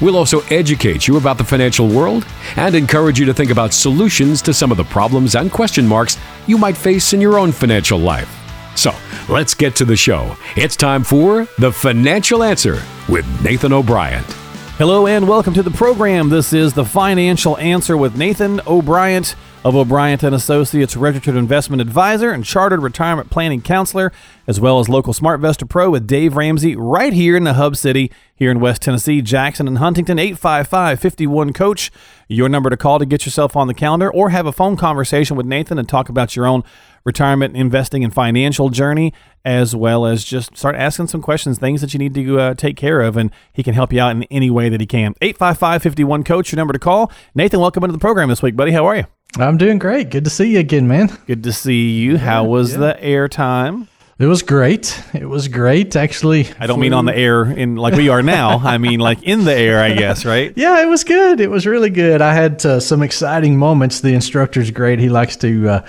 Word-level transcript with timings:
We'll 0.00 0.16
also 0.16 0.40
educate 0.42 1.08
you 1.08 1.16
about 1.16 1.38
the 1.38 1.44
financial 1.44 1.88
world 1.88 2.24
and 2.56 2.74
encourage 2.74 3.18
you 3.18 3.26
to 3.26 3.34
think 3.34 3.50
about 3.50 3.72
solutions 3.72 4.40
to 4.42 4.54
some 4.54 4.70
of 4.70 4.76
the 4.76 4.84
problems 4.84 5.34
and 5.34 5.50
question 5.50 5.86
marks 5.86 6.16
you 6.46 6.56
might 6.56 6.76
face 6.76 7.12
in 7.12 7.20
your 7.20 7.36
own 7.38 7.50
financial 7.50 7.98
life. 7.98 8.32
So, 8.76 8.94
let's 9.28 9.54
get 9.54 9.74
to 9.76 9.84
the 9.84 9.96
show. 9.96 10.36
It's 10.54 10.76
time 10.76 11.02
for 11.02 11.48
The 11.58 11.72
Financial 11.72 12.44
Answer 12.44 12.80
with 13.08 13.26
Nathan 13.42 13.72
O'Brien. 13.72 14.22
Hello 14.76 15.08
and 15.08 15.26
welcome 15.26 15.52
to 15.54 15.64
the 15.64 15.72
program. 15.72 16.28
This 16.28 16.52
is 16.52 16.74
The 16.74 16.84
Financial 16.84 17.58
Answer 17.58 17.96
with 17.96 18.16
Nathan 18.16 18.60
O'Brien 18.68 19.24
of 19.64 19.74
O'Brien 19.74 20.20
and 20.22 20.34
Associates, 20.34 20.96
registered 20.96 21.34
investment 21.34 21.82
advisor 21.82 22.30
and 22.30 22.44
chartered 22.44 22.80
retirement 22.80 23.30
planning 23.30 23.60
counselor, 23.60 24.12
as 24.48 24.58
well 24.58 24.80
as 24.80 24.88
local 24.88 25.12
SmartVestor 25.12 25.68
Pro 25.68 25.90
with 25.90 26.06
Dave 26.06 26.34
Ramsey 26.34 26.74
right 26.74 27.12
here 27.12 27.36
in 27.36 27.44
the 27.44 27.52
hub 27.52 27.76
city 27.76 28.10
here 28.34 28.50
in 28.50 28.60
West 28.60 28.80
Tennessee, 28.80 29.20
Jackson 29.20 29.68
and 29.68 29.76
Huntington 29.76 30.16
855-51 30.16 31.54
coach. 31.54 31.90
Your 32.28 32.48
number 32.48 32.70
to 32.70 32.76
call 32.76 32.98
to 32.98 33.04
get 33.04 33.26
yourself 33.26 33.56
on 33.56 33.66
the 33.68 33.74
calendar 33.74 34.10
or 34.10 34.30
have 34.30 34.46
a 34.46 34.52
phone 34.52 34.76
conversation 34.76 35.36
with 35.36 35.44
Nathan 35.44 35.78
and 35.78 35.86
talk 35.86 36.08
about 36.08 36.34
your 36.34 36.46
own 36.46 36.64
retirement 37.04 37.56
investing 37.56 38.02
and 38.02 38.12
financial 38.12 38.70
journey 38.70 39.12
as 39.44 39.76
well 39.76 40.06
as 40.06 40.24
just 40.24 40.56
start 40.56 40.76
asking 40.76 41.08
some 41.08 41.20
questions, 41.20 41.58
things 41.58 41.82
that 41.82 41.92
you 41.92 41.98
need 41.98 42.14
to 42.14 42.40
uh, 42.40 42.54
take 42.54 42.76
care 42.76 43.02
of, 43.02 43.18
and 43.18 43.30
he 43.52 43.62
can 43.62 43.74
help 43.74 43.92
you 43.92 44.00
out 44.00 44.12
in 44.16 44.22
any 44.24 44.50
way 44.50 44.70
that 44.70 44.80
he 44.80 44.86
can. 44.86 45.12
855-51 45.20 46.24
coach, 46.24 46.52
your 46.52 46.56
number 46.56 46.72
to 46.72 46.78
call. 46.78 47.12
Nathan, 47.34 47.60
welcome 47.60 47.84
into 47.84 47.92
the 47.92 47.98
program 47.98 48.30
this 48.30 48.42
week, 48.42 48.56
buddy. 48.56 48.72
How 48.72 48.86
are 48.86 48.96
you? 48.96 49.04
I'm 49.36 49.58
doing 49.58 49.78
great. 49.78 50.08
Good 50.10 50.24
to 50.24 50.30
see 50.30 50.52
you 50.52 50.58
again, 50.58 50.88
man. 50.88 51.08
Good 51.26 51.44
to 51.44 51.52
see 51.52 51.90
you. 51.98 52.12
Yeah, 52.12 52.18
How 52.18 52.44
was 52.44 52.72
yeah. 52.72 52.78
the 52.78 53.02
air 53.04 53.28
time? 53.28 53.88
It 54.18 54.26
was 54.26 54.42
great. 54.42 55.00
It 55.14 55.28
was 55.28 55.46
great, 55.46 55.94
actually. 55.94 56.48
I 56.58 56.66
don't 56.66 56.80
mean 56.80 56.92
on 56.92 57.04
the 57.04 57.16
air 57.16 57.44
in 57.44 57.76
like 57.76 57.94
we 57.94 58.08
are 58.08 58.20
now. 58.20 58.58
I 58.58 58.78
mean 58.78 58.98
like 58.98 59.22
in 59.22 59.44
the 59.44 59.54
air, 59.54 59.80
I 59.80 59.94
guess, 59.94 60.24
right? 60.24 60.52
yeah, 60.56 60.82
it 60.82 60.86
was 60.86 61.04
good. 61.04 61.38
It 61.38 61.48
was 61.48 61.68
really 61.68 61.90
good. 61.90 62.20
I 62.20 62.34
had 62.34 62.66
uh, 62.66 62.80
some 62.80 63.02
exciting 63.02 63.56
moments. 63.56 64.00
The 64.00 64.14
instructor's 64.14 64.72
great. 64.72 64.98
He 64.98 65.08
likes 65.08 65.36
to. 65.36 65.68
Uh, 65.68 65.86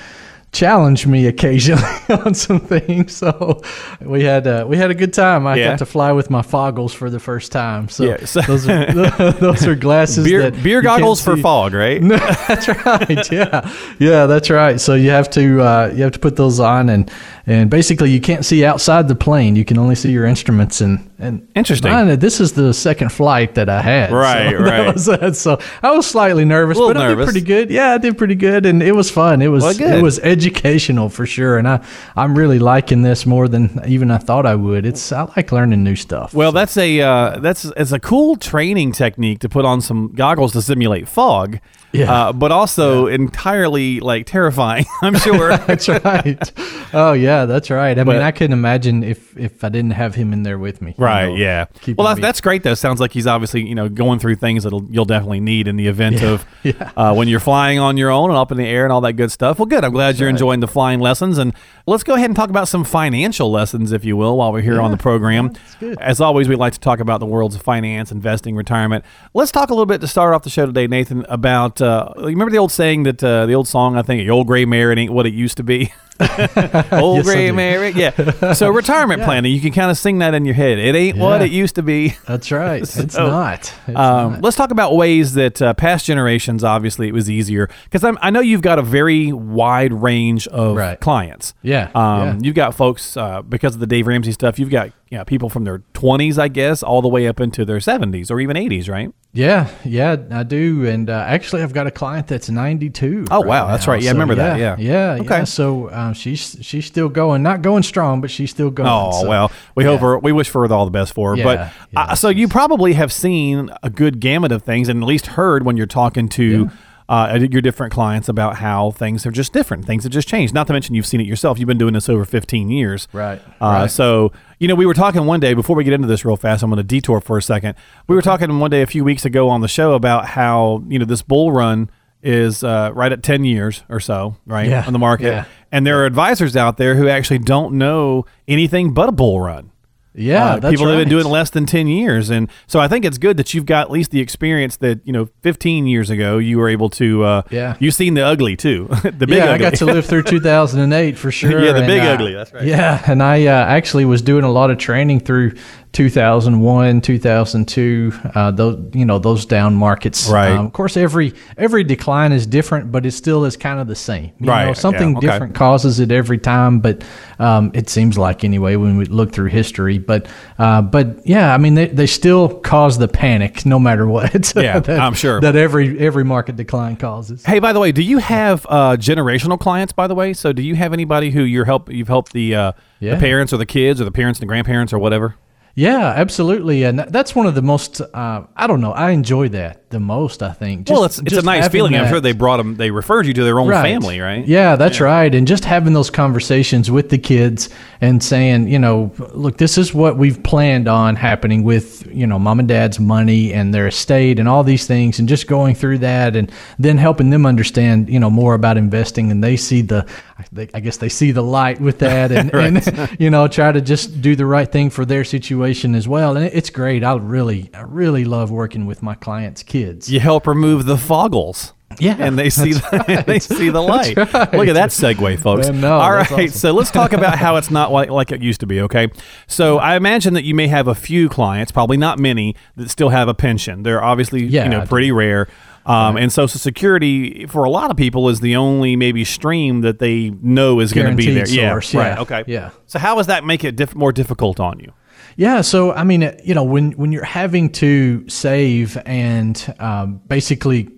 challenge 0.52 1.05
me 1.05 1.28
occasionally 1.28 1.83
on 2.09 2.33
some 2.33 2.59
things. 2.59 3.16
So 3.16 3.61
we 4.02 4.23
had 4.23 4.47
uh, 4.47 4.66
we 4.67 4.78
had 4.78 4.92
a 4.92 4.95
good 4.95 5.14
time. 5.14 5.45
I 5.47 5.55
yeah. 5.55 5.69
got 5.69 5.80
to 5.80 5.86
fly 5.86 6.11
with 6.11 6.30
my 6.30 6.42
foggles 6.42 6.92
for 6.92 7.09
the 7.09 7.19
first 7.19 7.52
time. 7.52 7.89
So, 7.89 8.03
yeah, 8.03 8.25
so 8.25 8.42
those 8.42 8.67
are 8.67 8.92
those 9.33 9.66
are 9.66 9.75
glasses 9.75 10.25
beer, 10.25 10.52
beer 10.52 10.81
goggles 10.81 11.22
for 11.22 11.38
fog, 11.38 11.73
right? 11.73 12.02
No, 12.02 12.17
that's 12.47 12.67
right. 12.67 13.31
Yeah, 13.31 13.73
yeah, 14.00 14.25
that's 14.25 14.50
right. 14.50 14.80
So 14.80 14.95
you 14.95 15.11
have 15.11 15.30
to 15.31 15.61
uh, 15.61 15.92
you 15.95 16.03
have 16.03 16.14
to 16.14 16.20
put 16.20 16.36
those 16.36 16.59
on, 16.59 16.89
and 16.89 17.11
and 17.45 17.70
basically 17.70 18.11
you 18.11 18.22
can't 18.22 18.45
see 18.45 18.66
outside 18.66 19.08
the 19.08 19.16
plane. 19.16 19.55
You 19.55 19.66
can 19.66 19.77
only 19.77 19.95
see 19.95 20.11
your 20.11 20.25
instruments 20.25 20.81
and 20.81 21.09
and 21.20 21.47
interesting. 21.55 21.92
Mine, 21.92 22.20
this 22.20 22.39
is 22.39 22.53
the 22.53 22.73
second 22.73 23.11
flight 23.11 23.55
that 23.55 23.70
I 23.70 23.81
had. 23.81 24.11
Right, 24.11 24.52
so 24.52 24.64
right. 24.64 24.94
Was, 24.94 25.09
uh, 25.09 25.33
so 25.33 25.59
I 25.83 25.92
was 25.92 26.08
slightly 26.08 26.45
nervous, 26.45 26.77
but 26.77 26.94
nervous. 26.94 27.30
I 27.30 27.31
did 27.31 27.31
pretty 27.33 27.45
good. 27.45 27.70
Yeah, 27.72 27.92
I 27.92 27.97
did 27.97 28.17
pretty 28.17 28.36
good, 28.36 28.66
and 28.66 28.81
it 28.81 28.94
was 28.94 29.11
fun. 29.11 29.42
It 29.42 29.50
was 29.50 29.64
well, 29.64 29.97
it 29.97 30.02
was 30.02 30.20
educational 30.39 31.09
for 31.09 31.25
sure, 31.25 31.57
and 31.57 31.67
I 31.67 31.85
I'm 32.15 32.37
really 32.37 32.59
liking 32.59 33.01
this 33.01 33.25
more 33.25 33.47
than 33.47 33.81
even 33.87 34.11
I 34.11 34.17
thought 34.17 34.45
I 34.45 34.55
would. 34.55 34.86
It's 34.86 35.11
I 35.11 35.23
like 35.36 35.52
learning 35.52 35.83
new 35.83 35.95
stuff. 35.95 36.33
Well, 36.33 36.52
so. 36.52 36.55
that's 36.55 36.77
a 36.77 37.02
uh, 37.02 37.39
that's 37.39 37.65
it's 37.65 37.91
a 37.91 37.99
cool 37.99 38.36
training 38.36 38.93
technique 38.93 39.39
to 39.39 39.49
put 39.49 39.65
on 39.65 39.81
some 39.81 40.14
goggles 40.14 40.53
to 40.53 40.61
simulate 40.61 41.08
fog. 41.08 41.59
Yeah. 41.91 42.14
Uh, 42.14 42.33
but 42.33 42.52
also 42.52 43.08
yeah. 43.08 43.15
entirely 43.15 43.99
like 43.99 44.27
terrifying. 44.27 44.86
I'm 45.02 45.17
sure. 45.17 45.58
that's 45.58 45.89
right. 45.89 46.52
Oh 46.93 47.14
yeah, 47.14 47.45
that's 47.45 47.69
right. 47.69 47.97
I 47.97 48.03
but, 48.03 48.14
mean, 48.14 48.21
I 48.21 48.31
couldn't 48.31 48.53
imagine 48.53 49.03
if 49.03 49.35
if 49.37 49.64
I 49.64 49.69
didn't 49.69 49.91
have 49.91 50.15
him 50.15 50.33
in 50.33 50.43
there 50.43 50.59
with 50.59 50.81
me. 50.81 50.93
Right. 50.97 51.30
Know, 51.30 51.35
yeah. 51.35 51.65
Well, 51.97 52.08
that's, 52.08 52.19
that's 52.19 52.41
great 52.41 52.64
though. 52.64 52.75
Sounds 52.75 52.99
like 52.99 53.11
he's 53.11 53.27
obviously 53.27 53.67
you 53.67 53.75
know 53.75 53.89
going 53.89 54.19
through 54.19 54.35
things 54.35 54.64
that 54.64 54.87
you'll 54.89 55.05
definitely 55.05 55.39
need 55.39 55.67
in 55.67 55.77
the 55.77 55.87
event 55.87 56.21
yeah. 56.21 56.30
of 56.30 56.45
yeah. 56.64 56.91
Uh, 56.95 57.14
when 57.15 57.27
you're 57.27 57.39
flying 57.39 57.80
on 57.80 57.97
your 57.97 58.11
own 58.11 58.30
and 58.30 58.37
up 58.37 58.52
in 58.52 58.58
the 58.58 58.67
air 58.67 58.83
and 58.83 58.93
all 58.93 59.02
that 59.02 59.14
good 59.14 59.31
stuff. 59.31 59.58
Well, 59.58 59.65
good. 59.65 59.83
I'm 59.83 59.91
glad 59.91 60.09
that's 60.09 60.19
you're 60.19 60.28
right. 60.29 60.35
enjoying 60.35 60.59
the 60.59 60.67
flying 60.67 60.99
lessons, 60.99 61.37
and 61.37 61.53
let's 61.85 62.03
go 62.03 62.15
ahead 62.15 62.29
and 62.29 62.35
talk 62.35 62.49
about 62.49 62.67
some 62.67 62.83
financial 62.83 63.51
lessons, 63.51 63.91
if 63.91 64.05
you 64.05 64.15
will, 64.15 64.37
while 64.37 64.51
we're 64.51 64.61
here 64.61 64.75
yeah. 64.75 64.81
on 64.81 64.91
the 64.91 64.97
program. 64.97 65.53
As 65.99 66.21
always, 66.21 66.47
we 66.47 66.55
like 66.55 66.73
to 66.73 66.79
talk 66.79 66.99
about 66.99 67.19
the 67.19 67.25
worlds 67.25 67.55
of 67.55 67.61
finance, 67.61 68.11
investing, 68.11 68.55
retirement. 68.55 69.03
Let's 69.33 69.51
talk 69.51 69.69
a 69.69 69.73
little 69.73 69.85
bit 69.85 70.01
to 70.01 70.07
start 70.07 70.33
off 70.33 70.43
the 70.43 70.49
show 70.49 70.65
today, 70.65 70.87
Nathan, 70.87 71.25
about 71.29 71.81
uh, 71.81 72.13
you 72.17 72.25
remember 72.25 72.51
the 72.51 72.57
old 72.57 72.71
saying 72.71 73.03
that 73.03 73.23
uh, 73.23 73.45
the 73.45 73.53
old 73.53 73.67
song 73.67 73.97
I 73.97 74.01
think, 74.01 74.21
"The 74.21 74.29
old 74.29 74.47
gray 74.47 74.65
mare 74.65 74.91
it 74.91 74.97
ain't 74.97 75.13
what 75.13 75.25
it 75.25 75.33
used 75.33 75.57
to 75.57 75.63
be." 75.63 75.93
Old 76.91 77.17
yes, 77.17 77.25
gray 77.25 77.52
Mary. 77.52 77.91
Yeah. 77.91 78.53
So 78.53 78.69
retirement 78.73 79.19
yeah. 79.19 79.25
planning, 79.25 79.53
you 79.53 79.61
can 79.61 79.71
kind 79.71 79.89
of 79.89 79.97
sing 79.97 80.19
that 80.19 80.33
in 80.33 80.43
your 80.43 80.53
head. 80.53 80.77
It 80.77 80.93
ain't 80.93 81.17
yeah. 81.17 81.23
what 81.23 81.41
it 81.41 81.52
used 81.52 81.75
to 81.75 81.83
be. 81.83 82.15
That's 82.27 82.52
right. 82.52 82.85
so, 82.87 83.02
it's 83.02 83.15
not. 83.15 83.73
It's 83.87 83.97
um, 83.97 84.33
not. 84.33 84.41
Let's 84.41 84.58
talk 84.58 84.71
about 84.71 84.95
ways 84.95 85.33
that 85.35 85.61
uh, 85.61 85.73
past 85.75 86.05
generations, 86.05 86.63
obviously, 86.63 87.08
it 87.08 87.13
was 87.13 87.29
easier. 87.29 87.69
Because 87.85 88.03
I 88.03 88.29
know 88.31 88.41
you've 88.41 88.61
got 88.61 88.79
a 88.79 88.81
very 88.81 89.31
wide 89.31 89.93
range 89.93 90.47
of 90.47 90.75
right. 90.75 90.99
clients. 90.99 91.53
Yeah. 91.61 91.89
Um, 91.95 92.19
yeah. 92.21 92.39
You've 92.41 92.55
got 92.55 92.75
folks, 92.75 93.15
uh, 93.15 93.41
because 93.41 93.75
of 93.75 93.79
the 93.79 93.87
Dave 93.87 94.08
Ramsey 94.08 94.33
stuff, 94.33 94.59
you've 94.59 94.69
got 94.69 94.91
you 95.09 95.17
know, 95.17 95.25
people 95.25 95.49
from 95.49 95.64
their 95.64 95.80
20s, 95.93 96.37
I 96.37 96.47
guess, 96.49 96.83
all 96.83 97.02
the 97.02 97.08
way 97.08 97.27
up 97.27 97.39
into 97.39 97.65
their 97.65 97.77
70s 97.77 98.30
or 98.30 98.39
even 98.39 98.55
80s, 98.55 98.87
right? 98.87 99.11
Yeah, 99.31 99.70
yeah, 99.83 100.17
I 100.31 100.43
do. 100.43 100.87
And 100.87 101.09
uh, 101.09 101.23
actually, 101.27 101.64
I've 101.64 101.73
got 101.73 101.87
a 101.87 101.92
client 101.92 102.27
that's 102.27 102.49
92. 102.49 103.25
Oh, 103.30 103.39
right 103.39 103.47
wow. 103.47 103.65
Now. 103.65 103.71
That's 103.71 103.87
right. 103.87 104.02
Yeah, 104.02 104.09
so, 104.11 104.17
I 104.17 104.20
remember 104.20 104.33
yeah, 104.36 104.58
that. 104.58 104.80
Yeah. 104.80 105.15
Yeah. 105.15 105.21
Okay. 105.21 105.37
Yeah. 105.39 105.43
So 105.43 105.92
um, 105.92 106.14
she's 106.14 106.58
she's 106.61 106.86
still 106.86 107.09
going, 107.09 107.43
not 107.43 107.61
going 107.61 107.83
strong, 107.83 108.21
but 108.21 108.31
she's 108.31 108.49
still 108.49 108.71
going. 108.71 108.89
Oh, 108.89 109.21
so, 109.21 109.30
well, 109.30 109.52
we 109.75 109.83
yeah. 109.83 109.92
hope 109.92 110.02
her, 110.02 110.20
we 110.20 110.31
wish 110.31 110.49
for 110.49 110.67
her 110.67 110.73
all 110.73 110.86
the 110.86 110.92
best 110.92 111.14
for 111.14 111.36
her. 111.36 111.43
But 111.43 111.71
uh, 111.95 112.15
so 112.15 112.30
you 112.30 112.47
probably 112.47 112.93
have 112.93 113.11
seen 113.11 113.70
a 113.83 113.89
good 113.89 114.20
gamut 114.20 114.52
of 114.52 114.64
things 114.64 114.89
and 114.89 115.03
at 115.03 115.08
least 115.08 115.27
heard 115.27 115.64
when 115.64 115.77
you're 115.77 115.86
talking 115.86 116.27
to 116.30 116.70
uh, 117.09 117.39
your 117.49 117.61
different 117.61 117.92
clients 117.92 118.30
about 118.30 118.58
how 118.58 118.92
things 118.92 119.25
are 119.25 119.31
just 119.31 119.52
different. 119.52 119.83
Things 119.83 120.03
have 120.03 120.14
just 120.14 120.27
changed. 120.27 120.53
Not 120.53 120.67
to 120.67 120.73
mention 120.73 120.93
you've 120.93 121.08
seen 121.08 121.20
it 121.20 121.25
yourself. 121.25 121.58
You've 121.58 121.67
been 121.67 121.80
doing 121.80 121.95
this 121.95 122.08
over 122.08 122.23
15 122.23 122.70
years. 122.70 123.08
Right. 123.11 123.42
Uh, 123.59 123.65
right. 123.65 123.92
So, 123.92 124.31
you 124.59 124.67
know, 124.67 124.75
we 124.75 124.86
were 124.86 124.93
talking 124.93 125.25
one 125.25 125.39
day 125.39 125.55
before 125.55 125.75
we 125.75 125.83
get 125.83 125.93
into 125.93 126.08
this 126.08 126.23
real 126.23 126.37
fast. 126.37 126.61
I'm 126.61 126.70
going 126.70 126.77
to 126.77 126.83
detour 126.83 127.20
for 127.20 127.36
a 127.36 127.42
second. 127.42 127.73
We 128.07 128.15
were 128.15 128.21
talking 128.21 128.59
one 128.59 128.69
day 128.69 128.83
a 128.83 128.88
few 128.88 129.03
weeks 129.03 129.25
ago 129.25 129.50
on 129.50 129.62
the 129.62 129.68
show 129.68 129.94
about 129.94 130.27
how, 130.27 130.83
you 130.88 131.00
know, 131.00 131.06
this 131.06 131.24
bull 131.24 131.51
run 131.51 131.89
is 132.21 132.63
uh, 132.63 132.92
right 132.94 133.12
at 133.12 133.24
10 133.24 133.44
years 133.44 133.83
or 133.89 134.00
so, 134.00 134.36
right? 134.45 134.69
Yeah. 134.69 134.86
On 134.86 134.94
the 134.94 135.00
market. 135.00 135.30
Yeah. 135.30 135.45
And 135.71 135.88
there 135.88 136.00
are 136.01 136.06
advisors 136.06 136.56
out 136.56 136.77
there 136.77 136.94
who 136.94 137.09
actually 137.09 137.39
don't 137.39 137.74
know 137.74 138.27
anything 138.47 138.94
but 138.94 139.09
a 139.09 139.12
bull 139.12 139.41
run. 139.41 139.71
Yeah, 140.19 140.56
uh, 140.56 140.69
people 140.69 140.85
right. 140.85 140.95
have 140.95 141.01
been 141.01 141.09
doing 141.09 141.25
less 141.25 141.50
than 141.50 141.65
ten 141.65 141.88
years, 141.88 142.30
and 142.30 142.50
so 142.68 142.80
I 142.80 142.88
think 142.88 143.06
it's 143.06 143.18
good 143.18 143.38
that 143.38 143.53
you've 143.53 143.65
got 143.65 143.88
at 143.88 143.91
least 143.91 144.12
the 144.12 144.19
experience 144.19 144.77
that 144.77 145.00
you 145.06 145.13
know, 145.13 145.30
fifteen 145.41 145.88
years 145.88 146.09
ago 146.09 146.38
you 146.38 146.57
were 146.57 146.68
able 146.68 146.89
to. 146.91 147.24
Uh, 147.24 147.41
yeah, 147.50 147.77
you've 147.80 147.94
seen 147.94 148.13
the 148.15 148.21
ugly 148.21 148.56
too, 148.56 148.88
the 149.03 149.12
big. 149.12 149.29
Yeah, 149.29 149.45
ugly. 149.45 149.53
I 149.53 149.57
got 149.57 149.75
to 149.75 149.85
live 149.85 150.06
through 150.06 150.24
two 150.33 150.39
thousand 150.39 150.81
and 150.81 150.94
eight 150.94 151.18
for 151.18 151.31
sure. 151.39 151.63
yeah, 151.63 151.71
the 151.71 151.81
big 151.81 152.01
and, 152.01 152.09
ugly. 152.09 152.33
That's 152.33 152.53
right. 152.53 152.65
Yeah, 152.65 153.01
and 153.07 153.24
I 153.24 153.45
uh, 153.45 153.65
actually 153.65 154.06
was 154.06 154.21
doing 154.21 154.44
a 154.44 154.51
lot 154.51 154.71
of 154.71 154.77
training 154.77 155.21
through 155.21 155.56
2001, 155.92 157.01
2002, 157.01 158.13
uh, 158.36 158.51
those 158.51 158.94
you 158.94 159.06
know 159.06 159.18
those 159.18 159.45
down 159.45 159.74
markets. 159.74 160.30
Right. 160.30 160.51
Um, 160.51 160.68
of 160.68 160.74
course, 160.74 160.95
every 160.95 161.33
every 161.57 161.83
decline 161.83 162.31
is 162.31 162.45
different, 162.45 162.91
but 162.91 163.07
it 163.07 163.12
still 163.12 163.44
is 163.44 163.57
kind 163.57 163.80
of 163.80 163.88
the 163.88 163.95
same. 163.95 164.31
You 164.39 164.50
right. 164.50 164.65
Know, 164.65 164.74
something 164.74 165.12
yeah, 165.13 165.18
okay. 165.18 165.27
different 165.27 165.56
causes 165.56 166.00
it 166.00 166.12
every 166.12 166.38
time, 166.38 166.80
but 166.80 167.03
um, 167.39 167.71
it 167.74 167.89
seems 167.89 168.19
like 168.19 168.44
anyway 168.44 168.75
when 168.75 168.97
we 168.97 169.06
look 169.06 169.31
through 169.31 169.47
history. 169.47 169.97
But 169.97 170.27
uh, 170.59 170.83
but 170.83 171.25
yeah, 171.25 171.53
I 171.53 171.57
mean 171.57 171.74
they, 171.74 171.88
they 171.88 172.07
still 172.07 172.59
cause 172.59 173.00
the 173.00 173.07
panic 173.07 173.65
no 173.65 173.80
matter 173.80 174.07
what. 174.07 174.53
Yeah, 174.59 174.80
that, 174.80 175.00
I'm 175.00 175.13
sure 175.13 175.39
that 175.39 175.56
every 175.56 175.97
every 176.00 176.25
market 176.25 176.57
decline 176.57 176.97
causes. 176.97 177.45
Hey, 177.45 177.59
by 177.59 177.71
the 177.71 177.80
way, 177.80 177.92
do 177.94 178.03
you 178.03 178.18
have 178.18 178.65
uh, 178.69 178.97
generational 178.97 179.57
clients? 179.59 179.94
By 179.94 180.07
the 180.07 180.15
way, 180.15 180.33
so 180.33 180.51
do 180.51 180.62
you 180.62 180.75
have 180.75 180.92
anybody 180.92 181.31
who 181.31 181.44
you're 181.44 181.65
help 181.65 181.89
you've 181.89 182.09
helped 182.09 182.33
the 182.33 182.56
uh, 182.56 182.71
yeah. 183.00 183.15
the 183.15 183.21
parents 183.21 183.53
or 183.53 183.57
the 183.57 183.65
kids 183.65 184.01
or 184.01 184.03
the 184.03 184.12
parents 184.12 184.39
and 184.39 184.42
the 184.42 184.47
grandparents 184.47 184.92
or 184.92 185.00
whatever? 185.00 185.35
Yeah, 185.75 186.07
absolutely, 186.16 186.83
and 186.83 187.00
that's 187.00 187.33
one 187.36 187.45
of 187.45 187.56
the 187.56 187.62
most. 187.62 188.01
Uh, 188.01 188.44
I 188.56 188.68
don't 188.68 188.81
know. 188.81 188.92
I 188.92 189.12
enjoy 189.12 189.50
that 189.50 189.89
the 189.92 190.00
most. 190.00 190.44
I 190.44 190.51
think. 190.51 190.88
Just- 190.88 190.94
well, 190.95 191.06
it's 191.06 191.19
it's 191.19 191.38
a 191.38 191.42
nice 191.42 191.68
feeling. 191.69 191.95
I'm 191.95 192.10
sure 192.10 192.19
they 192.19 192.33
brought 192.33 192.57
them. 192.57 192.75
They 192.75 192.92
referred 192.92 193.27
you 193.27 193.33
to 193.33 193.44
their 193.44 193.60
own 193.60 193.69
family, 193.83 194.19
right? 194.19 194.45
Yeah, 194.45 194.75
that's 194.75 195.00
right. 195.00 195.33
And 195.33 195.48
just 195.48 195.63
having 195.63 195.94
those 195.94 196.10
conversations 196.10 196.92
with 196.92 197.10
the 197.10 197.18
kids 197.18 197.69
and 198.01 198.21
saying, 198.21 198.68
you 198.68 198.80
know, 198.80 199.12
look, 199.31 199.57
this 199.57 199.77
is 199.77 199.94
what 199.94 200.18
we've 200.18 200.42
planned 200.44 200.88
on 200.89 201.16
happening 201.16 201.63
with, 201.63 202.06
you 202.12 202.27
know, 202.27 202.39
mom 202.39 202.60
and 202.60 202.68
dad's 202.68 203.00
money 203.00 203.54
and 203.54 203.74
their 203.74 203.88
estate 203.88 204.38
and 204.39 204.50
all 204.50 204.63
these 204.63 204.86
things, 204.86 205.18
and 205.19 205.30
just 205.30 205.48
going 205.48 205.75
through 205.75 206.00
that 206.00 206.36
and 206.36 206.51
then 206.77 206.98
helping 206.98 207.30
them 207.30 207.45
understand, 207.45 208.10
you 208.10 208.19
know, 208.19 208.30
more 208.30 208.54
about 208.54 208.75
investing. 208.77 209.31
And 209.31 209.42
they 209.44 209.56
see 209.56 209.81
the, 209.81 210.06
they, 210.51 210.69
I 210.74 210.80
guess 210.80 210.97
they 210.97 211.09
see 211.09 211.31
the 211.31 211.41
light 211.44 211.80
with 211.80 212.00
that 212.00 212.31
and, 212.31 212.53
and, 212.88 213.18
you 213.19 213.30
know, 213.30 213.47
try 213.47 213.71
to 213.71 213.81
just 213.81 214.21
do 214.21 214.36
the 214.36 214.45
right 214.45 214.71
thing 214.71 214.89
for 214.89 215.06
their 215.06 215.24
situation 215.24 215.95
as 215.95 216.07
well. 216.07 216.36
And 216.38 216.45
it's 216.45 216.69
great. 216.69 217.03
I 217.03 217.15
really, 217.15 217.69
I 217.74 217.81
really 217.81 218.25
love 218.25 218.51
working 218.51 218.86
with 218.86 219.01
my 219.03 219.15
clients' 219.15 219.63
kids. 219.63 220.12
You 220.12 220.19
help 220.19 220.47
remove 220.47 220.86
the 220.86 220.95
foggles. 220.95 221.74
Yeah, 221.97 222.15
and 222.19 222.38
they 222.38 222.51
see 222.51 222.74
the, 222.74 223.24
they 223.27 223.39
see 223.39 223.69
the 223.69 223.81
light. 223.81 224.15
right. 224.15 224.53
Look 224.53 224.68
at 224.68 224.74
that 224.74 224.91
segue, 224.91 225.39
folks. 225.39 225.68
Man, 225.68 225.81
no, 225.81 225.97
All 225.97 226.12
right, 226.12 226.31
awesome. 226.31 226.47
so 226.50 226.71
let's 226.71 226.92
talk 226.92 227.13
about 227.13 227.38
how 227.39 227.56
it's 227.57 227.71
not 227.71 227.92
like, 227.92 228.09
like 228.09 228.31
it 228.31 228.42
used 228.42 228.59
to 228.59 228.68
be. 228.68 228.81
Okay, 228.81 229.09
so 229.47 229.80
I 229.80 229.95
imagine 229.95 230.35
that 230.35 230.44
you 230.44 230.53
may 230.53 230.68
have 230.68 230.88
a 230.88 230.94
few 230.94 231.30
clients, 231.30 231.71
probably 231.71 231.97
not 231.97 232.19
many, 232.19 232.56
that 232.75 232.89
still 232.92 233.09
have 233.09 233.27
a 233.27 233.33
pension. 233.33 233.81
They're 233.83 234.03
obviously 234.03 234.45
Yeah, 234.45 234.65
you 234.65 234.69
know 234.69 234.85
pretty 234.85 235.12
rare. 235.12 235.47
Um, 235.89 236.18
And 236.18 236.31
Social 236.31 236.59
Security, 236.59 237.45
for 237.47 237.63
a 237.63 237.69
lot 237.69 237.89
of 237.89 237.97
people, 237.97 238.30
is 238.30 238.39
the 238.41 238.56
only 238.56 238.95
maybe 238.95 239.25
stream 239.25 239.81
that 239.81 239.97
they 240.00 240.30
know 240.41 240.80
is 240.80 240.94
going 240.94 241.09
to 241.09 241.15
be 241.15 241.33
there. 241.33 241.45
Source, 241.45 241.94
yeah, 241.94 242.00
yeah, 242.01 242.09
right. 242.09 242.19
Okay. 242.19 242.44
yeah. 242.47 242.69
So 242.86 243.00
how 243.00 243.15
does 243.15 243.27
that 243.27 243.44
make 243.44 243.63
it 243.63 243.75
diff- 243.75 243.95
more 243.95 244.12
difficult 244.12 244.59
on 244.59 244.80
you? 244.80 244.94
Yeah, 245.36 245.62
so 245.62 245.91
I 245.94 246.03
mean, 246.03 246.21
you 246.44 246.53
know, 246.53 246.63
when 246.63 246.91
when 246.94 247.12
you're 247.12 247.24
having 247.24 247.71
to 247.74 248.27
save 248.30 248.97
and 249.06 249.74
um, 249.80 250.21
basically 250.27 250.89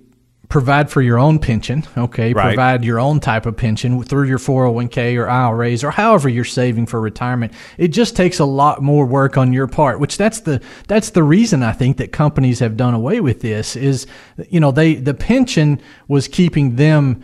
provide 0.51 0.89
for 0.91 1.01
your 1.01 1.17
own 1.17 1.39
pension, 1.39 1.83
okay, 1.97 2.33
Right. 2.33 2.47
provide 2.49 2.83
your 2.83 2.99
own 2.99 3.21
type 3.21 3.45
of 3.45 3.55
pension 3.55 4.03
through 4.03 4.27
your 4.27 4.37
401k 4.37 5.15
or 5.17 5.27
IRAs 5.27 5.81
or 5.83 5.91
however 5.91 6.27
you're 6.27 6.43
saving 6.43 6.85
for 6.85 6.99
retirement, 6.99 7.53
it 7.77 7.87
just 7.87 8.15
takes 8.17 8.37
a 8.37 8.45
lot 8.45 8.83
more 8.83 9.05
work 9.05 9.37
on 9.37 9.53
your 9.53 9.65
part. 9.65 9.99
Which 9.99 10.17
that's 10.17 10.41
the 10.41 10.61
that's 10.87 11.11
the 11.11 11.23
reason 11.23 11.63
I 11.63 11.71
think 11.71 11.97
that 11.97 12.11
companies 12.11 12.59
have 12.59 12.75
done 12.75 12.93
away 12.93 13.21
with 13.21 13.39
this 13.39 13.75
is, 13.77 14.05
you 14.49 14.59
know, 14.59 14.71
they 14.71 14.95
the 14.95 15.13
pension 15.13 15.81
was 16.09 16.27
keeping 16.27 16.75
them, 16.75 17.23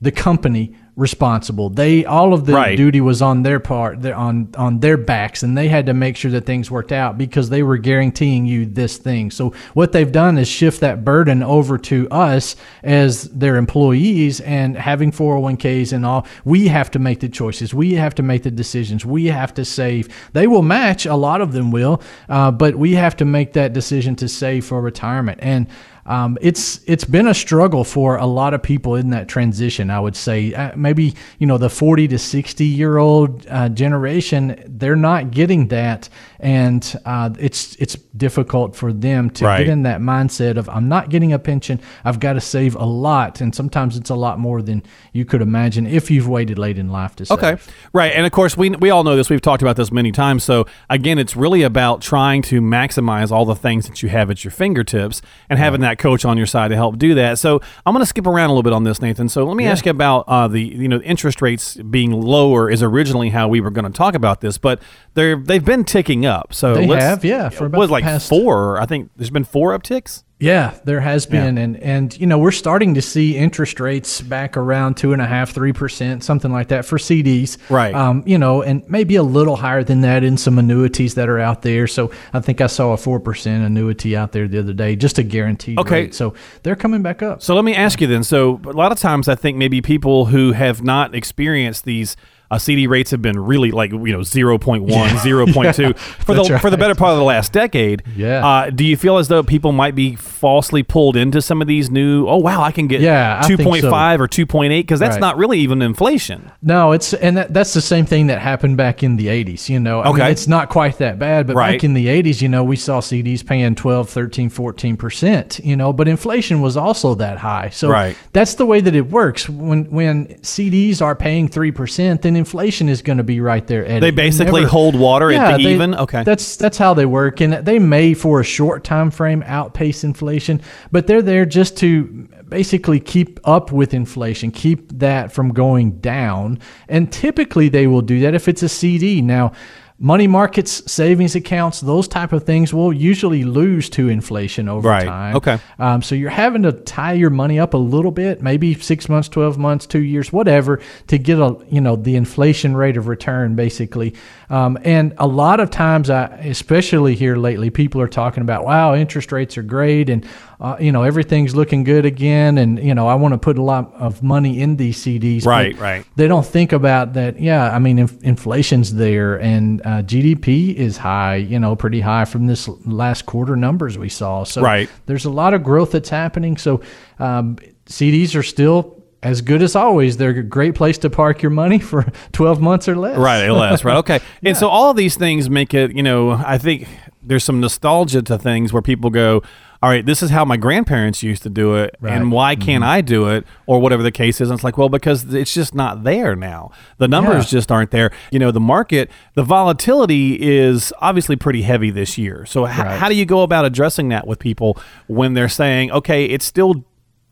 the 0.00 0.12
company 0.12 0.76
responsible. 0.96 1.68
They 1.68 2.06
all 2.06 2.32
of 2.32 2.46
the 2.46 2.54
Right. 2.54 2.74
duty 2.76 3.02
was 3.02 3.20
on 3.20 3.42
their 3.42 3.60
part, 3.60 4.04
on 4.06 4.48
on 4.56 4.80
their 4.80 4.96
backs, 4.96 5.42
and 5.42 5.56
they 5.56 5.68
had 5.68 5.84
to 5.86 5.94
make 5.94 6.16
sure 6.16 6.30
that 6.30 6.46
things 6.46 6.70
worked 6.70 6.90
out 6.90 7.18
because 7.18 7.50
they 7.50 7.62
were 7.62 7.76
guaranteeing 7.76 8.46
you 8.46 8.64
this 8.64 8.96
thing. 8.96 9.30
So 9.30 9.52
what 9.74 9.92
they've 9.92 10.10
done 10.10 10.38
is 10.38 10.48
shift 10.48 10.80
that 10.80 11.04
burden 11.04 11.42
over 11.42 11.76
to 11.78 12.08
us 12.10 12.56
as 12.82 13.24
their 13.24 13.56
employees 13.56 14.40
and 14.40 14.76
having 14.76 15.12
401ks 15.12 15.92
and 15.92 16.06
all. 16.06 16.26
We 16.46 16.68
have 16.68 16.90
to 16.92 16.98
make 16.98 17.20
the 17.20 17.28
choices. 17.28 17.74
We 17.74 17.94
have 17.94 18.14
to 18.14 18.22
make 18.22 18.42
the 18.42 18.50
decisions. 18.50 19.04
We 19.04 19.26
have 19.26 19.52
to 19.54 19.64
save. 19.66 20.08
They 20.32 20.46
will 20.46 20.62
match. 20.62 21.04
A 21.04 21.14
lot 21.14 21.42
of 21.42 21.52
them 21.52 21.70
will, 21.70 22.00
uh, 22.30 22.50
but 22.52 22.76
we 22.76 22.94
have 22.94 23.16
to 23.16 23.26
make 23.26 23.52
that 23.52 23.74
decision 23.74 24.16
to 24.16 24.28
save 24.28 24.64
for 24.64 24.80
retirement 24.80 25.38
and. 25.42 25.66
Um, 26.06 26.38
it's 26.40 26.80
it's 26.86 27.04
been 27.04 27.26
a 27.26 27.34
struggle 27.34 27.84
for 27.84 28.16
a 28.16 28.26
lot 28.26 28.54
of 28.54 28.62
people 28.62 28.94
in 28.94 29.10
that 29.10 29.28
transition. 29.28 29.90
I 29.90 30.00
would 30.00 30.16
say 30.16 30.54
uh, 30.54 30.72
maybe 30.76 31.14
you 31.38 31.46
know 31.46 31.58
the 31.58 31.70
forty 31.70 32.08
to 32.08 32.18
sixty 32.18 32.66
year 32.66 32.98
old 32.98 33.46
uh, 33.48 33.68
generation 33.68 34.62
they're 34.66 34.96
not 34.96 35.30
getting 35.30 35.68
that, 35.68 36.08
and 36.40 36.98
uh, 37.04 37.30
it's 37.38 37.74
it's 37.76 37.94
difficult 38.16 38.74
for 38.76 38.92
them 38.92 39.30
to 39.30 39.44
Right. 39.44 39.58
get 39.58 39.68
in 39.68 39.82
that 39.82 40.00
mindset 40.00 40.56
of 40.56 40.68
I'm 40.68 40.88
not 40.88 41.08
getting 41.10 41.32
a 41.32 41.38
pension. 41.38 41.80
I've 42.04 42.20
got 42.20 42.34
to 42.34 42.40
save 42.40 42.74
a 42.76 42.84
lot, 42.84 43.40
and 43.40 43.54
sometimes 43.54 43.96
it's 43.96 44.10
a 44.10 44.14
lot 44.14 44.38
more 44.38 44.62
than 44.62 44.82
you 45.12 45.24
could 45.24 45.42
imagine 45.42 45.86
if 45.86 46.10
you've 46.10 46.28
waited 46.28 46.58
late 46.58 46.78
in 46.78 46.90
life 46.90 47.16
to 47.16 47.26
save. 47.26 47.38
Okay, 47.38 47.62
right, 47.92 48.12
and 48.12 48.26
of 48.26 48.32
course 48.32 48.56
we 48.56 48.70
we 48.70 48.90
all 48.90 49.04
know 49.04 49.16
this. 49.16 49.30
We've 49.30 49.40
talked 49.40 49.62
about 49.62 49.76
this 49.76 49.90
many 49.92 50.12
times. 50.12 50.44
So 50.44 50.66
again, 50.90 51.18
it's 51.18 51.36
really 51.36 51.62
about 51.62 52.00
trying 52.02 52.42
to 52.42 52.60
maximize 52.60 53.30
all 53.30 53.44
the 53.44 53.54
things 53.54 53.86
that 53.88 54.02
you 54.02 54.08
have 54.08 54.30
at 54.30 54.44
your 54.44 54.50
fingertips 54.50 55.22
and 55.48 55.58
having 55.58 55.80
that 55.80 55.98
coach 55.98 56.24
on 56.24 56.36
your 56.36 56.46
side 56.46 56.68
to 56.68 56.76
help 56.76 56.98
do 56.98 57.14
that. 57.14 57.38
So 57.38 57.60
I'm 57.84 57.92
going 57.94 58.02
to 58.02 58.06
skip 58.06 58.26
around 58.26 58.50
a 58.50 58.52
little 58.52 58.62
bit 58.62 58.72
on 58.72 58.84
this, 58.84 59.00
Nathan. 59.00 59.28
So 59.28 59.44
let 59.44 59.56
me 59.56 59.66
ask 59.66 59.84
you 59.86 59.90
about 59.90 60.24
uh, 60.28 60.48
the 60.48 60.60
you 60.60 60.88
know 60.88 61.00
interest 61.00 61.40
rates 61.40 61.76
being 61.76 62.10
lower 62.12 62.70
is 62.70 62.82
originally 62.82 63.30
how 63.30 63.48
we 63.48 63.60
were 63.60 63.70
going 63.70 63.84
to 63.90 63.96
talk 63.96 64.14
about 64.14 64.40
this, 64.40 64.58
but 64.58 64.80
they're 65.14 65.36
they've 65.36 65.64
been 65.64 65.84
ticking 65.84 66.25
up. 66.26 66.52
So 66.52 66.74
They 66.74 66.86
have, 66.86 67.24
yeah, 67.24 67.48
for 67.48 67.66
about 67.66 67.78
was 67.78 67.90
like 67.90 68.04
past- 68.04 68.28
four. 68.28 68.80
I 68.80 68.86
think 68.86 69.10
there's 69.16 69.30
been 69.30 69.44
four 69.44 69.76
upticks. 69.78 70.22
Yeah, 70.38 70.74
there 70.84 71.00
has 71.00 71.24
been, 71.24 71.56
and 71.56 71.78
and 71.82 72.14
you 72.20 72.26
know 72.26 72.36
we're 72.38 72.50
starting 72.50 72.92
to 72.96 73.00
see 73.00 73.38
interest 73.38 73.80
rates 73.80 74.20
back 74.20 74.58
around 74.58 74.98
two 74.98 75.14
and 75.14 75.22
a 75.22 75.26
half, 75.26 75.52
three 75.52 75.72
percent, 75.72 76.22
something 76.22 76.52
like 76.52 76.68
that 76.68 76.84
for 76.84 76.98
CDs. 76.98 77.56
Right. 77.70 77.94
Um, 77.94 78.22
you 78.26 78.36
know, 78.36 78.60
and 78.60 78.82
maybe 78.86 79.16
a 79.16 79.22
little 79.22 79.56
higher 79.56 79.82
than 79.82 80.02
that 80.02 80.24
in 80.24 80.36
some 80.36 80.58
annuities 80.58 81.14
that 81.14 81.30
are 81.30 81.38
out 81.38 81.62
there. 81.62 81.86
So 81.86 82.10
I 82.34 82.40
think 82.40 82.60
I 82.60 82.66
saw 82.66 82.92
a 82.92 82.98
four 82.98 83.18
percent 83.18 83.64
annuity 83.64 84.14
out 84.14 84.32
there 84.32 84.46
the 84.46 84.58
other 84.58 84.74
day, 84.74 84.94
just 84.94 85.18
a 85.18 85.22
guaranteed 85.22 85.78
Okay. 85.78 86.02
rate. 86.02 86.14
So 86.14 86.34
they're 86.64 86.76
coming 86.76 87.00
back 87.00 87.22
up. 87.22 87.40
So 87.42 87.54
let 87.54 87.64
me 87.64 87.74
ask 87.74 88.02
you 88.02 88.06
then. 88.06 88.22
So 88.22 88.60
a 88.66 88.72
lot 88.72 88.92
of 88.92 88.98
times, 88.98 89.28
I 89.28 89.36
think 89.36 89.56
maybe 89.56 89.80
people 89.80 90.26
who 90.26 90.52
have 90.52 90.82
not 90.82 91.14
experienced 91.14 91.86
these 91.86 92.14
uh, 92.50 92.58
CD 92.58 92.86
rates 92.86 93.10
have 93.10 93.22
been 93.22 93.38
really 93.38 93.70
like 93.70 93.90
you 93.92 93.98
know 94.12 94.20
0.1, 94.20 94.58
0.2 94.88 95.98
for 95.98 96.34
the 96.34 96.42
That's 96.44 96.60
for 96.62 96.70
the 96.70 96.76
better 96.76 96.94
part 96.94 97.12
of 97.12 97.18
the 97.18 97.24
last 97.24 97.52
decade. 97.52 98.02
Yeah. 98.16 98.46
Uh, 98.46 98.70
do 98.70 98.84
you 98.84 98.96
feel 98.96 99.18
as 99.18 99.28
though 99.28 99.42
people 99.42 99.72
might 99.72 99.94
be 99.94 100.14
falsely 100.16 100.82
pulled 100.82 101.16
into 101.16 101.40
some 101.42 101.60
of 101.60 101.68
these 101.68 101.90
new? 101.90 102.26
Oh 102.28 102.36
wow, 102.38 102.62
I 102.62 102.72
can 102.72 102.86
get 102.86 103.00
Yeah, 103.00 103.40
2.5 103.44 103.80
so. 103.80 103.88
or 104.22 104.28
2.8 104.28 104.68
because 104.68 105.00
that's 105.00 105.14
Right. 105.14 105.20
not 105.20 105.36
really 105.36 105.58
even 105.60 105.82
inflation. 105.82 106.50
No, 106.62 106.92
it's 106.92 107.14
and 107.14 107.36
that, 107.36 107.52
that's 107.54 107.74
the 107.74 107.80
same 107.80 108.06
thing 108.06 108.26
that 108.28 108.40
happened 108.40 108.76
back 108.76 109.02
in 109.02 109.16
the 109.16 109.26
80s, 109.28 109.68
you 109.68 109.80
know. 109.80 110.00
I 110.00 110.06
mean, 110.06 110.14
Okay. 110.20 110.30
it's 110.30 110.46
not 110.48 110.68
quite 110.68 110.98
that 110.98 111.18
bad, 111.18 111.46
but 111.46 111.56
Right. 111.56 111.72
back 111.72 111.84
in 111.84 111.94
the 111.94 112.08
80s, 112.08 112.40
you 112.42 112.48
know, 112.48 112.62
we 112.64 112.76
saw 112.76 113.00
CDs 113.00 113.42
paying 113.44 113.74
12, 113.74 114.08
13, 114.08 114.50
14%, 114.50 115.60
you 115.64 115.76
know, 115.76 115.92
but 115.92 116.08
inflation 116.08 116.60
was 116.60 116.76
also 116.76 117.14
that 117.14 117.38
high. 117.38 117.70
So 117.72 117.88
Right. 117.88 118.16
that's 118.32 118.54
the 118.54 118.66
way 118.66 118.80
that 118.80 118.94
it 118.94 119.10
works. 119.10 119.48
When 119.48 119.84
when 119.90 120.26
CDs 120.42 121.00
are 121.00 121.14
paying 121.14 121.48
3%, 121.48 122.22
then 122.22 122.35
inflation 122.36 122.88
is 122.88 123.02
going 123.02 123.18
to 123.18 123.24
be 123.24 123.40
right 123.40 123.66
there 123.66 123.84
at 123.84 124.00
They 124.00 124.10
basically 124.12 124.60
never- 124.62 124.70
hold 124.70 124.94
water 124.98 125.32
at 125.32 125.56
the 125.56 125.64
they- 125.64 125.74
even. 125.74 125.94
Okay. 125.94 126.22
That's 126.22 126.56
that's 126.56 126.78
how 126.78 126.94
they 126.94 127.06
work 127.06 127.40
and 127.40 127.52
they 127.54 127.78
may 127.78 128.14
for 128.14 128.40
a 128.40 128.44
short 128.44 128.84
time 128.84 129.10
frame 129.10 129.42
outpace 129.46 130.04
inflation, 130.04 130.60
but 130.92 131.06
they're 131.06 131.22
there 131.22 131.44
just 131.46 131.76
to 131.78 132.28
basically 132.48 133.00
keep 133.00 133.40
up 133.44 133.72
with 133.72 133.92
inflation, 133.92 134.50
keep 134.52 134.98
that 134.98 135.32
from 135.32 135.48
going 135.52 135.98
down. 135.98 136.58
And 136.88 137.10
typically 137.10 137.68
they 137.68 137.86
will 137.86 138.02
do 138.02 138.20
that 138.20 138.34
if 138.34 138.46
it's 138.46 138.62
a 138.62 138.68
CD. 138.68 139.20
Now, 139.20 139.52
money 139.98 140.26
markets, 140.26 140.90
savings 140.92 141.34
accounts, 141.34 141.80
those 141.80 142.06
type 142.06 142.32
of 142.32 142.44
things 142.44 142.74
will 142.74 142.92
usually 142.92 143.44
lose 143.44 143.88
to 143.88 144.08
inflation 144.10 144.68
over 144.68 144.88
Right. 144.88 145.06
time. 145.06 145.36
Okay. 145.36 145.58
Um, 145.78 146.02
so 146.02 146.14
you're 146.14 146.28
having 146.28 146.62
to 146.64 146.72
tie 146.72 147.14
your 147.14 147.30
money 147.30 147.58
up 147.58 147.72
a 147.72 147.78
little 147.78 148.10
bit, 148.10 148.42
maybe 148.42 148.74
six 148.74 149.08
months, 149.08 149.28
twelve 149.28 149.56
months, 149.56 149.86
two 149.86 150.02
years, 150.02 150.30
whatever, 150.32 150.80
to 151.06 151.16
get 151.18 151.38
a 151.38 151.56
you 151.70 151.80
know 151.80 151.96
the 151.96 152.14
inflation 152.16 152.76
rate 152.76 152.96
of 152.98 153.08
return, 153.08 153.54
basically. 153.54 154.14
Um, 154.50 154.78
and 154.84 155.14
a 155.18 155.26
lot 155.26 155.60
of 155.60 155.70
times, 155.70 156.10
I, 156.10 156.26
especially 156.44 157.14
here 157.14 157.36
lately, 157.36 157.70
people 157.70 158.00
are 158.00 158.06
talking 158.08 158.42
about, 158.42 158.64
wow, 158.64 158.94
interest 158.94 159.32
rates 159.32 159.56
are 159.58 159.62
great, 159.62 160.10
and 160.10 160.24
uh, 160.60 160.76
you 160.80 160.90
know 160.92 161.02
everything's 161.02 161.54
looking 161.54 161.84
good 161.84 162.04
again, 162.06 162.58
and 162.58 162.78
you 162.82 162.94
know 162.94 163.06
I 163.06 163.14
want 163.14 163.32
to 163.34 163.38
put 163.38 163.58
a 163.58 163.62
lot 163.62 163.92
of 163.94 164.22
money 164.22 164.60
in 164.60 164.76
these 164.76 164.98
CDs. 165.04 165.44
Right, 165.44 165.76
right. 165.78 166.04
They 166.16 166.28
don't 166.28 166.46
think 166.46 166.72
about 166.72 167.12
that. 167.14 167.38
Yeah, 167.40 167.70
I 167.74 167.78
mean, 167.78 167.98
inf- 167.98 168.22
inflation's 168.22 168.94
there, 168.94 169.36
and 169.40 169.80
uh, 169.82 170.02
GDP 170.02 170.74
is 170.74 170.96
high. 170.96 171.36
You 171.36 171.58
know, 171.60 171.76
pretty 171.76 172.00
high 172.00 172.24
from 172.24 172.46
this 172.46 172.68
last 172.86 173.26
quarter 173.26 173.56
numbers 173.56 173.98
we 173.98 174.08
saw. 174.08 174.44
So 174.44 174.62
Right. 174.62 174.88
there's 175.06 175.24
a 175.26 175.30
lot 175.30 175.52
of 175.54 175.62
growth 175.62 175.92
that's 175.92 176.08
happening. 176.08 176.56
So 176.56 176.80
um, 177.18 177.56
CDs 177.86 178.34
are 178.34 178.42
still 178.42 179.02
as 179.22 179.40
good 179.40 179.62
as 179.62 179.74
always. 179.76 180.16
They're 180.16 180.30
a 180.30 180.42
great 180.42 180.74
place 180.74 180.98
to 180.98 181.10
park 181.10 181.42
your 181.42 181.50
money 181.50 181.78
for 181.78 182.02
12 182.32 182.60
months 182.60 182.88
or 182.88 182.96
less. 182.96 183.16
Right, 183.18 183.48
less, 183.50 183.84
right. 183.84 183.96
Okay. 183.98 184.20
And 184.42 184.56
so 184.56 184.68
all 184.68 184.90
of 184.90 184.96
these 184.96 185.16
things 185.16 185.50
make 185.50 185.74
it, 185.74 185.94
you 185.96 186.02
know, 186.02 186.30
I 186.30 186.58
think 186.58 186.86
there's 187.22 187.42
some 187.42 187.60
nostalgia 187.60 188.22
to 188.22 188.38
things 188.38 188.72
where 188.72 188.82
people 188.82 189.10
go, 189.10 189.42
all 189.86 189.92
right, 189.92 190.04
this 190.04 190.20
is 190.20 190.30
how 190.30 190.44
my 190.44 190.56
grandparents 190.56 191.22
used 191.22 191.44
to 191.44 191.48
do 191.48 191.76
it, 191.76 191.94
Right. 192.00 192.10
Mm-hmm. 192.10 192.22
and 192.22 192.32
why 192.32 192.56
can't 192.56 192.82
I 192.82 193.02
do 193.02 193.28
it, 193.28 193.46
or 193.66 193.78
whatever 193.78 194.02
the 194.02 194.10
case 194.10 194.40
is? 194.40 194.50
And 194.50 194.56
it's 194.58 194.64
like, 194.64 194.76
well, 194.76 194.88
because 194.88 195.32
it's 195.32 195.54
just 195.54 195.76
not 195.76 196.02
there 196.02 196.34
now. 196.34 196.72
The 196.98 197.06
numbers 197.06 197.44
Yeah. 197.52 197.58
just 197.58 197.70
aren't 197.70 197.92
there. 197.92 198.10
You 198.32 198.40
know, 198.40 198.50
the 198.50 198.58
market, 198.58 199.08
the 199.34 199.44
volatility 199.44 200.34
is 200.40 200.92
obviously 201.00 201.36
pretty 201.36 201.62
heavy 201.62 201.90
this 201.90 202.18
year. 202.18 202.44
So, 202.46 202.66
h- 202.66 202.76
Right. 202.78 202.98
how 202.98 203.08
do 203.08 203.14
you 203.14 203.24
go 203.26 203.42
about 203.42 203.64
addressing 203.64 204.08
that 204.08 204.26
with 204.26 204.40
people 204.40 204.76
when 205.06 205.34
they're 205.34 205.48
saying, 205.48 205.92
okay, 205.92 206.24
it's 206.24 206.44
still, 206.44 206.84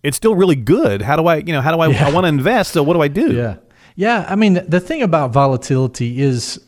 it's 0.05 0.17
still 0.17 0.37
really 0.37 0.55
good. 0.55 1.03
How 1.03 1.17
do 1.17 1.27
I, 1.27 1.37
you 1.39 1.53
know, 1.53 1.61
how 1.61 1.73
do 1.75 1.81
I, 1.81 1.93
I 2.07 2.13
want 2.13 2.23
to 2.25 2.29
invest? 2.29 2.71
So, 2.73 2.85
what 2.85 2.95
do 2.95 3.03
I 3.03 3.09
do? 3.09 3.33
Yeah. 3.33 3.57
Yeah. 3.97 4.27
I 4.29 4.37
mean, 4.37 4.61
the 4.69 4.79
thing 4.81 5.03
about 5.03 5.33
volatility 5.33 6.21
is 6.23 6.61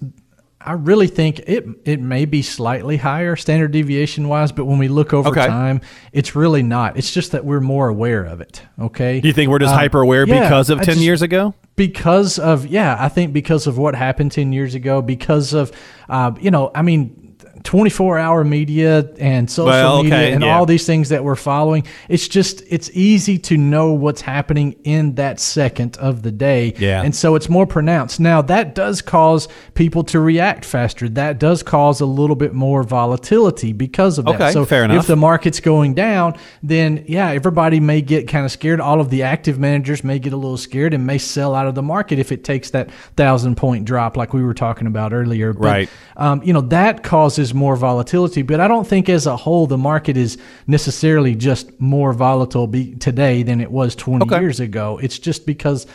I 0.61 0.73
really 0.73 1.07
think 1.07 1.41
it 1.41 1.67
it 1.85 2.01
may 2.01 2.25
be 2.25 2.43
slightly 2.43 2.97
higher 2.97 3.37
standard 3.37 3.73
deviation 3.73 4.27
wise, 4.29 4.53
but 4.53 4.65
when 4.65 4.79
we 4.79 4.89
look 4.89 5.13
over 5.13 5.29
Okay. 5.29 5.47
time, 5.47 5.81
it's 6.13 6.35
really 6.35 6.63
not. 6.63 6.97
It's 6.97 7.13
just 7.13 7.33
that 7.33 7.45
we're 7.45 7.61
more 7.61 7.89
aware 7.89 8.25
of 8.25 8.41
it. 8.41 8.63
Okay. 8.81 9.21
Do 9.21 9.29
you 9.29 9.35
think 9.35 9.51
we're 9.51 9.59
just 9.59 9.75
Um, 9.75 9.79
hyper 9.79 10.01
aware 10.01 10.27
yeah, 10.27 10.41
because 10.43 10.71
of 10.71 10.79
I 10.81 10.83
10 10.85 10.95
just- 10.95 11.05
years 11.05 11.23
ago? 11.23 11.55
because 11.77 12.39
of 12.39 12.67
yeah 12.67 12.97
i 12.99 13.07
think 13.07 13.35
because 13.35 13.67
of 13.67 13.77
what 13.77 13.95
happened 13.95 14.33
10 14.33 14.51
years 14.51 14.75
ago 14.75 15.03
because 15.03 15.53
of 15.53 15.71
uh, 16.09 16.33
you 16.41 16.51
know 16.51 16.71
i 16.75 16.81
mean 16.81 17.26
24 17.65 18.19
hour 18.19 18.45
media 18.45 19.09
and 19.19 19.51
social 19.51 19.67
Well, 19.71 20.03
media 20.03 20.31
and 20.35 20.43
yeah. 20.43 20.57
all 20.57 20.67
these 20.67 20.87
things 20.87 21.09
that 21.09 21.25
we're 21.25 21.37
following 21.37 21.85
it's 22.09 22.29
just 22.29 22.63
it's 22.69 22.91
easy 22.95 23.39
to 23.39 23.57
know 23.57 23.93
what's 23.93 24.21
happening 24.21 24.77
in 24.85 25.15
that 25.17 25.41
second 25.41 25.97
of 25.99 26.23
the 26.23 26.31
day 26.33 26.75
Yeah. 26.79 27.03
and 27.03 27.15
so 27.15 27.35
it's 27.35 27.49
more 27.49 27.67
pronounced 27.67 28.21
now 28.21 28.43
that 28.43 28.75
does 28.75 29.03
cause 29.03 29.49
people 29.75 30.05
to 30.05 30.21
react 30.21 30.65
faster 30.65 31.09
that 31.11 31.39
does 31.39 31.63
cause 31.63 32.01
a 32.01 32.07
little 32.07 32.37
bit 32.37 32.53
more 32.55 32.83
volatility 32.83 33.73
because 33.73 34.19
of 34.19 34.25
that 34.27 34.35
Okay, 34.37 34.53
so 34.53 34.65
fair 34.65 34.85
enough. 34.85 35.01
if 35.01 35.07
the 35.07 35.17
market's 35.17 35.61
going 35.61 35.95
down, 35.95 36.37
then 36.63 37.05
yeah, 37.09 37.31
everybody 37.31 37.81
may 37.81 38.01
get 38.03 38.29
kind 38.29 38.45
of 38.45 38.51
scared. 38.53 38.81
All 38.81 39.01
of 39.01 39.09
the 39.11 39.23
active 39.23 39.59
managers 39.59 40.05
may 40.05 40.19
get 40.19 40.33
a 40.33 40.37
little 40.37 40.57
scared 40.57 40.93
and 40.95 41.07
may 41.07 41.19
sell 41.19 41.55
out 41.55 41.67
of 41.67 41.75
the 41.75 41.83
market 41.83 42.19
if 42.19 42.33
it 42.33 42.45
takes 42.45 42.71
that 42.71 42.91
thousand 43.17 43.57
point 43.57 43.85
drop, 43.85 44.17
like 44.17 44.33
we 44.35 44.43
were 44.43 44.55
talking 44.55 44.87
about 44.87 45.13
earlier. 45.13 45.53
But, 45.53 45.63
Right. 45.67 45.91
Um, 46.17 46.43
you 46.43 46.53
know 46.53 46.61
that 46.63 47.03
causes 47.03 47.46
more 47.55 47.77
volatility, 47.77 48.43
but 48.43 48.61
I 48.61 48.69
don't 48.69 48.87
think 48.87 49.09
as 49.09 49.27
a 49.27 49.37
whole 49.37 49.67
the 49.67 49.79
market 49.79 50.17
is 50.17 50.39
necessarily 50.67 51.35
just 51.35 51.81
more 51.81 52.13
volatile 52.13 52.67
be, 52.67 52.95
today 52.97 53.43
than 53.43 53.61
it 53.61 53.71
was 53.71 53.95
20 53.95 54.25
Okay. 54.27 54.41
years 54.41 54.61
ago. 54.61 54.99
It's 55.03 55.19
just 55.19 55.47
because 55.47 55.87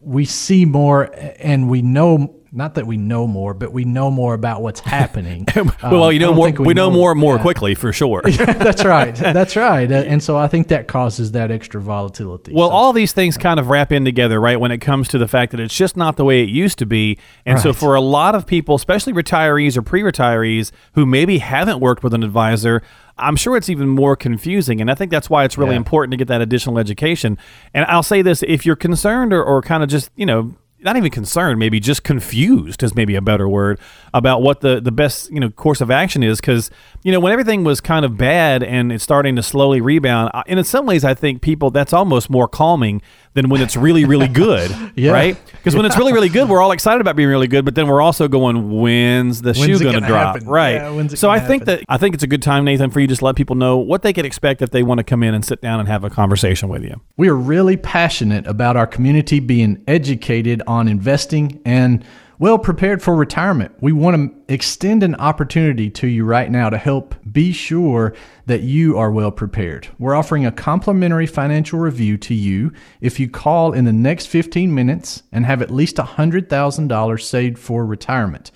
we 0.00 0.24
see 0.24 0.64
more 0.64 1.10
and 1.38 1.68
we 1.68 1.82
know. 1.82 2.34
Not 2.50 2.76
that 2.76 2.86
we 2.86 2.96
know 2.96 3.26
more, 3.26 3.52
but 3.52 3.74
we 3.74 3.84
know 3.84 4.10
more 4.10 4.32
about 4.32 4.62
what's 4.62 4.80
happening. 4.98 5.46
well, 5.54 6.04
Um, 6.04 6.12
you 6.14 6.18
know 6.18 6.32
more. 6.32 6.46
think 6.46 6.60
We, 6.60 6.72
know 6.72 6.90
more 6.90 7.14
more 7.14 7.36
yeah. 7.36 7.42
quickly 7.42 7.74
for 7.74 7.92
sure. 7.92 8.22
That's 8.26 8.86
right. 8.86 9.14
That's 9.14 9.54
right. 9.54 9.92
Uh, 9.92 9.96
and 9.96 10.22
so 10.22 10.38
I 10.38 10.48
think 10.48 10.68
that 10.68 10.88
causes 10.88 11.32
that 11.32 11.50
extra 11.50 11.78
volatility. 11.78 12.54
Well, 12.54 12.70
So- 12.70 12.74
all 12.74 12.94
these 12.94 13.12
things 13.12 13.36
kind 13.36 13.60
of 13.60 13.68
wrap 13.68 13.92
in 13.92 14.06
together, 14.06 14.40
right? 14.40 14.58
When 14.58 14.70
it 14.70 14.78
comes 14.78 15.08
to 15.08 15.18
the 15.18 15.28
fact 15.28 15.50
that 15.50 15.60
it's 15.60 15.76
just 15.76 15.94
not 15.94 16.16
the 16.16 16.24
way 16.24 16.42
it 16.42 16.48
used 16.48 16.78
to 16.78 16.86
be. 16.86 17.18
And 17.44 17.60
so, 17.60 17.74
for 17.74 17.94
a 17.94 18.00
lot 18.00 18.34
of 18.34 18.46
people, 18.46 18.76
especially 18.76 19.12
retirees 19.12 19.76
or 19.76 19.82
pre 19.82 20.00
retirees 20.00 20.70
who 20.94 21.04
maybe 21.04 21.38
haven't 21.38 21.80
worked 21.80 22.02
with 22.02 22.14
an 22.14 22.22
advisor, 22.22 22.82
I'm 23.18 23.36
sure 23.36 23.56
it's 23.56 23.68
even 23.68 23.88
more 23.88 24.16
confusing. 24.16 24.80
And 24.80 24.90
I 24.90 24.94
think 24.94 25.10
that's 25.10 25.28
why 25.30 25.44
it's 25.44 25.58
really 25.58 25.72
Yeah. 25.72 25.78
important 25.78 26.12
to 26.12 26.16
get 26.16 26.28
that 26.28 26.40
additional 26.40 26.78
education. 26.78 27.38
And 27.74 27.84
I'll 27.86 28.02
say 28.02 28.22
this 28.22 28.42
if 28.46 28.64
you're 28.64 28.76
concerned 28.76 29.32
or, 29.32 29.42
or 29.42 29.62
kind 29.62 29.82
of 29.82 29.88
just, 29.88 30.10
you 30.16 30.26
know, 30.26 30.54
not 30.80 30.96
even 30.96 31.10
concerned, 31.10 31.58
maybe 31.58 31.80
just 31.80 32.04
confused 32.04 32.84
is 32.84 32.94
maybe 32.94 33.16
a 33.16 33.20
better 33.20 33.48
word 33.48 33.80
about 34.14 34.42
what 34.42 34.60
the, 34.60 34.80
the 34.80 34.92
best 34.92 35.28
you 35.28 35.40
know 35.40 35.50
course 35.50 35.80
of 35.80 35.90
action 35.90 36.22
is. 36.22 36.40
Because 36.40 36.70
you 37.02 37.10
know 37.10 37.18
when 37.18 37.32
everything 37.32 37.64
was 37.64 37.80
kind 37.80 38.04
of 38.04 38.16
bad 38.16 38.62
and 38.62 38.92
it's 38.92 39.02
starting 39.02 39.34
to 39.34 39.42
slowly 39.42 39.80
rebound, 39.80 40.30
and 40.46 40.56
in 40.56 40.64
some 40.64 40.86
ways 40.86 41.04
I 41.04 41.14
think 41.14 41.42
people 41.42 41.72
that's 41.72 41.92
almost 41.92 42.30
more 42.30 42.46
calming 42.46 43.02
than 43.38 43.48
when 43.48 43.60
it's 43.62 43.76
really 43.76 44.04
really 44.04 44.28
good, 44.44 44.70
Yeah. 44.96 45.12
right? 45.12 45.36
Because 45.52 45.74
when 45.76 45.84
it's 45.86 45.96
really 45.96 46.12
really 46.12 46.28
good, 46.28 46.48
we're 46.48 46.60
all 46.60 46.72
excited 46.72 47.00
about 47.00 47.16
being 47.16 47.28
really 47.28 47.46
good, 47.48 47.64
but 47.64 47.74
then 47.74 47.86
we're 47.88 48.00
also 48.02 48.26
going, 48.28 48.70
when's 48.80 49.42
the 49.42 49.54
shoe 49.54 49.78
going 49.78 50.00
to 50.00 50.06
drop, 50.06 50.34
happen? 50.34 50.48
right? 50.48 50.74
Yeah, 50.74 50.90
when's 50.90 51.18
so 51.18 51.30
I 51.30 51.38
think 51.40 51.62
happen? 51.66 51.84
that 51.84 51.84
I 51.88 51.96
think 51.98 52.14
it's 52.14 52.24
a 52.24 52.26
good 52.28 52.42
time, 52.42 52.64
Nathan, 52.64 52.90
for 52.90 53.00
you 53.00 53.06
to 53.06 53.12
just 53.12 53.22
let 53.22 53.36
people 53.36 53.56
know 53.56 53.76
what 53.78 54.02
they 54.02 54.12
can 54.12 54.24
expect 54.26 54.62
if 54.62 54.70
they 54.70 54.82
want 54.82 54.98
to 54.98 55.04
come 55.04 55.22
in 55.22 55.34
and 55.34 55.44
sit 55.44 55.60
down 55.60 55.80
and 55.80 55.88
have 55.88 56.04
a 56.04 56.10
conversation 56.10 56.68
with 56.68 56.82
you. 56.84 57.00
we 57.16 57.28
are 57.28 57.36
really 57.36 57.76
passionate 57.76 58.46
about 58.46 58.76
our 58.76 58.86
community 58.86 59.40
being 59.40 59.82
educated 59.86 60.62
on 60.66 60.88
investing 60.88 61.60
and 61.64 62.04
well 62.40 62.58
prepared 62.58 63.02
for 63.02 63.16
retirement. 63.16 63.74
We 63.80 63.90
want 63.90 64.16
to 64.16 64.52
extend 64.52 65.02
an 65.02 65.16
opportunity 65.16 65.90
to 65.90 66.06
you 66.06 66.24
right 66.24 66.48
now 66.50 66.70
to 66.70 66.78
help 66.78 67.16
be 67.30 67.52
sure 67.52 68.14
that 68.46 68.62
you 68.62 68.96
are 68.96 69.10
well 69.10 69.32
prepared. 69.32 69.88
We're 69.98 70.14
offering 70.14 70.46
a 70.46 70.52
complimentary 70.52 71.26
financial 71.26 71.80
review 71.80 72.16
to 72.18 72.34
you 72.34 72.72
if 73.00 73.18
you 73.18 73.28
call 73.28 73.72
in 73.72 73.84
the 73.86 73.92
next 73.92 74.26
15 74.26 74.72
minutes 74.72 75.24
and 75.32 75.46
have 75.46 75.60
at 75.60 75.72
least 75.72 75.96
$100,000 75.96 77.20
saved 77.20 77.58
for 77.58 77.84
retirement. 77.84 78.52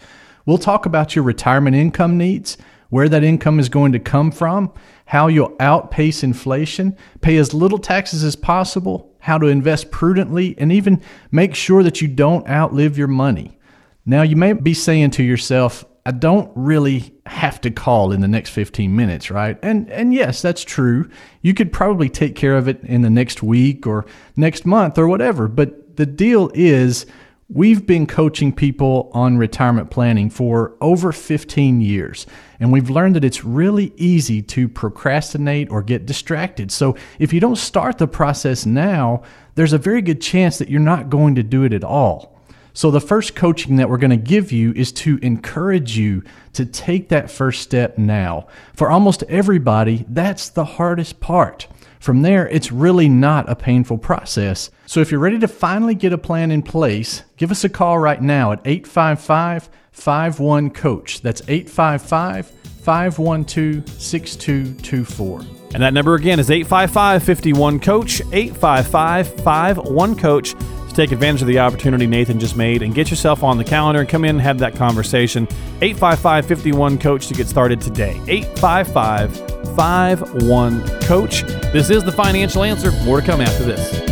We'll 0.46 0.58
talk 0.58 0.86
about 0.86 1.16
your 1.16 1.24
retirement 1.24 1.74
income 1.74 2.16
needs, 2.16 2.56
where 2.88 3.08
that 3.08 3.24
income 3.24 3.58
is 3.58 3.68
going 3.68 3.92
to 3.92 3.98
come 3.98 4.30
from, 4.30 4.72
how 5.06 5.26
you'll 5.26 5.56
outpace 5.58 6.22
inflation, 6.22 6.96
pay 7.20 7.36
as 7.36 7.54
little 7.54 7.78
taxes 7.78 8.22
as 8.22 8.36
possible, 8.36 9.12
how 9.20 9.38
to 9.38 9.46
invest 9.46 9.90
prudently, 9.90 10.54
and 10.58 10.70
even 10.70 11.00
make 11.30 11.54
sure 11.54 11.82
that 11.82 12.00
you 12.00 12.08
don't 12.08 12.48
outlive 12.48 12.96
your 12.96 13.08
money. 13.08 13.58
Now, 14.04 14.22
you 14.22 14.36
may 14.36 14.52
be 14.52 14.74
saying 14.74 15.10
to 15.12 15.22
yourself, 15.22 15.84
I 16.04 16.10
don't 16.10 16.50
really 16.56 17.14
have 17.26 17.60
to 17.60 17.70
call 17.70 18.10
in 18.10 18.20
the 18.20 18.28
next 18.28 18.50
15 18.50 18.94
minutes, 18.94 19.30
right? 19.30 19.56
And 19.62 19.88
and 19.90 20.12
yes, 20.12 20.42
that's 20.42 20.64
true. 20.64 21.08
You 21.42 21.54
could 21.54 21.72
probably 21.72 22.08
take 22.08 22.34
care 22.34 22.56
of 22.56 22.66
it 22.66 22.82
in 22.82 23.02
the 23.02 23.10
next 23.10 23.42
week 23.42 23.86
or 23.86 24.04
next 24.34 24.66
month 24.66 24.98
or 24.98 25.06
whatever, 25.06 25.46
but 25.46 25.96
the 25.96 26.06
deal 26.06 26.50
is 26.54 27.06
We've 27.54 27.84
been 27.86 28.06
coaching 28.06 28.50
people 28.50 29.10
on 29.12 29.36
retirement 29.36 29.90
planning 29.90 30.30
for 30.30 30.74
over 30.80 31.12
15 31.12 31.82
years, 31.82 32.26
and 32.58 32.72
we've 32.72 32.88
learned 32.88 33.14
that 33.16 33.26
it's 33.26 33.44
really 33.44 33.92
easy 33.98 34.40
to 34.40 34.70
procrastinate 34.70 35.70
or 35.70 35.82
get 35.82 36.06
distracted. 36.06 36.72
So, 36.72 36.96
if 37.18 37.30
you 37.30 37.40
don't 37.40 37.58
start 37.58 37.98
the 37.98 38.06
process 38.06 38.64
now, 38.64 39.22
there's 39.54 39.74
a 39.74 39.78
very 39.78 40.00
good 40.00 40.22
chance 40.22 40.56
that 40.58 40.70
you're 40.70 40.80
not 40.80 41.10
going 41.10 41.34
to 41.34 41.42
do 41.42 41.62
it 41.64 41.74
at 41.74 41.84
all. 41.84 42.40
So, 42.74 42.90
the 42.90 43.00
first 43.00 43.34
coaching 43.34 43.76
that 43.76 43.90
we're 43.90 43.98
going 43.98 44.10
to 44.10 44.16
give 44.16 44.50
you 44.50 44.72
is 44.72 44.92
to 44.92 45.18
encourage 45.22 45.96
you 45.96 46.22
to 46.54 46.64
take 46.64 47.08
that 47.10 47.30
first 47.30 47.62
step 47.62 47.98
now. 47.98 48.46
For 48.74 48.90
almost 48.90 49.22
everybody, 49.24 50.06
that's 50.08 50.48
the 50.48 50.64
hardest 50.64 51.20
part. 51.20 51.66
From 52.00 52.22
there, 52.22 52.48
it's 52.48 52.72
really 52.72 53.08
not 53.08 53.48
a 53.48 53.54
painful 53.54 53.98
process. 53.98 54.70
So 54.86 55.00
if 55.00 55.10
you're 55.10 55.20
ready 55.20 55.38
to 55.38 55.46
finally 55.46 55.94
get 55.94 56.12
a 56.12 56.18
plan 56.18 56.50
in 56.50 56.62
place, 56.62 57.22
give 57.36 57.50
us 57.50 57.62
a 57.62 57.68
call 57.68 57.98
right 57.98 58.20
now 58.20 58.52
at 58.52 58.60
855 58.64 59.70
51 59.92 60.70
Coach. 60.70 61.20
That's 61.20 61.42
855 61.42 62.46
512 62.82 63.88
6224. 63.88 65.40
And 65.74 65.82
that 65.82 65.94
number 65.94 66.14
again 66.14 66.40
is 66.40 66.50
855 66.50 67.22
51 67.22 67.78
Coach, 67.80 68.20
855 68.32 69.28
51 69.44 70.16
Coach. 70.16 70.54
To 70.92 70.96
take 70.96 71.10
advantage 71.10 71.40
of 71.40 71.48
the 71.48 71.58
opportunity 71.58 72.06
Nathan 72.06 72.38
just 72.38 72.54
made 72.54 72.82
and 72.82 72.94
get 72.94 73.08
yourself 73.08 73.42
on 73.42 73.56
the 73.56 73.64
calendar 73.64 74.00
and 74.00 74.08
come 74.08 74.24
in 74.24 74.36
and 74.36 74.40
have 74.42 74.58
that 74.58 74.74
conversation. 74.74 75.48
855 75.80 76.44
51 76.44 76.98
Coach 76.98 77.28
to 77.28 77.34
get 77.34 77.48
started 77.48 77.80
today. 77.80 78.20
855 78.28 79.34
51 79.74 81.00
Coach. 81.00 81.44
This 81.72 81.88
is 81.88 82.04
the 82.04 82.12
financial 82.12 82.62
answer. 82.62 82.92
More 83.06 83.22
to 83.22 83.26
come 83.26 83.40
after 83.40 83.64
this. 83.64 84.11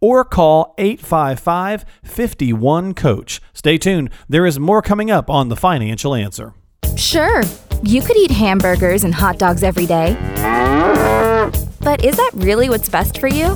or 0.00 0.24
call 0.24 0.74
855 0.78 1.84
51 2.02 2.94
Coach. 2.94 3.40
Stay 3.52 3.78
tuned, 3.78 4.10
there 4.28 4.46
is 4.46 4.58
more 4.58 4.82
coming 4.82 5.10
up 5.10 5.28
on 5.30 5.48
The 5.48 5.56
Financial 5.56 6.14
Answer. 6.14 6.54
Sure, 6.96 7.42
you 7.82 8.02
could 8.02 8.16
eat 8.16 8.30
hamburgers 8.30 9.04
and 9.04 9.14
hot 9.14 9.38
dogs 9.38 9.62
every 9.62 9.86
day. 9.86 10.16
But 11.80 12.04
is 12.04 12.16
that 12.16 12.30
really 12.34 12.68
what's 12.68 12.88
best 12.88 13.18
for 13.18 13.28
you? 13.28 13.48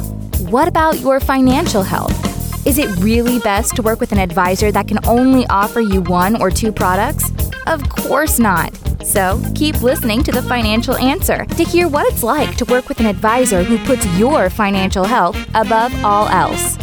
What 0.51 0.69
about 0.69 1.01
your 1.01 1.21
financial 1.21 1.83
health? 1.83 2.28
Is 2.67 2.79
it 2.79 2.89
really 2.99 3.39
best 3.39 3.77
to 3.77 3.83
work 3.83 4.01
with 4.01 4.13
an 4.13 4.19
advisor 4.19 4.71
that 4.73 4.89
can 4.89 4.99
only 5.07 5.47
offer 5.47 5.81
you 5.81 6.03
one 6.03 6.41
or 6.41 6.51
two 6.51 6.73
products? 6.73 7.31
Of 7.67 7.89
course 7.89 8.39
not. 8.39 8.77
So 9.05 9.41
keep 9.55 9.81
listening 9.83 10.23
to 10.25 10.33
The 10.33 10.43
Financial 10.43 10.97
Answer 10.97 11.45
to 11.47 11.65
hear 11.65 11.89
what 11.89 12.13
it's 12.13 12.23
like 12.23 12.57
to 12.57 12.65
work 12.67 12.89
with 12.89 13.01
an 13.01 13.07
advisor 13.07 13.63
who 13.63 13.79
puts 13.87 14.05
your 14.19 14.51
financial 14.51 15.05
health 15.05 15.37
above 15.55 15.95
all 16.05 16.29
else. 16.29 16.77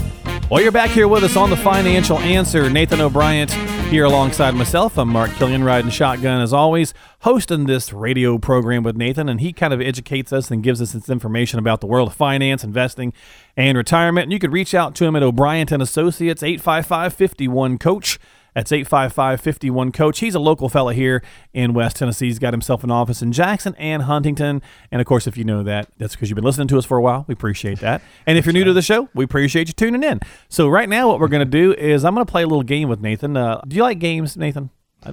Well, 0.47 0.61
you're 0.61 0.71
back 0.71 0.91
here 0.91 1.07
with 1.07 1.23
us 1.23 1.35
on 1.35 1.49
The 1.49 1.57
Financial 1.57 2.19
Answer. 2.19 2.69
Nathan 2.69 3.01
O'Brien 3.01 3.47
here 3.89 4.05
alongside 4.05 4.53
myself. 4.53 4.95
I'm 4.95 5.09
Mark 5.09 5.31
Killian, 5.31 5.63
riding 5.63 5.89
shotgun 5.89 6.39
as 6.39 6.53
always, 6.53 6.93
hosting 7.21 7.65
this 7.65 7.91
radio 7.91 8.37
program 8.37 8.83
with 8.83 8.95
Nathan, 8.95 9.27
and 9.27 9.41
he 9.41 9.51
kind 9.51 9.73
of 9.73 9.81
educates 9.81 10.31
us 10.31 10.51
and 10.51 10.61
gives 10.61 10.83
us 10.83 10.91
this 10.91 11.09
information 11.09 11.57
about 11.57 11.81
the 11.81 11.87
world 11.87 12.09
of 12.09 12.13
finance, 12.13 12.63
investing, 12.63 13.11
and 13.57 13.75
retirement. 13.75 14.25
And 14.25 14.33
you 14.33 14.37
could 14.37 14.53
reach 14.53 14.75
out 14.75 14.93
to 14.95 15.05
him 15.05 15.15
at 15.15 15.23
O'Brien 15.23 15.67
and 15.71 15.81
Associates, 15.81 16.43
855 16.43 17.11
51 17.15 17.79
Coach. 17.79 18.19
That's 18.55 18.71
855 18.71 19.41
51 19.41 19.91
Coach. 19.91 20.19
He's 20.19 20.33
a 20.33 20.39
local 20.39 20.69
fella 20.69 20.93
here 20.93 21.21
in 21.53 21.74
West 21.74 21.97
Tennessee. 21.97 22.27
He's 22.27 22.39
got 22.39 22.53
himself 22.53 22.83
an 22.85 22.89
office 22.89 23.21
in 23.21 23.33
Jackson 23.33 23.75
and 23.77 24.03
Huntington. 24.03 24.62
And 24.91 25.01
of 25.01 25.05
course, 25.05 25.27
if 25.27 25.38
you 25.38 25.43
know 25.43 25.62
that, 25.63 25.89
that's 25.97 26.15
because 26.15 26.29
you've 26.29 26.35
been 26.35 26.45
listening 26.45 26.69
to 26.69 26.77
us 26.77 26.85
for 26.85 26.97
a 26.97 27.01
while. 27.01 27.25
We 27.27 27.33
appreciate 27.33 27.79
that. 27.81 28.01
And 28.25 28.38
if 28.38 28.45
you're 28.45 28.53
new 28.53 28.63
to 28.63 28.74
the 28.74 28.81
show, 28.81 29.09
we 29.13 29.25
appreciate 29.25 29.67
you 29.67 29.74
tuning 29.74 30.03
in. 30.03 30.21
So, 30.47 30.69
right 30.69 30.88
now, 30.88 31.09
what 31.09 31.19
we're 31.19 31.27
going 31.27 31.41
to 31.41 31.45
do 31.45 31.74
is 31.74 32.05
I'm 32.05 32.15
going 32.15 32.25
to 32.25 32.31
play 32.31 32.43
a 32.43 32.47
little 32.47 32.63
game 32.63 32.88
with 32.88 33.01
Nathan. 33.01 33.35
Uh, 33.35 33.62
do 33.67 33.75
you 33.75 33.83
like 33.83 34.00
games, 34.00 34.38
Nathan? 34.38 34.69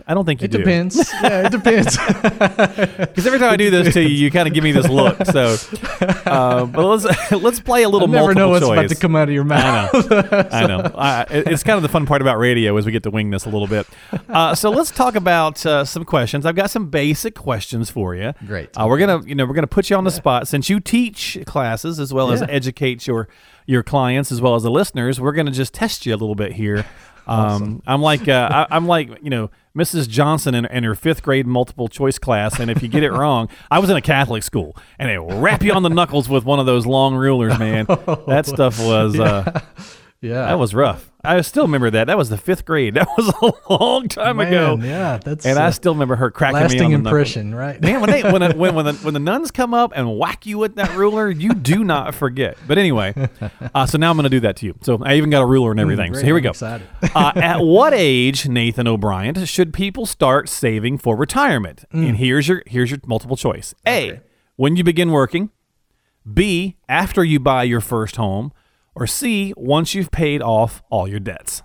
I- 0.06 0.14
don't 0.14 0.24
think 0.24 0.40
you 0.40 0.46
It 0.46 0.50
do. 0.52 0.58
depends. 0.58 0.96
yeah, 1.22 1.46
it 1.46 1.52
depends. 1.52 1.96
Because 3.12 3.26
every 3.26 3.38
time 3.38 3.50
I 3.52 3.56
do 3.56 3.70
this 3.70 3.92
to 3.94 4.02
you, 4.02 4.08
you 4.08 4.30
kind 4.30 4.48
of 4.48 4.54
give 4.54 4.64
me 4.64 4.72
this 4.72 4.88
look. 4.88 5.24
So, 5.26 5.56
uh, 6.26 6.64
but 6.66 6.84
let's 6.86 7.32
let's 7.32 7.60
play 7.60 7.82
a 7.82 7.88
little 7.88 8.08
I 8.08 8.12
never 8.12 8.34
know 8.34 8.48
what's 8.50 8.64
choice. 8.66 8.78
about 8.78 8.88
to 8.90 8.94
come 8.96 9.16
out 9.16 9.28
of 9.28 9.34
your 9.34 9.44
mouth. 9.44 9.90
I 10.52 10.66
know. 10.66 10.90
I, 10.96 11.22
it- 11.30 11.48
it's 11.48 11.62
kind 11.62 11.76
of 11.76 11.82
the 11.82 11.88
fun 11.88 12.06
part 12.06 12.22
about 12.22 12.38
radio 12.38 12.76
is 12.76 12.86
we 12.86 12.92
get 12.92 13.02
to 13.04 13.10
wing 13.10 13.30
this 13.30 13.44
a 13.44 13.48
little 13.50 13.66
bit. 13.68 13.86
Uh, 14.28 14.54
so 14.54 14.70
let's 14.70 14.90
talk 14.90 15.14
about 15.14 15.64
uh, 15.66 15.84
some 15.84 16.04
questions. 16.04 16.46
I've 16.46 16.56
got 16.56 16.70
some 16.70 16.88
basic 16.88 17.34
questions 17.34 17.90
for 17.90 18.14
you. 18.14 18.32
Great. 18.46 18.70
Uh, 18.76 18.86
we're 18.88 18.98
gonna, 18.98 19.22
you 19.26 19.34
know, 19.34 19.44
we're 19.44 19.54
gonna 19.54 19.66
put 19.66 19.90
you 19.90 19.96
on 19.96 20.04
the 20.04 20.10
spot 20.10 20.48
since 20.48 20.68
you 20.70 20.80
teach 20.80 21.38
classes 21.46 21.98
as 22.00 22.12
well 22.12 22.32
as 22.32 22.42
educate 22.42 23.06
your 23.06 23.28
your 23.66 23.82
clients 23.82 24.32
as 24.32 24.40
well 24.40 24.54
as 24.54 24.62
the 24.62 24.70
listeners. 24.70 25.20
We're 25.20 25.32
gonna 25.32 25.50
just 25.50 25.74
test 25.74 26.06
you 26.06 26.12
a 26.14 26.16
little 26.16 26.34
bit 26.34 26.52
here. 26.52 26.84
Um, 27.26 27.82
I'm 27.86 28.02
like 28.02 28.28
uh, 28.28 28.66
I, 28.70 28.76
I'm 28.76 28.86
like 28.86 29.10
you 29.22 29.30
know 29.30 29.50
Mrs. 29.76 30.08
Johnson 30.08 30.54
in, 30.54 30.64
in 30.66 30.84
her 30.84 30.94
fifth 30.94 31.22
grade 31.22 31.46
multiple 31.46 31.88
choice 31.88 32.18
class, 32.18 32.58
and 32.58 32.70
if 32.70 32.82
you 32.82 32.88
get 32.88 33.02
it 33.02 33.12
wrong, 33.12 33.48
I 33.70 33.78
was 33.78 33.90
in 33.90 33.96
a 33.96 34.02
Catholic 34.02 34.42
school, 34.42 34.76
and 34.98 35.08
they 35.08 35.18
wrap 35.18 35.62
you 35.62 35.72
on 35.72 35.82
the 35.82 35.90
knuckles 35.90 36.28
with 36.28 36.44
one 36.44 36.58
of 36.58 36.66
those 36.66 36.86
long 36.86 37.14
rulers, 37.14 37.58
man. 37.58 37.86
That 38.26 38.44
stuff 38.46 38.78
was. 38.78 39.18
Uh, 39.18 39.60
yeah. 40.20 40.46
that 40.46 40.58
was 40.58 40.74
rough. 40.74 41.11
I 41.24 41.40
still 41.42 41.64
remember 41.64 41.90
that. 41.90 42.08
That 42.08 42.18
was 42.18 42.30
the 42.30 42.36
fifth 42.36 42.64
grade. 42.64 42.94
That 43.02 43.08
was 43.16 43.28
a 43.42 43.72
long 43.72 44.06
time 44.06 44.36
Man, 44.36 44.48
ago. 44.48 44.78
Yeah, 44.80 45.18
that's 45.18 45.44
And 45.44 45.58
uh, 45.58 45.64
I 45.64 45.70
still 45.70 45.92
remember 45.92 46.14
her 46.16 46.30
cracking 46.30 46.54
me 46.54 46.58
on 46.58 46.68
lasting 46.68 46.88
the 46.90 46.94
impression, 46.94 47.54
right? 47.54 47.80
Man, 47.80 48.00
when 48.00 48.10
they 48.10 48.22
when 48.32 48.40
the, 48.42 48.54
when 48.56 48.74
when 48.74 48.84
the, 48.84 48.92
when 48.94 49.14
the 49.14 49.20
nuns 49.20 49.50
come 49.50 49.74
up 49.74 49.92
and 49.94 50.18
whack 50.18 50.46
you 50.46 50.58
with 50.58 50.76
that 50.76 50.94
ruler, 50.96 51.30
you 51.30 51.54
do 51.54 51.82
not 51.82 52.14
forget. 52.14 52.56
But 52.66 52.78
anyway, 52.78 53.14
uh, 53.74 53.86
so 53.86 53.98
now 53.98 54.10
I'm 54.10 54.16
going 54.16 54.24
to 54.24 54.30
do 54.30 54.40
that 54.40 54.56
to 54.56 54.66
you. 54.66 54.76
So 54.82 54.98
I 55.02 55.14
even 55.14 55.30
got 55.30 55.42
a 55.42 55.46
ruler 55.46 55.72
and 55.72 55.80
everything. 55.80 56.14
so 56.14 56.22
here 56.22 56.34
we 56.34 56.40
go. 56.42 56.52
uh, 56.60 57.32
at 57.34 57.60
what 57.60 57.92
age, 57.92 58.48
Nathan 58.48 58.86
O'Brien, 58.86 59.44
should 59.44 59.72
people 59.72 60.06
start 60.06 60.48
saving 60.48 60.98
for 60.98 61.16
retirement? 61.16 61.84
Mm. 61.92 62.08
And 62.08 62.16
here's 62.18 62.46
your 62.46 62.62
here's 62.66 62.90
your 62.90 63.00
multiple 63.06 63.36
choice. 63.36 63.74
A, 63.86 64.20
when 64.56 64.76
you 64.76 64.84
begin 64.84 65.10
working. 65.10 65.50
B, 66.32 66.76
after 66.88 67.24
you 67.24 67.40
buy 67.40 67.64
your 67.64 67.80
first 67.80 68.14
home. 68.14 68.52
Or 68.94 69.06
C, 69.06 69.52
once 69.56 69.94
you've 69.94 70.10
paid 70.10 70.42
off 70.42 70.82
all 70.90 71.08
your 71.08 71.20
debts. 71.20 71.62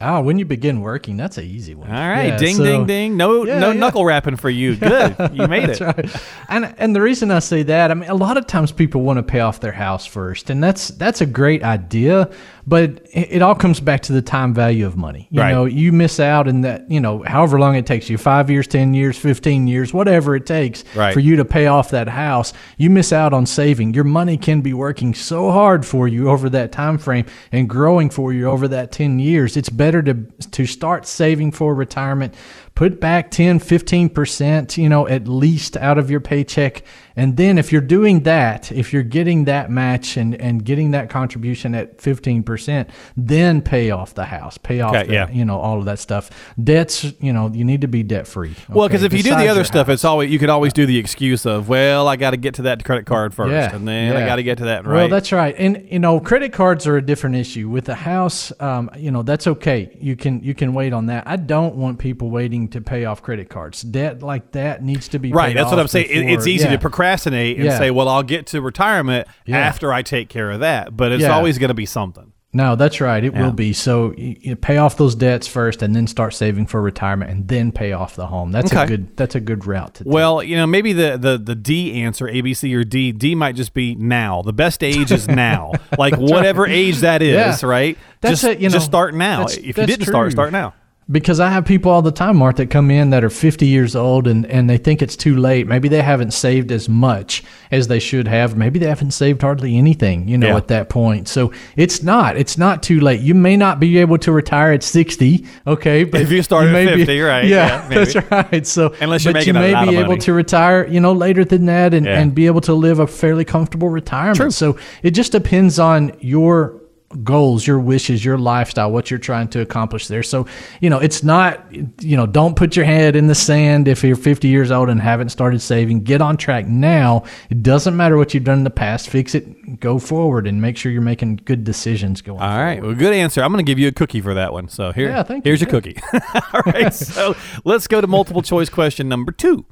Ah, 0.00 0.20
when 0.20 0.38
you 0.38 0.44
begin 0.44 0.80
working, 0.80 1.16
that's 1.16 1.38
an 1.38 1.44
easy 1.44 1.74
one. 1.74 1.88
All 1.88 2.08
right, 2.08 2.26
Yeah, 2.26 2.36
ding, 2.36 2.56
so- 2.56 2.64
ding, 2.64 2.86
ding. 2.86 3.16
No, 3.16 3.44
Yeah, 3.46 3.58
no 3.60 3.70
yeah. 3.70 3.78
knuckle 3.78 4.04
rapping 4.04 4.36
for 4.36 4.50
you. 4.50 4.74
Good, 4.76 5.16
you 5.32 5.46
made 5.46 5.68
it. 5.70 5.80
Right. 5.80 6.16
And 6.48 6.74
and 6.78 6.96
the 6.96 7.00
reason 7.00 7.30
I 7.30 7.38
say 7.38 7.62
that, 7.62 7.90
I 7.90 7.94
mean, 7.94 8.10
a 8.10 8.14
lot 8.14 8.36
of 8.36 8.46
times 8.46 8.72
people 8.72 9.02
want 9.02 9.18
to 9.18 9.22
pay 9.22 9.40
off 9.40 9.60
their 9.60 9.72
house 9.72 10.04
first, 10.04 10.50
and 10.50 10.62
that's 10.62 10.88
that's 10.88 11.20
a 11.20 11.26
great 11.26 11.62
idea, 11.62 12.28
but 12.66 12.90
it, 13.12 13.28
it 13.36 13.42
all 13.42 13.54
comes 13.54 13.80
back 13.80 14.02
to 14.02 14.12
the 14.12 14.22
time 14.22 14.54
value 14.54 14.86
of 14.86 14.96
money. 14.96 15.28
You 15.30 15.40
Right. 15.40 15.52
know, 15.52 15.64
you 15.66 15.92
miss 15.92 16.18
out 16.20 16.48
in 16.48 16.62
that, 16.62 16.90
you 16.90 17.00
know, 17.00 17.22
however 17.26 17.58
long 17.58 17.74
it 17.76 17.86
takes 17.86 18.08
you, 18.08 18.16
five 18.18 18.50
years, 18.50 18.66
ten 18.66 18.94
years, 18.94 19.16
fifteen 19.18 19.66
years, 19.66 19.92
whatever 19.92 20.34
it 20.36 20.46
takes 20.46 20.84
Right. 20.94 21.12
for 21.12 21.20
you 21.20 21.36
to 21.36 21.44
pay 21.44 21.66
off 21.66 21.90
that 21.90 22.08
house, 22.08 22.52
you 22.78 22.90
miss 22.90 23.12
out 23.12 23.32
on 23.32 23.46
saving. 23.46 23.94
Your 23.94 24.04
money 24.04 24.36
can 24.36 24.60
be 24.60 24.72
working 24.72 25.14
so 25.14 25.50
hard 25.50 25.84
for 25.84 26.08
you 26.08 26.28
over 26.30 26.48
that 26.50 26.72
time 26.72 26.98
frame 26.98 27.26
and 27.52 27.68
growing 27.68 28.10
for 28.10 28.32
you 28.32 28.48
over 28.48 28.68
that 28.68 28.92
10 28.92 29.18
years. 29.18 29.56
It's 29.56 29.68
better 29.70 30.02
to 30.02 30.14
to 30.52 30.66
start 30.66 31.06
saving 31.06 31.52
for 31.52 31.74
retirement. 31.74 32.34
Put 32.74 32.98
back 32.98 33.30
10, 33.30 33.60
15%, 33.60 34.76
you 34.76 34.88
know, 34.88 35.06
at 35.06 35.28
least 35.28 35.76
out 35.76 35.96
of 35.96 36.10
your 36.10 36.18
paycheck. 36.20 36.82
And 37.14 37.36
then 37.36 37.56
if 37.56 37.70
you're 37.70 37.80
doing 37.80 38.24
that, 38.24 38.72
if 38.72 38.92
you're 38.92 39.04
getting 39.04 39.44
that 39.44 39.70
match 39.70 40.16
and, 40.16 40.34
and 40.40 40.64
getting 40.64 40.90
that 40.90 41.08
contribution 41.08 41.72
at 41.76 41.98
15%, 41.98 42.88
then 43.16 43.62
pay 43.62 43.92
off 43.92 44.14
the 44.14 44.24
house, 44.24 44.58
pay 44.58 44.80
off, 44.80 44.92
Okay, 44.94 45.06
the, 45.06 45.12
yeah. 45.12 45.30
you 45.30 45.44
know, 45.44 45.60
all 45.60 45.78
of 45.78 45.84
that 45.84 46.00
stuff. 46.00 46.30
Debts, 46.60 47.04
you 47.20 47.32
know, 47.32 47.48
you 47.52 47.64
need 47.64 47.82
to 47.82 47.86
be 47.86 48.02
debt 48.02 48.26
free. 48.26 48.56
Well, 48.68 48.88
because 48.88 49.04
if 49.04 49.12
you 49.12 49.22
do 49.22 49.30
the 49.36 49.46
other 49.46 49.62
stuff, 49.62 49.88
it's 49.88 50.04
always 50.04 50.32
you 50.32 50.40
could 50.40 50.50
always 50.50 50.72
do 50.72 50.86
the 50.86 50.98
excuse 50.98 51.46
of, 51.46 51.68
well, 51.68 52.08
I 52.08 52.16
got 52.16 52.30
to 52.30 52.36
get 52.36 52.54
to 52.54 52.62
that 52.62 52.84
credit 52.84 53.06
card 53.06 53.34
first, 53.34 53.52
Yeah, 53.52 53.72
and 53.74 53.86
then 53.86 54.16
I 54.16 54.26
got 54.26 54.36
to 54.36 54.42
get 54.42 54.58
to 54.58 54.64
that. 54.64 54.84
Right? 54.84 54.94
Well, 54.94 55.08
that's 55.08 55.30
right, 55.30 55.54
and 55.56 55.86
you 55.88 56.00
know, 56.00 56.18
credit 56.18 56.52
cards 56.52 56.88
are 56.88 56.96
a 56.96 57.02
different 57.02 57.36
issue. 57.36 57.68
With 57.68 57.84
the 57.84 57.94
house, 57.94 58.52
um, 58.58 58.90
you 58.96 59.12
know, 59.12 59.22
that's 59.22 59.46
okay. 59.46 59.96
You 60.00 60.16
can 60.16 60.42
you 60.42 60.54
can 60.54 60.74
wait 60.74 60.92
on 60.92 61.06
that. 61.06 61.28
I 61.28 61.36
don't 61.36 61.76
want 61.76 62.00
people 62.00 62.30
waiting 62.30 62.63
to 62.68 62.80
pay 62.80 63.04
off 63.04 63.22
credit 63.22 63.48
cards. 63.48 63.82
Debt 63.82 64.22
like 64.22 64.52
that 64.52 64.82
needs 64.82 65.08
to 65.08 65.18
be 65.18 65.32
right. 65.32 65.54
That's 65.54 65.70
what 65.70 65.78
I'm 65.78 65.88
saying. 65.88 66.06
It- 66.10 66.32
it's 66.34 66.46
easy 66.46 66.64
yeah. 66.64 66.72
to 66.72 66.78
procrastinate 66.78 67.56
and 67.56 67.66
Yeah. 67.66 67.78
say, 67.78 67.90
well, 67.90 68.08
I'll 68.08 68.22
get 68.22 68.46
to 68.48 68.60
retirement 68.60 69.28
Yeah. 69.46 69.58
after 69.58 69.92
I 69.92 70.02
take 70.02 70.28
care 70.28 70.50
of 70.50 70.60
that, 70.60 70.96
but 70.96 71.12
it's 71.12 71.24
always 71.24 71.58
going 71.58 71.68
to 71.68 71.74
be 71.74 71.86
something. 71.86 72.32
No, 72.56 72.76
that's 72.76 73.00
right. 73.00 73.24
It 73.24 73.34
will 73.34 73.50
be. 73.50 73.72
So 73.72 74.14
you, 74.16 74.54
pay 74.54 74.76
off 74.76 74.96
those 74.96 75.16
debts 75.16 75.48
first, 75.48 75.82
and 75.82 75.92
then 75.96 76.06
start 76.06 76.34
saving 76.34 76.66
for 76.66 76.80
retirement, 76.80 77.28
and 77.32 77.48
then 77.48 77.72
pay 77.72 77.90
off 77.90 78.14
the 78.14 78.28
home. 78.28 78.52
That's 78.52 78.72
Okay. 78.72 78.84
a 78.84 78.86
good. 78.86 79.16
That's 79.16 79.34
a 79.34 79.40
good 79.40 79.66
route 79.66 79.94
to. 79.94 80.04
take. 80.04 80.12
Well, 80.12 80.40
you 80.40 80.56
know, 80.56 80.64
maybe 80.64 80.92
the, 80.92 81.18
the 81.20 81.36
the 81.36 81.56
D 81.56 82.00
answer, 82.00 82.28
A, 82.28 82.40
B, 82.42 82.54
C, 82.54 82.72
or 82.76 82.84
D. 82.84 83.10
D 83.10 83.34
might 83.34 83.56
just 83.56 83.74
be 83.74 83.96
now. 83.96 84.42
The 84.42 84.52
best 84.52 84.84
age 84.84 85.10
is 85.10 85.26
now. 85.26 85.72
like 85.98 86.14
whatever 86.14 86.64
age 86.64 86.98
that 86.98 87.22
is, 87.22 87.60
Yeah. 87.60 87.68
right? 87.68 87.98
That's 88.20 88.42
just, 88.42 88.44
it, 88.44 88.60
you 88.60 88.68
know, 88.68 88.74
just 88.74 88.86
start 88.86 89.14
now. 89.16 89.46
If 89.46 89.76
you 89.76 89.86
didn't 89.86 90.06
start, 90.06 90.30
start 90.30 90.52
now. 90.52 90.74
Because 91.10 91.38
I 91.38 91.50
have 91.50 91.66
people 91.66 91.90
all 91.92 92.00
the 92.00 92.10
time, 92.10 92.38
Mark, 92.38 92.56
that 92.56 92.70
come 92.70 92.90
in 92.90 93.10
that 93.10 93.22
are 93.22 93.28
50 93.28 93.66
years 93.66 93.94
old 93.94 94.26
and, 94.26 94.46
and 94.46 94.70
they 94.70 94.78
think 94.78 95.02
it's 95.02 95.16
too 95.16 95.36
late. 95.36 95.66
Maybe 95.66 95.86
they 95.86 96.00
haven't 96.00 96.30
saved 96.32 96.72
as 96.72 96.88
much 96.88 97.42
as 97.70 97.88
they 97.88 97.98
should 97.98 98.26
have. 98.26 98.56
Maybe 98.56 98.78
they 98.78 98.86
haven't 98.86 99.10
saved 99.10 99.42
hardly 99.42 99.76
anything, 99.76 100.28
you 100.28 100.38
know, 100.38 100.46
Yeah. 100.48 100.56
at 100.56 100.68
that 100.68 100.88
point. 100.88 101.28
So 101.28 101.52
it's 101.76 102.02
not, 102.02 102.38
it's 102.38 102.56
not 102.56 102.82
too 102.82 103.00
late. 103.00 103.20
You 103.20 103.34
may 103.34 103.54
not 103.54 103.80
be 103.80 103.98
able 103.98 104.16
to 104.16 104.32
retire 104.32 104.72
at 104.72 104.82
60. 104.82 105.44
Okay. 105.66 106.04
But 106.04 106.22
If 106.22 106.30
you 106.32 106.42
start 106.42 106.68
at 106.68 106.72
may 106.72 106.86
be- 106.86 107.04
50, 107.04 107.20
right, 107.20 107.44
Yeah, 107.48 107.86
yeah, 107.90 108.04
that's 108.04 108.30
right. 108.30 108.66
So, 108.66 108.94
Unless 108.98 109.24
you're 109.26 109.34
but 109.34 109.46
you 109.46 109.52
may 109.52 109.74
be 109.84 109.96
able 109.98 110.08
money. 110.08 110.20
to 110.20 110.32
retire, 110.32 110.86
you 110.88 111.00
know, 111.00 111.12
later 111.12 111.44
than 111.44 111.66
that 111.66 111.92
and, 111.92 112.06
Yeah. 112.06 112.18
and 112.18 112.34
be 112.34 112.46
able 112.46 112.62
to 112.62 112.72
live 112.72 112.98
a 112.98 113.06
fairly 113.06 113.44
comfortable 113.44 113.90
retirement. 113.90 114.36
True. 114.38 114.50
So 114.50 114.78
it 115.02 115.10
just 115.10 115.32
depends 115.32 115.78
on 115.78 116.12
your 116.20 116.80
goals, 117.22 117.66
your 117.66 117.78
wishes, 117.78 118.24
your 118.24 118.38
lifestyle, 118.38 118.90
what 118.90 119.10
you're 119.10 119.18
trying 119.18 119.48
to 119.48 119.60
accomplish 119.60 120.08
there. 120.08 120.22
So, 120.22 120.46
you 120.80 120.90
know, 120.90 120.98
it's 120.98 121.22
not, 121.22 121.64
you 121.72 122.16
know, 122.16 122.26
don't 122.26 122.56
put 122.56 122.74
your 122.76 122.84
head 122.84 123.14
in 123.14 123.26
the 123.26 123.34
sand 123.34 123.86
if 123.88 124.02
you're 124.02 124.16
50 124.16 124.48
years 124.48 124.70
old 124.70 124.88
and 124.88 125.00
haven't 125.00 125.28
started 125.28 125.60
saving. 125.60 126.02
Get 126.04 126.20
on 126.20 126.36
track 126.36 126.66
now. 126.66 127.24
It 127.50 127.62
doesn't 127.62 127.96
matter 127.96 128.16
what 128.16 128.34
you've 128.34 128.44
done 128.44 128.58
in 128.58 128.64
the 128.64 128.70
past. 128.70 129.08
Fix 129.08 129.34
it, 129.34 129.80
go 129.80 129.98
forward, 129.98 130.46
and 130.46 130.60
make 130.60 130.76
sure 130.76 130.90
you're 130.90 131.02
making 131.02 131.40
good 131.44 131.64
decisions 131.64 132.20
going 132.22 132.40
All 132.40 132.58
right. 132.58 132.82
Well, 132.82 132.94
good 132.94 133.12
answer. 133.12 133.42
I'm 133.42 133.52
going 133.52 133.64
to 133.64 133.70
give 133.70 133.78
you 133.78 133.88
a 133.88 133.92
cookie 133.92 134.20
for 134.20 134.34
that 134.34 134.52
one. 134.52 134.68
So 134.68 134.92
here, 134.92 135.08
Yeah, 135.10 135.22
thank 135.22 135.44
you. 135.44 135.50
here's 135.50 135.60
your 135.60 135.70
cookie. 135.70 135.96
All 136.52 136.62
right. 136.66 136.92
So 137.14 137.36
let's 137.64 137.86
go 137.86 138.00
to 138.00 138.06
multiple 138.06 138.42
choice 138.42 138.68
question 138.68 139.08
number 139.08 139.30
two. 139.30 139.66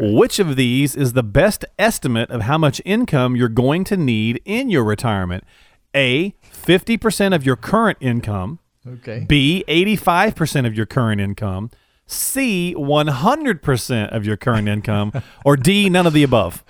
Which 0.00 0.38
of 0.38 0.56
these 0.56 0.96
is 0.96 1.12
the 1.12 1.22
best 1.22 1.64
estimate 1.78 2.30
of 2.30 2.42
how 2.42 2.56
much 2.58 2.80
income 2.84 3.36
you're 3.36 3.48
going 3.48 3.84
to 3.84 3.96
need 3.96 4.40
in 4.44 4.70
your 4.70 4.84
retirement? 4.84 5.44
A, 5.94 6.34
50% 6.66 7.34
of 7.34 7.46
your 7.46 7.56
current 7.56 7.98
income. 8.00 8.58
Okay. 8.86 9.24
B, 9.28 9.64
85% 9.68 10.66
of 10.66 10.74
your 10.74 10.86
current 10.86 11.20
income. 11.20 11.70
C, 12.06 12.74
100% 12.76 14.08
of 14.14 14.24
your 14.24 14.36
current 14.36 14.68
income. 14.68 15.12
or 15.44 15.56
D, 15.56 15.88
none 15.90 16.06
of 16.06 16.12
the 16.12 16.22
above. 16.22 16.64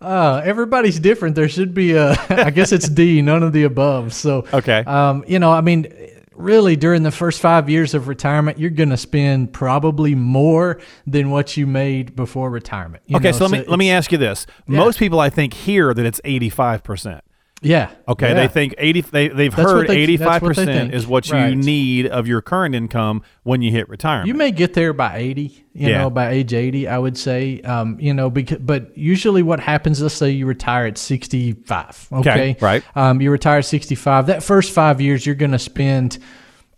Uh, 0.00 0.42
everybody's 0.44 1.00
different. 1.00 1.34
There 1.34 1.48
should 1.48 1.72
be 1.72 1.92
a, 1.92 2.10
I 2.28 2.50
guess 2.50 2.72
it's 2.72 2.88
D, 2.88 3.22
none 3.22 3.42
of 3.42 3.52
the 3.52 3.64
above. 3.64 4.12
So, 4.12 4.46
Okay. 4.52 4.80
Um, 4.80 5.24
you 5.26 5.38
know, 5.38 5.50
I 5.50 5.62
mean, 5.62 5.86
really 6.34 6.76
during 6.76 7.02
the 7.02 7.10
first 7.10 7.40
five 7.40 7.68
years 7.68 7.94
of 7.94 8.06
retirement, 8.08 8.58
you're 8.58 8.70
going 8.70 8.90
to 8.90 8.96
spend 8.96 9.52
probably 9.52 10.14
more 10.14 10.78
than 11.06 11.30
what 11.30 11.56
you 11.56 11.66
made 11.66 12.14
before 12.14 12.50
retirement. 12.50 13.02
Okay, 13.12 13.30
know, 13.30 13.36
so 13.36 13.46
let 13.46 13.60
me 13.60 13.64
let 13.66 13.78
me 13.78 13.90
ask 13.90 14.12
you 14.12 14.18
this. 14.18 14.46
Most 14.66 14.98
people 14.98 15.20
I 15.20 15.30
think 15.30 15.52
hear 15.52 15.92
that 15.92 16.06
it's 16.06 16.20
85%. 16.22 17.20
Yeah. 17.60 17.90
Okay, 18.06 18.28
yeah. 18.28 18.34
they 18.34 18.48
think 18.48 18.74
80 18.78 19.00
they 19.00 19.28
they've 19.28 19.54
That's 19.54 19.68
heard 19.70 19.88
85% 19.88 20.42
what 20.42 20.56
they 20.56 20.64
think. 20.64 20.92
is 20.92 21.06
what 21.08 21.28
you 21.28 21.34
Right. 21.34 21.56
need 21.56 22.06
of 22.06 22.28
your 22.28 22.40
current 22.40 22.74
income 22.74 23.22
when 23.42 23.62
you 23.62 23.72
hit 23.72 23.88
retirement. 23.88 24.28
You 24.28 24.34
may 24.34 24.52
get 24.52 24.74
there 24.74 24.92
by 24.92 25.16
80, 25.16 25.64
you 25.74 25.88
Yeah. 25.88 25.98
know, 25.98 26.10
by 26.10 26.30
age 26.30 26.54
80, 26.54 26.86
I 26.86 26.98
would 26.98 27.18
say. 27.18 27.60
Um, 27.62 27.96
you 27.98 28.14
know, 28.14 28.30
because, 28.30 28.58
but 28.58 28.96
usually 28.96 29.42
what 29.42 29.58
happens, 29.58 30.00
let's 30.00 30.14
say 30.14 30.30
you 30.30 30.46
retire 30.46 30.86
at 30.86 30.98
65. 30.98 32.06
Okay. 32.12 32.30
Okay, 32.30 32.56
right. 32.60 32.84
Um, 32.94 33.20
you 33.20 33.30
retire 33.30 33.58
at 33.58 33.64
65. 33.64 34.26
That 34.26 34.42
first 34.42 34.70
five 34.72 35.00
years, 35.00 35.26
you're 35.26 35.34
going 35.34 35.50
to 35.52 35.58
spend 35.58 36.18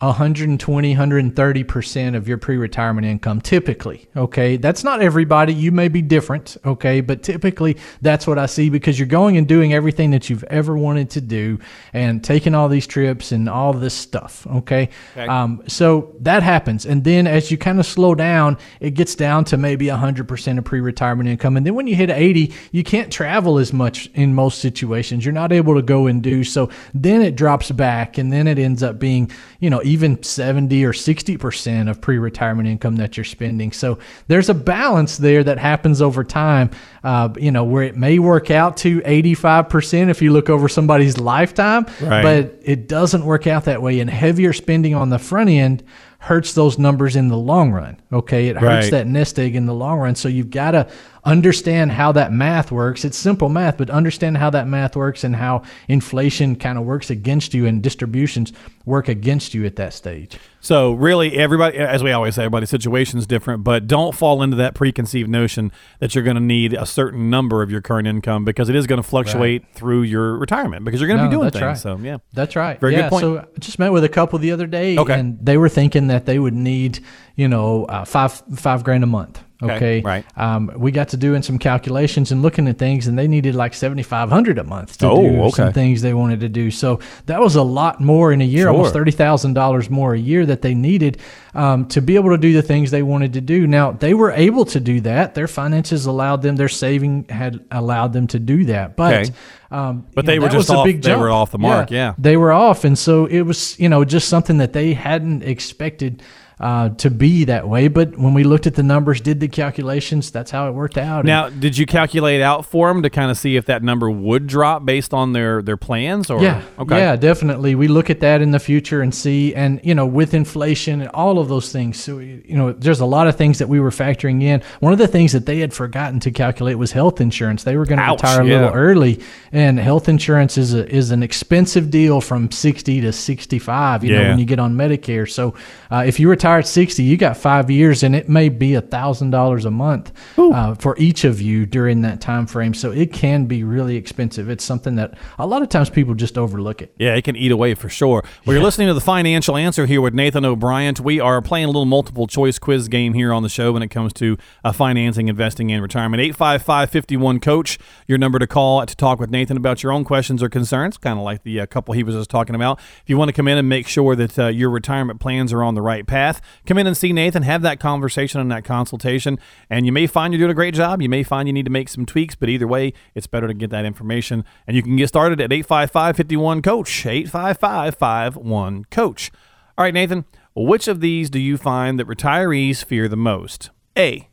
120, 0.00 0.94
130% 0.94 2.16
of 2.16 2.26
your 2.26 2.38
pre 2.38 2.56
retirement 2.56 3.06
income, 3.06 3.40
typically. 3.40 4.08
Okay. 4.16 4.56
That's 4.56 4.82
not 4.82 5.02
everybody. 5.02 5.52
You 5.52 5.72
may 5.72 5.88
be 5.88 6.02
different. 6.02 6.56
Okay. 6.64 7.00
But 7.00 7.22
typically, 7.22 7.76
that's 8.00 8.26
what 8.26 8.38
I 8.38 8.46
see 8.46 8.70
because 8.70 8.98
you're 8.98 9.06
going 9.06 9.36
and 9.36 9.46
doing 9.46 9.72
everything 9.72 10.10
that 10.12 10.30
you've 10.30 10.44
ever 10.44 10.76
wanted 10.76 11.10
to 11.10 11.20
do 11.20 11.58
and 11.92 12.24
taking 12.24 12.54
all 12.54 12.68
these 12.68 12.86
trips 12.86 13.30
and 13.32 13.48
all 13.48 13.72
this 13.72 13.94
stuff. 13.94 14.46
Okay. 14.46 14.88
Okay. 15.12 15.26
Um, 15.26 15.62
so 15.66 16.14
that 16.20 16.42
happens. 16.42 16.86
And 16.86 17.04
then 17.04 17.26
as 17.26 17.50
you 17.50 17.58
kind 17.58 17.78
of 17.78 17.86
slow 17.86 18.14
down, 18.14 18.56
it 18.80 18.92
gets 18.92 19.14
down 19.14 19.44
to 19.46 19.56
maybe 19.56 19.86
100% 19.86 20.58
of 20.58 20.64
pre 20.64 20.80
retirement 20.80 21.28
income. 21.28 21.56
And 21.56 21.66
then 21.66 21.74
when 21.74 21.86
you 21.86 21.94
hit 21.94 22.10
80, 22.10 22.52
you 22.72 22.84
can't 22.84 23.12
travel 23.12 23.58
as 23.58 23.72
much 23.72 24.06
in 24.14 24.34
most 24.34 24.60
situations. 24.60 25.24
You're 25.24 25.32
not 25.32 25.52
able 25.52 25.74
to 25.74 25.82
go 25.82 26.06
and 26.06 26.22
do 26.22 26.44
so. 26.44 26.70
Then 26.94 27.20
it 27.20 27.36
drops 27.36 27.70
back 27.70 28.18
and 28.18 28.32
then 28.32 28.46
it 28.46 28.58
ends 28.58 28.82
up 28.82 28.98
being, 28.98 29.30
you 29.58 29.68
know, 29.70 29.82
even 29.90 30.22
70 30.22 30.84
or 30.84 30.92
60% 30.92 31.90
of 31.90 32.00
pre 32.00 32.18
retirement 32.18 32.68
income 32.68 32.96
that 32.96 33.16
you're 33.16 33.24
spending. 33.24 33.72
So 33.72 33.98
there's 34.28 34.48
a 34.48 34.54
balance 34.54 35.16
there 35.16 35.42
that 35.44 35.58
happens 35.58 36.00
over 36.00 36.22
time, 36.22 36.70
uh, 37.02 37.30
you 37.36 37.50
know, 37.50 37.64
where 37.64 37.82
it 37.82 37.96
may 37.96 38.18
work 38.18 38.50
out 38.50 38.76
to 38.78 39.00
85% 39.00 40.08
if 40.10 40.22
you 40.22 40.32
look 40.32 40.48
over 40.48 40.68
somebody's 40.68 41.18
lifetime, 41.18 41.86
Right. 42.00 42.22
but 42.22 42.60
it 42.62 42.88
doesn't 42.88 43.24
work 43.24 43.46
out 43.46 43.64
that 43.64 43.82
way. 43.82 44.00
And 44.00 44.08
heavier 44.08 44.52
spending 44.52 44.94
on 44.94 45.10
the 45.10 45.18
front 45.18 45.50
end 45.50 45.82
hurts 46.20 46.52
those 46.52 46.78
numbers 46.78 47.16
in 47.16 47.28
the 47.28 47.36
long 47.36 47.72
run. 47.72 47.96
Okay. 48.12 48.48
It 48.48 48.56
hurts 48.56 48.86
Right. 48.86 48.90
that 48.90 49.06
nest 49.06 49.38
egg 49.38 49.56
in 49.56 49.64
the 49.66 49.74
long 49.74 49.98
run. 49.98 50.14
So 50.14 50.28
you've 50.28 50.50
got 50.50 50.72
to 50.72 50.86
understand 51.24 51.92
how 51.92 52.12
that 52.12 52.32
math 52.32 52.72
works. 52.72 53.04
It's 53.04 53.16
simple 53.16 53.48
math, 53.48 53.78
but 53.78 53.90
understand 53.90 54.38
how 54.38 54.50
that 54.50 54.66
math 54.66 54.96
works 54.96 55.24
and 55.24 55.36
how 55.36 55.62
inflation 55.88 56.56
kind 56.56 56.78
of 56.78 56.84
works 56.84 57.10
against 57.10 57.54
you 57.54 57.66
and 57.66 57.82
distributions 57.82 58.52
work 58.86 59.08
against 59.08 59.54
you 59.54 59.64
at 59.66 59.76
that 59.76 59.92
stage. 59.92 60.38
So 60.60 60.92
really, 60.92 61.38
everybody, 61.38 61.78
as 61.78 62.02
we 62.02 62.12
always 62.12 62.34
say, 62.34 62.42
everybody's 62.42 62.70
situation 62.70 63.18
is 63.18 63.26
different. 63.26 63.64
But 63.64 63.86
don't 63.86 64.14
fall 64.14 64.42
into 64.42 64.56
that 64.56 64.74
preconceived 64.74 65.28
notion 65.28 65.72
that 66.00 66.14
you're 66.14 66.24
going 66.24 66.36
to 66.36 66.42
need 66.42 66.74
a 66.74 66.86
certain 66.86 67.30
number 67.30 67.62
of 67.62 67.70
your 67.70 67.80
current 67.80 68.06
income 68.08 68.44
because 68.44 68.68
it 68.68 68.74
is 68.76 68.86
going 68.86 69.00
to 69.02 69.06
fluctuate 69.08 69.64
through 69.74 70.02
your 70.02 70.36
retirement 70.36 70.84
because 70.84 71.00
you're 71.00 71.08
going 71.08 71.20
to 71.20 71.26
be 71.26 71.30
doing 71.30 71.44
that's 71.44 71.54
things. 71.54 71.62
right. 71.64 71.78
So 71.78 71.98
yeah, 72.02 72.18
That's 72.32 72.56
right. 72.56 72.78
Very 72.80 72.94
good 72.94 73.10
point. 73.10 73.20
So 73.22 73.38
I 73.38 73.44
just 73.58 73.78
met 73.78 73.90
with 73.92 74.04
a 74.04 74.08
couple 74.08 74.38
the 74.38 74.52
other 74.52 74.66
day, 74.66 74.96
Okay. 74.98 75.18
and 75.18 75.38
they 75.40 75.56
were 75.56 75.68
thinking 75.68 76.08
that 76.08 76.26
they 76.26 76.38
would 76.38 76.54
need, 76.54 77.00
you 77.36 77.48
know, 77.48 77.84
uh, 77.84 78.04
five 78.04 78.32
five 78.56 78.84
grand 78.84 79.04
a 79.04 79.06
month. 79.06 79.42
Okay, 79.62 79.74
Okay, 79.76 80.00
right. 80.00 80.24
Um, 80.36 80.70
we 80.76 80.90
got 80.90 81.08
to 81.10 81.16
doing 81.16 81.42
some 81.42 81.58
calculations 81.58 82.32
and 82.32 82.40
looking 82.40 82.66
at 82.66 82.78
things, 82.78 83.06
and 83.06 83.18
they 83.18 83.28
needed 83.28 83.54
like 83.54 83.74
seventy 83.74 84.02
five 84.02 84.30
hundred 84.30 84.58
a 84.58 84.64
month 84.64 84.98
to 84.98 85.08
Oh, 85.10 85.20
do 85.22 85.40
okay. 85.42 85.50
some 85.50 85.72
things 85.72 86.00
they 86.02 86.14
wanted 86.14 86.40
to 86.40 86.48
do. 86.48 86.70
So 86.70 87.00
that 87.26 87.40
was 87.40 87.56
a 87.56 87.62
lot 87.62 88.00
more 88.00 88.32
in 88.32 88.40
a 88.40 88.44
year, 88.44 88.68
almost 88.68 88.92
thirty 88.94 89.10
thousand 89.10 89.54
dollars 89.54 89.90
more 89.90 90.14
a 90.14 90.18
year 90.18 90.46
that 90.46 90.62
they 90.62 90.74
needed 90.74 91.18
um, 91.54 91.86
to 91.88 92.00
be 92.00 92.14
able 92.14 92.30
to 92.30 92.38
do 92.38 92.52
the 92.54 92.62
things 92.62 92.90
they 92.90 93.02
wanted 93.02 93.34
to 93.34 93.40
do. 93.42 93.66
Now 93.66 93.92
they 93.92 94.14
were 94.14 94.30
able 94.32 94.64
to 94.66 94.80
do 94.80 95.00
that. 95.02 95.34
Their 95.34 95.48
finances 95.48 96.06
allowed 96.06 96.42
them. 96.42 96.56
Their 96.56 96.68
saving 96.68 97.26
had 97.28 97.60
allowed 97.70 98.12
them 98.12 98.26
to 98.28 98.38
do 98.38 98.64
that. 98.66 98.96
But 98.96 99.14
Okay. 99.14 99.30
um, 99.70 100.06
But 100.14 100.24
they 100.26 100.38
know, 100.38 100.44
were 100.44 100.48
just 100.48 100.70
off- 100.70 100.86
they 100.86 101.16
were 101.16 101.30
off 101.30 101.50
the 101.50 101.58
mark, 101.58 101.90
yeah. 101.90 102.14
they 102.18 102.36
were 102.36 102.52
off, 102.52 102.84
and 102.84 102.98
so 102.98 103.26
it 103.26 103.42
was 103.42 103.78
you 103.78 103.88
know 103.90 104.04
just 104.04 104.28
something 104.28 104.58
that 104.58 104.72
they 104.72 104.94
hadn't 104.94 105.42
expected 105.42 106.22
uh, 106.60 106.90
to 106.90 107.10
be 107.10 107.44
that 107.44 107.66
way. 107.66 107.88
But 107.88 108.18
when 108.18 108.34
we 108.34 108.44
looked 108.44 108.66
at 108.66 108.74
the 108.74 108.82
numbers, 108.82 109.22
did 109.22 109.40
the 109.40 109.48
calculations, 109.48 110.30
that's 110.30 110.50
how 110.50 110.68
it 110.68 110.72
worked 110.72 110.98
out. 110.98 111.24
Now, 111.24 111.48
did 111.48 111.78
you 111.78 111.86
calculate 111.86 112.42
out 112.42 112.66
for 112.66 112.88
them 112.88 113.02
to 113.02 113.08
kind 113.08 113.30
of 113.30 113.38
see 113.38 113.56
if 113.56 113.64
that 113.66 113.82
number 113.82 114.10
would 114.10 114.46
drop 114.46 114.84
based 114.84 115.14
on 115.14 115.32
their 115.32 115.62
their 115.62 115.78
plans? 115.78 116.28
Or 116.28 116.42
Yeah. 116.42 116.62
okay, 116.78 116.98
Yeah, 116.98 117.16
definitely. 117.16 117.74
We 117.74 117.88
look 117.88 118.10
at 118.10 118.20
that 118.20 118.42
in 118.42 118.50
the 118.50 118.58
future 118.58 119.00
and 119.00 119.14
see, 119.14 119.54
and 119.54 119.80
you 119.82 119.94
know, 119.94 120.04
with 120.04 120.34
inflation 120.34 121.00
and 121.00 121.10
all 121.10 121.38
of 121.38 121.48
those 121.48 121.72
things. 121.72 121.98
So 121.98 122.18
you 122.18 122.42
know, 122.48 122.72
there's 122.72 123.00
a 123.00 123.06
lot 123.06 123.26
of 123.26 123.36
things 123.36 123.58
that 123.58 123.68
we 123.68 123.80
were 123.80 123.90
factoring 123.90 124.42
in. 124.42 124.62
One 124.80 124.92
of 124.92 124.98
the 124.98 125.08
things 125.08 125.32
that 125.32 125.46
they 125.46 125.60
had 125.60 125.72
forgotten 125.72 126.20
to 126.20 126.30
calculate 126.30 126.76
was 126.76 126.92
health 126.92 127.22
insurance. 127.22 127.64
They 127.64 127.76
were 127.76 127.86
going 127.86 128.00
to 128.00 128.10
retire 128.10 128.42
a 128.42 128.46
yeah. 128.46 128.54
little 128.56 128.74
early, 128.74 129.20
and 129.50 129.78
health 129.78 130.10
insurance 130.10 130.58
is 130.58 130.74
a, 130.74 130.86
is 130.94 131.10
an 131.10 131.22
expensive 131.22 131.90
deal 131.90 132.20
from 132.20 132.50
60 132.50 133.00
to 133.00 133.12
65. 133.14 134.04
You 134.04 134.12
know, 134.12 134.22
when 134.28 134.38
you 134.38 134.44
get 134.44 134.58
on 134.58 134.74
Medicare. 134.74 135.30
So 135.30 135.54
uh, 135.90 136.04
if 136.06 136.20
you 136.20 136.28
retire 136.28 136.49
at 136.58 136.66
60, 136.66 137.02
you 137.02 137.16
got 137.16 137.36
five 137.36 137.70
years, 137.70 138.02
and 138.02 138.14
it 138.14 138.28
may 138.28 138.48
be 138.48 138.74
a 138.74 138.80
thousand 138.80 139.30
dollars 139.30 139.64
a 139.64 139.70
month 139.70 140.12
uh, 140.36 140.74
for 140.74 140.96
each 140.98 141.24
of 141.24 141.40
you 141.40 141.66
during 141.66 142.02
that 142.02 142.20
time 142.20 142.46
frame. 142.46 142.74
So 142.74 142.90
it 142.90 143.12
can 143.12 143.46
be 143.46 143.64
really 143.64 143.96
expensive. 143.96 144.50
It's 144.50 144.64
something 144.64 144.96
that 144.96 145.16
a 145.38 145.46
lot 145.46 145.62
of 145.62 145.68
times 145.68 145.90
people 145.90 146.14
just 146.14 146.36
overlook 146.36 146.82
it. 146.82 146.94
Yeah, 146.98 147.14
it 147.14 147.22
can 147.22 147.36
eat 147.36 147.52
away 147.52 147.74
for 147.74 147.88
sure. 147.88 148.24
Well, 148.44 148.54
you're 148.54 148.64
listening 148.64 148.88
to 148.88 148.94
the 148.94 149.00
Financial 149.00 149.56
Answer 149.56 149.86
here 149.86 150.00
with 150.00 150.14
Nathan 150.14 150.44
O'Brien. 150.44 150.90
We 151.02 151.20
are 151.20 151.40
playing 151.40 151.66
a 151.66 151.68
little 151.68 151.84
multiple 151.84 152.26
choice 152.26 152.58
quiz 152.58 152.88
game 152.88 153.14
here 153.14 153.32
on 153.32 153.42
the 153.42 153.48
show 153.48 153.72
when 153.72 153.82
it 153.82 153.88
comes 153.88 154.12
to 154.14 154.36
uh, 154.64 154.72
financing, 154.72 155.28
investing, 155.28 155.70
and 155.70 155.82
retirement. 155.82 156.20
855 156.20 156.90
51 156.90 157.40
Coach, 157.40 157.78
your 158.06 158.18
number 158.18 158.38
to 158.38 158.46
call 158.46 158.84
to 158.84 158.96
talk 158.96 159.20
with 159.20 159.30
Nathan 159.30 159.56
about 159.56 159.82
your 159.82 159.92
own 159.92 160.04
questions 160.04 160.42
or 160.42 160.48
concerns, 160.48 160.96
kind 160.98 161.18
of 161.18 161.24
like 161.24 161.42
the 161.42 161.60
uh, 161.60 161.66
couple 161.66 161.94
he 161.94 162.02
was 162.02 162.14
just 162.14 162.30
talking 162.30 162.54
about. 162.54 162.78
If 163.02 163.04
you 163.06 163.16
want 163.16 163.28
to 163.28 163.32
come 163.32 163.48
in 163.48 163.58
and 163.58 163.68
make 163.68 163.86
sure 163.86 164.16
that 164.16 164.38
uh, 164.38 164.46
your 164.48 164.70
retirement 164.70 165.20
plans 165.20 165.52
are 165.52 165.62
on 165.62 165.74
the 165.74 165.82
right 165.82 166.06
path, 166.06 166.39
come 166.66 166.78
in 166.78 166.86
and 166.86 166.96
see 166.96 167.12
Nathan, 167.12 167.42
have 167.42 167.62
that 167.62 167.80
conversation 167.80 168.40
and 168.40 168.50
that 168.50 168.64
consultation. 168.64 169.38
And 169.68 169.86
you 169.86 169.92
may 169.92 170.06
find 170.06 170.32
you're 170.32 170.38
doing 170.38 170.50
a 170.50 170.54
great 170.54 170.74
job. 170.74 171.02
You 171.02 171.08
may 171.08 171.22
find 171.22 171.48
you 171.48 171.52
need 171.52 171.64
to 171.64 171.70
make 171.70 171.88
some 171.88 172.06
tweaks, 172.06 172.34
but 172.34 172.48
either 172.48 172.66
way, 172.66 172.92
it's 173.14 173.26
better 173.26 173.46
to 173.46 173.54
get 173.54 173.70
that 173.70 173.84
information. 173.84 174.44
And 174.66 174.76
you 174.76 174.82
can 174.82 174.96
get 174.96 175.08
started 175.08 175.40
at 175.40 175.52
855 175.52 176.16
51 176.16 176.62
Coach, 176.62 177.06
855 177.06 177.94
51 177.94 178.84
Coach. 178.86 179.30
All 179.78 179.84
right, 179.84 179.94
Nathan, 179.94 180.24
which 180.54 180.88
of 180.88 181.00
these 181.00 181.30
do 181.30 181.38
you 181.38 181.56
find 181.56 181.98
that 181.98 182.06
retirees 182.06 182.84
fear 182.84 183.08
the 183.08 183.16
most? 183.16 183.70
A, 183.96 184.28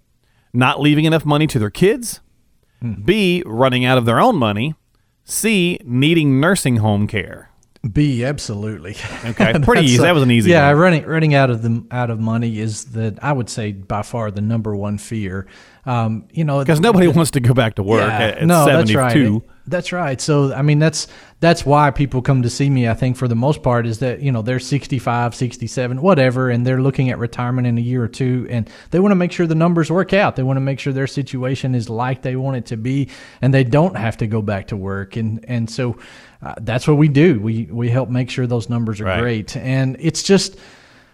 not 0.54 0.82
leaving 0.82 1.06
enough 1.06 1.26
money 1.26 1.48
to 1.48 1.60
their 1.60 1.70
kids. 1.70 2.22
Hmm. 2.82 3.02
B, 3.04 3.43
running 3.46 3.86
out 3.86 3.98
of 3.98 4.06
their 4.06 4.20
own 4.20 4.36
money. 4.36 4.76
C, 5.24 5.80
needing 5.84 6.39
nursing 6.39 6.78
home 6.78 7.08
care. 7.08 7.46
B, 7.91 8.23
absolutely. 8.25 8.95
Okay, 9.25 9.53
pretty 9.61 9.85
easy. 9.85 9.99
uh, 9.99 10.03
That 10.03 10.13
was 10.13 10.23
an 10.23 10.31
easy 10.31 10.51
Yeah, 10.51 10.67
one. 10.71 10.77
running 10.81 11.05
running 11.05 11.33
out 11.35 11.49
of 11.49 11.61
the 11.61 11.83
out 11.91 12.09
of 12.09 12.19
money 12.19 12.59
is 12.59 12.85
that 12.85 13.23
I 13.23 13.31
would 13.31 13.49
say 13.49 13.71
by 13.71 14.01
far 14.01 14.31
the 14.31 14.41
number 14.41 14.75
one 14.75 14.97
fear. 14.97 15.47
Um, 15.85 16.27
you 16.31 16.43
know, 16.43 16.59
Because 16.59 16.81
nobody 16.81 17.07
wants 17.07 17.31
to 17.31 17.39
go 17.39 17.53
back 17.53 17.75
to 17.75 17.83
work 17.83 18.01
Yeah, 18.01 18.19
at, 18.19 18.37
at 18.39 18.45
no, 18.47 18.65
72. 18.65 18.93
that's 18.93 19.15
right. 19.15 19.41
That's 19.69 19.91
right. 19.93 20.19
So 20.21 20.53
I 20.53 20.61
mean 20.61 20.79
that's 20.79 21.07
that's 21.39 21.65
why 21.65 21.91
people 21.91 22.21
come 22.21 22.41
to 22.41 22.49
see 22.49 22.69
me 22.69 22.89
I 22.89 22.93
think 22.93 23.15
for 23.15 23.27
the 23.29 23.35
most 23.35 23.63
part 23.63 23.85
is 23.85 23.99
that 23.99 24.21
you 24.21 24.31
know 24.31 24.41
they're 24.41 24.59
65, 24.59 25.33
67, 25.35 26.01
whatever 26.01 26.49
and 26.49 26.65
they're 26.65 26.81
looking 26.81 27.09
at 27.09 27.19
retirement 27.19 27.67
in 27.67 27.77
a 27.77 27.81
year 27.81 28.03
or 28.03 28.07
two 28.09 28.47
and 28.49 28.69
they 28.91 28.99
want 28.99 29.11
to 29.11 29.15
make 29.15 29.31
sure 29.31 29.45
the 29.47 29.55
numbers 29.55 29.89
work 29.91 30.13
out. 30.13 30.35
They 30.35 30.43
want 30.43 30.57
to 30.57 30.61
make 30.61 30.79
sure 30.79 30.91
their 30.93 31.07
situation 31.07 31.73
is 31.75 31.89
like 31.89 32.21
they 32.21 32.35
want 32.35 32.57
it 32.57 32.65
to 32.67 32.77
be 32.77 33.09
and 33.41 33.53
they 33.53 33.63
don't 33.63 33.95
have 33.95 34.17
to 34.17 34.27
go 34.27 34.41
back 34.41 34.67
to 34.67 34.77
work 34.77 35.15
and 35.15 35.43
and 35.47 35.69
so 35.69 35.97
uh, 36.41 36.54
that's 36.62 36.88
what 36.88 36.97
we 36.97 37.08
do. 37.08 37.39
We 37.39 37.67
we 37.71 37.89
help 37.89 38.10
make 38.10 38.30
sure 38.30 38.45
those 38.47 38.69
numbers 38.69 39.02
are 39.02 39.06
Right. 39.06 39.21
great. 39.21 39.56
And 39.58 39.97
it's 40.00 40.23
just 40.23 40.58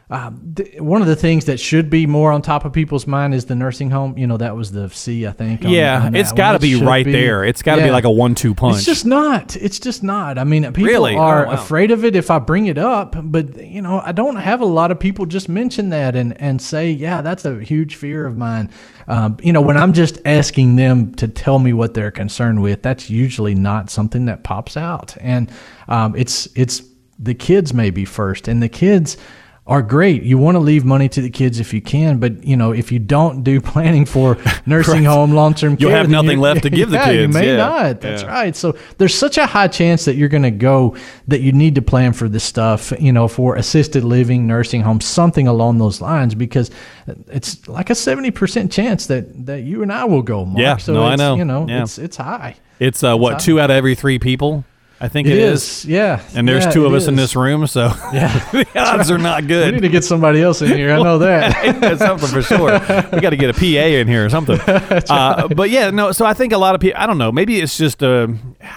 um, 0.09 0.53
th- 0.55 0.79
one 0.81 1.01
of 1.01 1.07
the 1.07 1.15
things 1.15 1.45
that 1.45 1.59
should 1.59 1.89
be 1.89 2.05
more 2.05 2.31
on 2.31 2.41
top 2.41 2.65
of 2.65 2.73
people's 2.73 3.07
mind 3.07 3.33
is 3.33 3.45
the 3.45 3.55
nursing 3.55 3.89
home. 3.89 4.17
You 4.17 4.27
know, 4.27 4.37
that 4.37 4.55
was 4.55 4.71
the 4.71 4.89
C, 4.89 5.25
I 5.25 5.31
think. 5.31 5.63
on- 5.65 5.71
Yeah, 5.71 6.05
on 6.05 6.15
it's 6.15 6.31
got 6.33 6.51
to 6.53 6.59
be 6.59 6.75
right 6.75 7.05
there. 7.05 7.43
It's 7.45 7.61
got 7.63 7.77
to 7.77 7.83
be 7.83 7.89
like 7.89 8.03
a 8.03 8.11
one-two 8.11 8.53
punch. 8.53 8.75
It's 8.77 8.85
just 8.85 9.05
not. 9.05 9.55
It's 9.55 9.79
just 9.79 10.03
not. 10.03 10.37
I 10.37 10.43
mean, 10.43 10.63
people 10.73 10.83
Really? 10.83 11.15
are 11.15 11.45
Oh, 11.45 11.49
wow. 11.49 11.53
afraid 11.55 11.89
of 11.91 12.03
it 12.05 12.15
if 12.15 12.29
I 12.29 12.39
bring 12.39 12.65
it 12.67 12.77
up, 12.77 13.15
but 13.23 13.65
you 13.65 13.81
know, 13.81 14.01
I 14.05 14.11
don't 14.11 14.35
have 14.35 14.61
a 14.61 14.65
lot 14.65 14.91
of 14.91 14.99
people 14.99 15.25
just 15.25 15.47
mention 15.49 15.89
that 15.89 16.15
and 16.15 16.39
and 16.39 16.61
say, 16.61 16.91
yeah, 16.91 17.21
that's 17.21 17.45
a 17.45 17.59
huge 17.63 17.95
fear 17.95 18.25
of 18.25 18.37
mine. 18.37 18.69
Um, 19.07 19.37
you 19.41 19.51
know, 19.53 19.61
when 19.61 19.77
I'm 19.77 19.93
just 19.93 20.19
asking 20.25 20.75
them 20.75 21.13
to 21.15 21.27
tell 21.27 21.59
me 21.59 21.73
what 21.73 21.93
they're 21.93 22.11
concerned 22.11 22.61
with, 22.61 22.83
that's 22.83 23.09
usually 23.09 23.55
not 23.55 23.89
something 23.89 24.25
that 24.25 24.43
pops 24.43 24.77
out, 24.77 25.15
and 25.21 25.49
um, 25.87 26.13
it's 26.15 26.47
it's 26.55 26.81
the 27.17 27.33
kids 27.33 27.73
maybe 27.73 28.05
first, 28.05 28.47
and 28.47 28.61
the 28.61 28.69
kids 28.69 29.17
are 29.65 29.81
great. 29.81 30.23
You 30.23 30.37
want 30.37 30.55
to 30.55 30.59
leave 30.59 30.83
money 30.83 31.07
to 31.07 31.21
the 31.21 31.29
kids 31.29 31.57
if 31.61 31.73
you 31.73 31.81
can, 31.81 32.19
but 32.19 32.43
you 32.43 32.57
know 32.57 32.73
if 32.73 32.91
you 32.91 32.99
don't 32.99 33.43
do 33.43 33.61
planning 33.71 34.05
for 34.05 34.37
nursing 34.65 35.05
home, 35.05 35.31
long 35.31 35.53
term 35.53 35.77
You'll 35.79 35.91
have 35.91 36.09
nothing 36.09 36.39
left 36.39 36.63
to 36.63 36.69
give 36.69 36.89
the 36.89 36.97
kids. 36.97 37.07
yeah, 37.15 37.21
You 37.21 37.27
may 37.29 37.47
yeah. 37.47 37.55
not. 37.57 38.01
That's 38.01 38.23
Yeah. 38.23 38.27
right. 38.27 38.55
So 38.55 38.75
there's 38.97 39.15
such 39.15 39.37
a 39.37 39.45
high 39.45 39.69
chance 39.69 40.03
that 40.03 40.15
you're 40.15 40.27
going 40.27 40.43
to 40.43 40.51
go 40.51 40.97
that 41.29 41.39
you 41.39 41.53
need 41.53 41.75
to 41.75 41.81
plan 41.81 42.11
for 42.11 42.27
this 42.27 42.43
stuff. 42.43 42.91
You 42.99 43.13
know, 43.13 43.29
for 43.29 43.55
assisted 43.55 44.03
living, 44.03 44.47
nursing 44.47 44.81
home, 44.81 44.99
something 44.99 45.47
along 45.47 45.77
those 45.77 46.01
lines, 46.01 46.35
because 46.35 46.69
it's 47.27 47.65
like 47.69 47.89
a 47.89 47.95
seventy 47.95 48.31
percent 48.31 48.69
chance 48.69 49.05
that 49.07 49.45
that 49.45 49.61
you 49.61 49.81
and 49.81 49.93
I 49.93 50.03
will 50.03 50.23
go. 50.23 50.43
Mark. 50.43 50.59
Yeah, 50.59 50.75
So 50.77 50.93
no, 50.93 51.03
I 51.03 51.15
know. 51.15 51.35
You 51.35 51.45
know, 51.45 51.65
Yeah. 51.69 51.83
it's 51.83 51.97
it's 51.97 52.17
high. 52.17 52.55
It's 52.79 53.01
uh, 53.01 53.15
what 53.15 53.39
two 53.39 53.61
out 53.61 53.69
of 53.71 53.77
every 53.77 53.95
three 53.95 54.19
people. 54.19 54.65
I 55.03 55.09
think 55.09 55.27
It 55.27 55.37
is. 55.37 55.83
Yeah. 55.83 56.21
And 56.33 56.47
there's 56.47 56.63
Yeah, 56.63 56.71
two 56.71 56.85
of 56.85 56.93
it 56.93 56.95
us 56.95 57.07
in 57.09 57.17
this 57.17 57.35
room, 57.35 57.67
so 57.67 57.87
Yeah. 58.13 58.29
the 58.53 58.65
odds 58.79 59.11
are 59.11 59.17
not 59.17 59.47
good. 59.47 59.65
We 59.65 59.71
need 59.73 59.81
to 59.81 59.89
get 59.89 60.05
somebody 60.05 60.41
else 60.41 60.61
in 60.61 60.69
here. 60.69 60.93
I 60.93 61.03
know 61.03 61.17
that. 61.17 61.79
That's 61.81 61.99
something 61.99 62.29
for 62.29 62.41
sure. 62.41 62.71
We 63.11 63.19
got 63.19 63.31
to 63.31 63.35
get 63.35 63.49
a 63.49 63.53
PA 63.53 63.65
in 63.99 64.07
here 64.07 64.25
or 64.25 64.29
something. 64.29 64.59
Uh, 65.09 65.47
but 65.49 65.69
yeah, 65.69 65.89
no. 65.89 66.11
So 66.13 66.25
I 66.25 66.33
think 66.33 66.53
a 66.53 66.57
lot 66.57 66.73
of 66.75 66.79
people. 66.81 66.99
I 66.99 67.05
don't 67.05 67.17
know. 67.17 67.31
Maybe 67.31 67.59
it's 67.59 67.77
just 67.77 68.01
uh, 68.01 68.27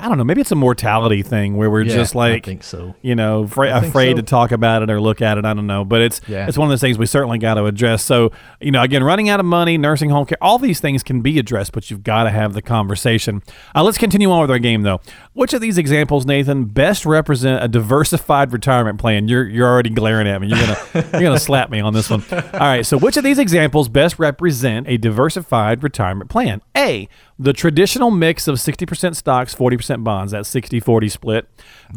I 0.00 0.08
don't 0.08 0.18
know. 0.18 0.24
Maybe 0.24 0.40
it's 0.40 0.52
a 0.52 0.56
mortality 0.56 1.22
thing 1.22 1.56
where 1.56 1.70
we're 1.70 1.82
Yeah, 1.82 1.94
just 1.94 2.14
I 2.14 2.18
like, 2.18 2.44
think 2.44 2.62
so. 2.64 2.94
you 3.02 3.14
know, 3.14 3.44
afraid, 3.44 3.70
I 3.70 3.78
afraid 3.84 4.12
so. 4.12 4.16
to 4.16 4.22
talk 4.22 4.52
about 4.52 4.82
it 4.82 4.90
or 4.90 5.00
look 5.00 5.22
at 5.22 5.38
it. 5.38 5.44
I 5.44 5.54
don't 5.54 5.66
know, 5.66 5.84
but 5.84 6.02
it's 6.02 6.20
Yeah. 6.26 6.46
it's 6.48 6.58
one 6.58 6.66
of 6.68 6.70
those 6.70 6.80
things 6.80 6.98
we 6.98 7.06
certainly 7.06 7.38
got 7.38 7.54
to 7.54 7.64
address. 7.66 8.02
So, 8.02 8.32
you 8.60 8.70
know, 8.70 8.82
again, 8.82 9.04
running 9.04 9.28
out 9.28 9.38
of 9.40 9.46
money, 9.46 9.78
nursing 9.78 10.10
home 10.10 10.26
care, 10.26 10.38
all 10.40 10.58
these 10.58 10.80
things 10.80 11.02
can 11.02 11.20
be 11.20 11.38
addressed, 11.38 11.72
but 11.72 11.90
you've 11.90 12.02
got 12.02 12.24
to 12.24 12.30
have 12.30 12.52
the 12.52 12.62
conversation. 12.62 13.42
Uh, 13.74 13.82
let's 13.84 13.98
continue 13.98 14.30
on 14.30 14.40
with 14.40 14.50
our 14.50 14.58
game, 14.58 14.82
though. 14.82 15.00
Which 15.34 15.52
of 15.54 15.60
these 15.60 15.78
examples, 15.78 16.26
Nathan, 16.26 16.64
best 16.64 17.06
represent 17.06 17.62
a 17.62 17.68
diversified 17.68 18.52
retirement 18.52 18.98
plan? 18.98 19.28
You're 19.28 19.46
you're 19.48 19.68
already 19.68 19.90
glaring 19.90 20.26
at 20.26 20.40
me. 20.40 20.48
You're 20.48 20.58
gonna 20.58 20.78
you're 21.12 21.22
gonna 21.22 21.38
slap 21.38 21.70
me 21.70 21.80
on 21.80 21.92
this 21.92 22.10
one. 22.10 22.24
All 22.32 22.40
right. 22.60 22.84
So, 22.84 22.98
which 22.98 23.16
of 23.16 23.24
these 23.24 23.38
examples 23.38 23.88
best 23.88 24.18
represent 24.18 24.88
a 24.88 24.96
diversified 24.96 25.82
retirement 25.82 26.30
plan? 26.30 26.62
A. 26.76 27.08
The 27.38 27.52
traditional 27.52 28.10
mix 28.10 28.48
of 28.48 28.56
60% 28.56 29.14
stocks, 29.14 29.54
40% 29.54 30.02
bonds, 30.02 30.32
that 30.32 30.46
60 30.46 30.80
40 30.80 31.08
split. 31.10 31.46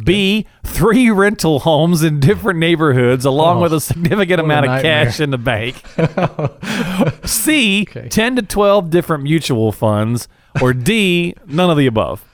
B. 0.04 0.45
Three 0.65 1.10
rental 1.10 1.60
homes 1.60 2.04
in 2.04 2.19
different 2.19 2.60
neighborhoods, 2.60 3.23
along 3.23 3.60
Oh, 3.60 3.62
with 3.62 3.73
a 3.73 3.80
significant 3.80 4.41
what 4.41 4.52
a 4.54 4.60
amount 4.60 4.65
of 4.65 4.82
cash 4.82 5.19
in 5.21 5.30
the 5.30 5.38
bank. 5.38 5.82
C. 7.25 7.84
Okay. 7.89 8.10
10 8.10 8.36
to 8.36 8.41
12 8.41 8.89
different 8.89 9.23
mutual 9.23 9.71
funds. 9.71 10.28
Or 10.62 10.73
D. 10.73 11.36
None 11.45 11.69
of 11.69 11.78
the 11.78 11.88
above. 11.88 12.25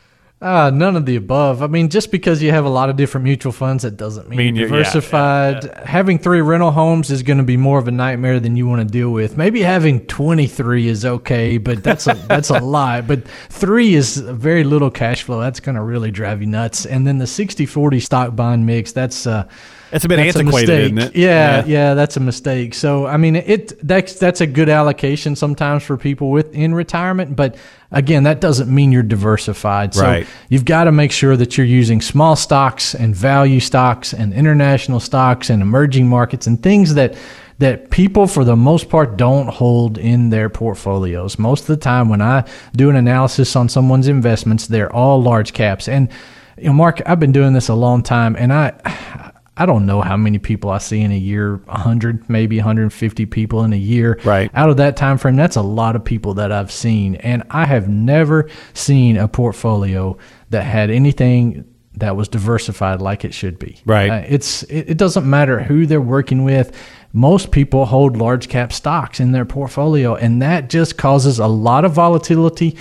Uh, 0.46 0.70
none 0.70 0.96
of 0.96 1.08
the 1.08 1.16
above. 1.16 1.64
I 1.64 1.68
mean, 1.68 1.90
just 1.90 2.12
because 2.12 2.40
you 2.40 2.52
have 2.52 2.66
a 2.66 2.70
lot 2.70 2.92
of 2.92 2.96
different 2.98 3.24
mutual 3.24 3.52
funds, 3.52 3.82
that 3.82 3.98
doesn't 3.98 4.30
mean, 4.30 4.38
Mean 4.38 4.56
you're 4.56 4.68
you're- 4.68 4.78
yeah, 4.78 4.84
diversified. 4.84 5.88
Having 5.88 6.20
three 6.20 6.42
rental 6.42 6.70
homes 6.70 7.10
is 7.10 7.24
going 7.24 7.40
to 7.40 7.44
be 7.44 7.58
more 7.58 7.80
of 7.80 7.88
a 7.88 7.92
nightmare 7.92 8.40
than 8.40 8.56
you 8.56 8.68
want 8.68 8.80
to 8.80 8.88
deal 8.88 9.10
with. 9.10 9.38
Maybe 9.38 9.64
having 9.64 10.06
23 10.06 10.88
is 10.88 11.04
okay, 11.04 11.58
but 11.58 11.84
that's 11.84 12.06
a 12.06 12.14
that's 12.28 12.52
a 12.52 12.60
lot. 12.60 13.08
But 13.08 13.28
three 13.50 13.96
is 13.96 14.18
very 14.18 14.64
little 14.64 14.92
cash 14.92 15.24
flow. 15.24 15.40
That's 15.40 15.60
going 15.60 15.78
to 15.78 15.82
really 15.82 16.12
drive 16.12 16.42
you 16.42 16.48
nuts. 16.48 16.86
And 16.86 17.08
then 17.08 17.18
the 17.18 17.26
60-40 17.26 18.00
stock 18.04 18.36
bond 18.36 18.68
mix, 18.68 18.92
that's 18.92 19.26
uh, 19.26 19.48
It's 19.92 20.06
a 20.06 20.08
bit 20.08 20.18
that's 20.18 20.36
antiquated, 20.36 20.70
a 20.70 20.84
isn't 20.84 20.98
it? 20.98 21.16
Yeah, 21.16 21.64
yeah, 21.66 21.94
that's 21.94 22.18
a 22.18 22.20
mistake. 22.20 22.74
So 22.74 23.06
I 23.06 23.18
mean, 23.18 23.36
it 23.36 23.86
that's 23.88 24.16
that's 24.16 24.42
a 24.42 24.48
good 24.48 24.70
allocation 24.70 25.36
sometimes 25.36 25.84
for 25.84 25.98
people 25.98 26.32
with 26.32 26.54
in 26.54 26.74
retirement, 26.74 27.36
but 27.36 27.56
again, 27.92 28.24
that 28.24 28.42
doesn't 28.42 28.74
mean 28.74 28.92
you're 28.92 29.04
diversified. 29.04 29.94
So 29.94 30.04
Right. 30.04 30.28
you've 30.50 30.66
got 30.66 30.86
to 30.86 30.92
make 30.92 31.12
sure 31.12 31.38
that 31.38 31.58
you're 31.58 31.68
using 31.68 32.02
small 32.02 32.36
stocks 32.36 32.94
and 32.96 33.16
value 33.16 33.60
stocks 33.60 34.14
and 34.14 34.34
international 34.34 35.00
stocks 35.00 35.50
and 35.50 35.62
emerging 35.62 36.08
markets 36.08 36.48
and 36.48 36.62
things 36.62 36.96
that 36.96 37.16
that 37.58 37.90
people 37.90 38.28
for 38.28 38.44
the 38.44 38.56
most 38.56 38.90
part 38.90 39.16
don't 39.16 39.48
hold 39.48 39.98
in 39.98 40.30
their 40.30 40.50
portfolios. 40.50 41.40
Most 41.40 41.62
of 41.62 41.68
the 41.68 41.78
time 41.78 42.10
when 42.10 42.22
I 42.22 42.44
do 42.76 42.90
an 42.90 42.98
analysis 42.98 43.56
on 43.56 43.70
someone's 43.70 44.10
investments, 44.10 44.68
they're 44.68 44.92
all 44.92 45.22
large 45.22 45.54
caps. 45.54 45.88
And 45.88 46.10
you 46.58 46.66
know, 46.66 46.74
Mark, 46.74 47.02
I've 47.06 47.20
been 47.20 47.32
doing 47.32 47.54
this 47.54 47.70
a 47.70 47.74
long 47.76 48.04
time 48.04 48.36
and 48.38 48.52
I 48.52 49.25
I 49.58 49.66
don't 49.66 49.86
know 49.86 50.02
how 50.02 50.18
many 50.18 50.38
people 50.38 50.70
I 50.70 50.80
see 50.80 51.02
in 51.02 51.12
a 51.12 51.18
year, 51.18 51.58
100, 51.58 52.30
maybe 52.30 52.58
150 52.58 53.26
people 53.28 53.64
in 53.64 53.72
a 53.72 53.78
year. 53.78 54.20
Right. 54.26 54.52
Out 54.54 54.70
of 54.70 54.78
that 54.78 54.98
time 54.98 55.18
frame, 55.18 55.38
that's 55.38 55.56
a 55.56 55.62
lot 55.62 55.96
of 55.96 56.04
people 56.04 56.34
that 56.36 56.52
I've 56.52 56.72
seen. 56.72 57.16
And 57.16 57.44
I 57.50 57.66
have 57.66 57.88
never 57.88 58.50
seen 58.74 59.16
a 59.16 59.28
portfolio 59.30 60.18
that 60.50 60.64
had 60.64 60.90
anything 60.90 61.66
that 61.98 62.18
was 62.18 62.28
diversified 62.28 63.02
like 63.02 63.24
it 63.24 63.34
should 63.34 63.58
be. 63.58 63.80
Right. 63.86 64.10
Uh, 64.10 64.24
it's 64.28 64.64
it, 64.64 64.90
it 64.90 64.98
doesn't 64.98 65.30
matter 65.30 65.62
who 65.62 65.86
they're 65.86 66.02
working 66.02 66.44
with. 66.44 66.76
Most 67.14 67.52
people 67.52 67.86
hold 67.86 68.18
large 68.18 68.50
cap 68.50 68.74
stocks 68.74 69.22
in 69.22 69.32
their 69.32 69.46
portfolio, 69.46 70.16
and 70.16 70.42
that 70.42 70.70
just 70.70 70.98
causes 70.98 71.40
a 71.40 71.48
lot 71.48 71.86
of 71.86 71.94
volatility 71.94 72.78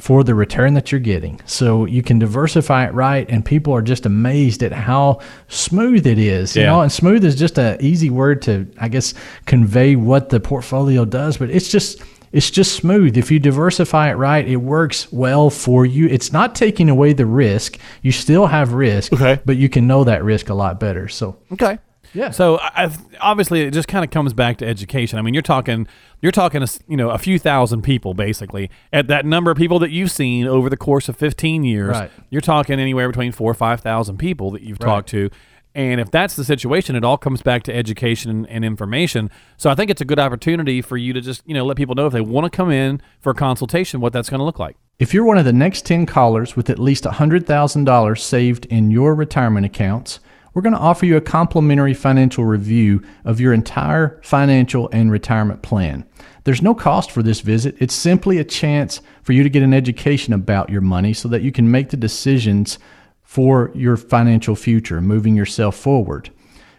for 0.00 0.24
the 0.24 0.34
return 0.34 0.74
that 0.74 0.90
you're 0.92 1.00
getting. 1.00 1.40
So 1.46 1.84
you 1.84 2.02
can 2.02 2.18
diversify 2.18 2.86
it 2.86 2.94
right, 2.94 3.28
and 3.28 3.44
people 3.44 3.72
are 3.74 3.82
just 3.82 4.06
amazed 4.06 4.62
at 4.62 4.72
how 4.72 5.20
smooth 5.48 6.06
it 6.06 6.18
is. 6.18 6.56
You 6.56 6.62
know, 6.64 6.80
and 6.80 6.90
smooth 6.92 7.24
is 7.24 7.36
just 7.36 7.58
an 7.58 7.76
easy 7.80 8.10
word 8.10 8.42
to, 8.42 8.66
I 8.78 8.88
guess, 8.88 9.14
convey 9.46 9.96
what 9.96 10.28
the 10.30 10.40
portfolio 10.40 11.04
does, 11.04 11.36
but 11.36 11.50
it's 11.50 11.70
just 11.70 12.02
it's 12.32 12.50
just 12.50 12.74
smooth. 12.74 13.16
If 13.16 13.30
you 13.30 13.38
diversify 13.38 14.10
it 14.10 14.14
right, 14.14 14.44
it 14.46 14.56
works 14.56 15.12
well 15.12 15.50
for 15.50 15.86
you. 15.86 16.08
It's 16.08 16.32
not 16.32 16.56
taking 16.56 16.88
away 16.90 17.12
the 17.12 17.26
risk. 17.26 17.78
You 18.02 18.10
still 18.10 18.46
have 18.48 18.72
risk, 18.72 19.12
Okay. 19.12 19.40
but 19.44 19.56
you 19.56 19.68
can 19.68 19.86
know 19.86 20.02
that 20.02 20.24
risk 20.24 20.48
a 20.48 20.54
lot 20.54 20.80
better. 20.80 21.06
So 21.08 21.36
Okay. 21.52 21.78
Yeah. 22.14 22.30
So 22.30 22.56
I, 22.58 22.84
I- 22.86 22.96
obviously, 23.20 23.62
it 23.62 23.72
just 23.72 23.88
kind 23.88 24.04
of 24.04 24.10
comes 24.10 24.32
back 24.32 24.56
to 24.58 24.66
education. 24.66 25.18
I 25.18 25.22
mean, 25.22 25.34
you're 25.34 25.42
talking, 25.42 25.86
you're 26.22 26.32
talking, 26.32 26.60
a 26.62 26.64
s- 26.64 26.78
you 26.88 26.96
know, 26.96 27.10
a 27.10 27.18
few 27.18 27.38
thousand 27.38 27.82
people 27.82 28.14
basically 28.14 28.70
at 28.92 29.08
that 29.08 29.26
number 29.26 29.50
of 29.50 29.56
people 29.56 29.78
that 29.80 29.90
you've 29.90 30.10
seen 30.10 30.46
over 30.46 30.70
the 30.70 30.76
course 30.76 31.08
of 31.08 31.16
15 31.16 31.64
years. 31.64 31.90
Right. 31.90 32.10
You're 32.30 32.40
talking 32.40 32.78
anywhere 32.80 33.08
between 33.08 33.32
four 33.32 33.50
or 33.50 33.54
five 33.54 33.80
thousand 33.80 34.18
people 34.18 34.50
that 34.52 34.62
you've 34.62 34.78
talked 34.78 35.08
to. 35.10 35.28
And 35.76 36.00
if 36.00 36.08
that's 36.12 36.36
the 36.36 36.44
situation, 36.44 36.94
it 36.94 37.02
all 37.04 37.18
comes 37.18 37.42
back 37.42 37.64
to 37.64 37.74
education 37.74 38.30
and, 38.30 38.48
and 38.48 38.64
information. 38.64 39.28
So 39.56 39.70
I 39.70 39.74
think 39.74 39.90
it's 39.90 40.00
a 40.00 40.04
good 40.04 40.20
opportunity 40.20 40.80
for 40.80 40.96
you 40.96 41.12
to 41.12 41.20
just, 41.20 41.42
you 41.46 41.52
know, 41.54 41.64
let 41.64 41.76
people 41.76 41.96
know 41.96 42.06
if 42.06 42.12
they 42.12 42.20
want 42.20 42.44
to 42.44 42.56
come 42.56 42.70
in 42.70 43.00
for 43.18 43.30
a 43.30 43.34
consultation, 43.34 44.00
what 44.00 44.12
that's 44.12 44.30
going 44.30 44.38
to 44.38 44.44
look 44.44 44.60
like. 44.60 44.76
If 45.00 45.12
you're 45.12 45.24
one 45.24 45.36
of 45.36 45.44
the 45.44 45.52
next 45.52 45.84
10 45.84 46.06
callers 46.06 46.54
with 46.54 46.70
at 46.70 46.78
least 46.78 47.02
$100,000 47.02 48.18
saved 48.18 48.66
in 48.66 48.90
your 48.92 49.14
retirement 49.16 49.66
accounts, 49.66 50.20
we're 50.54 50.62
going 50.62 50.72
to 50.72 50.78
offer 50.78 51.04
you 51.04 51.16
a 51.16 51.20
complimentary 51.20 51.94
financial 51.94 52.44
review 52.44 53.02
of 53.24 53.40
your 53.40 53.52
entire 53.52 54.20
financial 54.22 54.88
and 54.92 55.10
retirement 55.10 55.62
plan. 55.62 56.04
There's 56.44 56.62
no 56.62 56.74
cost 56.74 57.10
for 57.10 57.22
this 57.22 57.40
visit. 57.40 57.76
It's 57.80 57.94
simply 57.94 58.38
a 58.38 58.44
chance 58.44 59.00
for 59.22 59.32
you 59.32 59.42
to 59.42 59.50
get 59.50 59.64
an 59.64 59.74
education 59.74 60.32
about 60.32 60.70
your 60.70 60.80
money 60.80 61.12
so 61.12 61.28
that 61.28 61.42
you 61.42 61.50
can 61.50 61.70
make 61.70 61.90
the 61.90 61.96
decisions 61.96 62.78
for 63.22 63.72
your 63.74 63.96
financial 63.96 64.54
future, 64.54 65.00
moving 65.00 65.34
yourself 65.34 65.76
forward. 65.76 66.30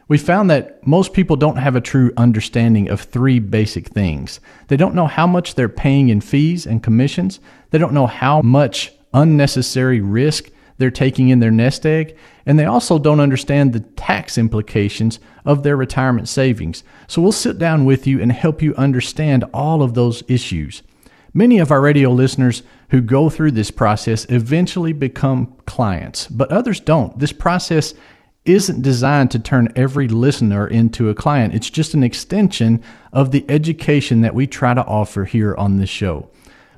We 0.07 0.19
found 0.19 0.49
that 0.51 0.85
most 0.85 1.13
people 1.13 1.35
don't 1.35 1.57
have 1.57 1.75
a 1.75 1.81
true 1.81 2.13
understanding 2.15 2.89
of 2.89 3.01
three 3.01 3.39
basic 3.39 3.87
things. 3.87 4.39
They 4.67 4.77
don't 4.77 4.93
know 4.93 5.07
how 5.07 5.25
much 5.25 5.55
they're 5.55 5.67
paying 5.67 6.09
in 6.09 6.21
fees 6.21 6.67
and 6.67 6.83
commissions. 6.83 7.39
They 7.71 7.79
don't 7.79 7.93
know 7.93 8.05
how 8.05 8.41
much 8.41 8.93
unnecessary 9.13 10.01
risk 10.01 10.49
they're 10.77 10.91
taking 10.91 11.29
in 11.29 11.39
their 11.39 11.51
nest 11.51 11.85
egg. 11.85 12.17
And 12.45 12.59
they 12.59 12.65
also 12.65 12.99
don't 12.99 13.19
understand 13.19 13.73
the 13.73 13.79
tax 13.79 14.37
implications 14.37 15.19
of 15.45 15.63
their 15.63 15.77
retirement 15.77 16.27
savings. 16.27 16.83
So 17.07 17.21
we'll 17.21 17.31
sit 17.31 17.57
down 17.57 17.85
with 17.85 18.05
you 18.05 18.21
and 18.21 18.31
help 18.31 18.61
you 18.61 18.75
understand 18.75 19.43
all 19.53 19.81
of 19.81 19.93
those 19.93 20.23
issues. 20.27 20.83
Many 21.33 21.59
of 21.59 21.71
our 21.71 21.81
radio 21.81 22.11
listeners 22.11 22.63
who 22.89 23.01
go 23.01 23.29
through 23.29 23.51
this 23.51 23.71
process 23.71 24.25
eventually 24.29 24.93
become 24.93 25.53
clients, 25.65 26.27
but 26.27 26.51
others 26.51 26.79
don't. 26.79 27.19
This 27.19 27.33
process 27.33 27.93
isn't 28.45 28.83
designed 28.83 29.31
to 29.31 29.39
turn 29.39 29.73
every 29.75 30.07
listener 30.07 30.67
into 30.67 31.09
a 31.09 31.15
client. 31.15 31.53
It's 31.53 31.69
just 31.69 31.93
an 31.93 32.03
extension 32.03 32.81
of 33.11 33.31
the 33.31 33.43
education 33.49 34.21
that 34.21 34.35
we 34.35 34.47
try 34.47 34.73
to 34.73 34.85
offer 34.85 35.25
here 35.25 35.55
on 35.55 35.77
this 35.77 35.89
show. 35.89 36.29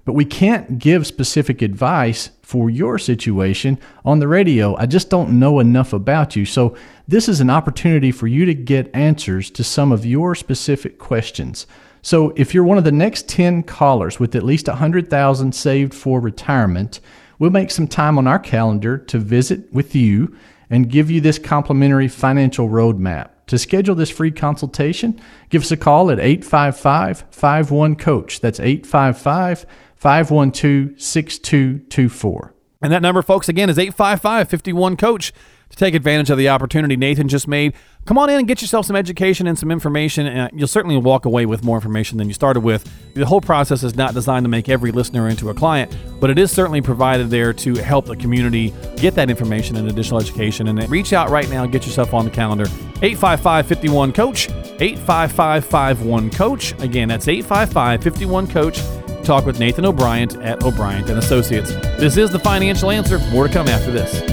But 0.07 0.13
we 0.13 0.23
can't 0.23 0.79
give 0.79 1.05
specific 1.05 1.61
advice 1.61 2.29
for 2.41 2.69
your 2.69 2.97
situation 2.97 3.77
on 4.05 4.19
the 4.19 4.27
radio. 4.29 4.73
I 4.77 4.85
just 4.85 5.09
don't 5.09 5.37
know 5.37 5.59
enough 5.59 5.91
about 5.91 6.33
you. 6.33 6.45
So, 6.45 6.77
this 7.09 7.27
is 7.27 7.41
an 7.41 7.49
opportunity 7.49 8.13
for 8.13 8.25
you 8.25 8.45
to 8.45 8.53
get 8.53 8.89
answers 8.95 9.49
to 9.51 9.65
some 9.65 9.91
of 9.91 10.05
your 10.05 10.33
specific 10.33 10.97
questions. 10.97 11.67
So, 12.01 12.31
if 12.37 12.53
you're 12.53 12.63
one 12.63 12.77
of 12.77 12.85
the 12.85 12.91
next 12.93 13.27
10 13.27 13.63
callers 13.63 14.17
with 14.17 14.33
at 14.33 14.43
least 14.43 14.69
100,000 14.69 15.53
saved 15.53 15.93
for 15.93 16.21
retirement, 16.21 17.01
we'll 17.37 17.51
make 17.51 17.69
some 17.69 17.85
time 17.85 18.17
on 18.17 18.27
our 18.27 18.39
calendar 18.39 18.97
to 18.97 19.19
visit 19.19 19.73
with 19.73 19.93
you 19.93 20.33
and 20.69 20.89
give 20.89 21.11
you 21.11 21.19
this 21.19 21.37
complimentary 21.37 22.07
financial 22.07 22.69
roadmap. 22.69 23.31
To 23.47 23.57
schedule 23.57 23.95
this 23.95 24.09
free 24.09 24.31
consultation, 24.31 25.19
give 25.49 25.63
us 25.63 25.71
a 25.71 25.77
call 25.77 26.11
at 26.11 26.19
855 26.19 27.25
51 27.31 27.95
Coach. 27.97 28.39
That's 28.39 28.59
855 28.61 29.65
512 29.97 31.01
6224. 31.01 32.53
And 32.81 32.91
that 32.91 33.01
number, 33.01 33.21
folks, 33.21 33.49
again, 33.49 33.69
is 33.69 33.79
855 33.79 34.49
51 34.49 34.97
Coach 34.97 35.33
to 35.69 35.75
take 35.75 35.93
advantage 35.93 36.29
of 36.29 36.37
the 36.37 36.47
opportunity 36.47 36.95
Nathan 36.95 37.27
just 37.27 37.47
made. 37.47 37.73
Come 38.05 38.17
on 38.17 38.29
in 38.29 38.37
and 38.37 38.47
get 38.47 38.61
yourself 38.61 38.85
some 38.85 38.95
education 38.95 39.47
and 39.47 39.59
some 39.59 39.69
information. 39.69 40.25
And 40.25 40.39
uh, 40.39 40.49
you'll 40.53 40.67
certainly 40.67 40.95
walk 40.95 41.25
away 41.25 41.45
with 41.45 41.63
more 41.63 41.75
information 41.75 42.17
than 42.17 42.27
you 42.27 42.33
started 42.33 42.61
with. 42.61 42.89
The 43.15 43.25
whole 43.25 43.41
process 43.41 43.83
is 43.83 43.95
not 43.95 44.13
designed 44.13 44.45
to 44.45 44.49
make 44.49 44.69
every 44.69 44.91
listener 44.91 45.27
into 45.27 45.49
a 45.49 45.53
client, 45.53 45.93
but 46.21 46.29
it 46.29 46.39
is 46.39 46.51
certainly 46.51 46.81
provided 46.81 47.29
there 47.29 47.51
to 47.51 47.75
help 47.75 48.05
the 48.05 48.15
community 48.15 48.73
get 48.95 49.15
that 49.15 49.29
information 49.29 49.75
and 49.75 49.89
additional 49.89 50.21
education. 50.21 50.69
And 50.69 50.81
uh, 50.81 50.87
reach 50.87 51.11
out 51.11 51.29
right 51.29 51.49
now 51.49 51.65
get 51.65 51.85
yourself 51.85 52.13
on 52.13 52.23
the 52.23 52.31
calendar. 52.31 52.65
855 53.01 53.67
51 53.67 54.13
Coach, 54.13 54.49
855 54.49 55.65
51 55.65 56.29
Coach. 56.31 56.71
Again, 56.79 57.09
that's 57.09 57.27
855 57.27 58.03
51 58.03 58.47
Coach 58.47 58.79
talk 59.27 59.45
with 59.45 59.59
Nathan 59.59 59.85
O'Brien 59.85 60.41
at 60.41 60.63
O'Brien 60.63 61.07
and 61.09 61.19
Associates. 61.19 61.75
This 61.99 62.15
is 62.15 62.31
the 62.31 62.39
financial 62.39 62.89
answer. 62.89 63.19
More 63.29 63.47
to 63.47 63.53
come 63.53 63.67
after 63.67 63.91
this. 63.91 64.23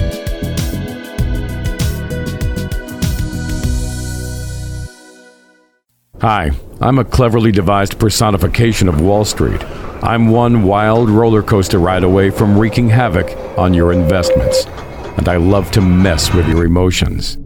Hi, 6.21 6.51
I'm 6.79 6.97
a 6.97 7.03
cleverly 7.03 7.51
devised 7.51 7.99
personification 7.99 8.87
of 8.87 9.01
Wall 9.01 9.25
Street. 9.25 9.61
I'm 10.01 10.29
one 10.29 10.63
wild 10.63 11.09
roller 11.09 11.43
coaster 11.43 11.77
ride 11.77 12.03
away 12.03 12.29
from 12.29 12.57
wreaking 12.57 12.89
havoc 12.89 13.29
on 13.59 13.73
your 13.73 13.91
investments, 13.91 14.65
and 15.17 15.27
I 15.27 15.35
love 15.35 15.71
to 15.71 15.81
mess 15.81 16.33
with 16.33 16.47
your 16.47 16.63
emotions. 16.63 17.37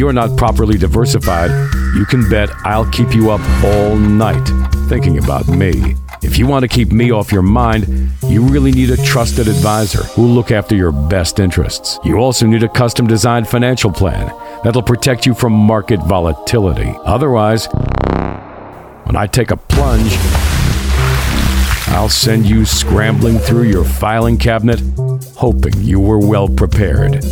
You're 0.00 0.14
not 0.14 0.34
properly 0.34 0.78
diversified, 0.78 1.50
you 1.94 2.06
can 2.06 2.26
bet 2.30 2.48
I'll 2.64 2.90
keep 2.90 3.14
you 3.14 3.30
up 3.30 3.40
all 3.62 3.96
night 3.96 4.48
thinking 4.88 5.18
about 5.18 5.46
me. 5.46 5.94
If 6.22 6.38
you 6.38 6.46
want 6.46 6.62
to 6.62 6.68
keep 6.68 6.90
me 6.90 7.10
off 7.10 7.30
your 7.30 7.42
mind, 7.42 8.08
you 8.26 8.42
really 8.42 8.72
need 8.72 8.88
a 8.88 8.96
trusted 8.96 9.46
advisor 9.46 10.04
who'll 10.04 10.30
look 10.30 10.52
after 10.52 10.74
your 10.74 10.90
best 10.90 11.38
interests. 11.38 11.98
You 12.02 12.16
also 12.16 12.46
need 12.46 12.62
a 12.62 12.68
custom 12.68 13.06
designed 13.06 13.46
financial 13.46 13.92
plan 13.92 14.34
that'll 14.64 14.82
protect 14.82 15.26
you 15.26 15.34
from 15.34 15.52
market 15.52 16.00
volatility. 16.00 16.94
Otherwise, 17.04 17.66
when 19.04 19.16
I 19.16 19.26
take 19.26 19.50
a 19.50 19.58
plunge, 19.58 20.14
I'll 21.88 22.08
send 22.08 22.46
you 22.46 22.64
scrambling 22.64 23.36
through 23.36 23.64
your 23.64 23.84
filing 23.84 24.38
cabinet, 24.38 24.80
hoping 25.36 25.74
you 25.76 26.00
were 26.00 26.18
well 26.18 26.48
prepared. 26.48 27.22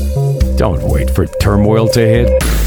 Don't 0.59 0.83
wait 0.83 1.09
for 1.09 1.25
turmoil 1.25 1.89
to 1.89 2.01
hit. 2.01 2.58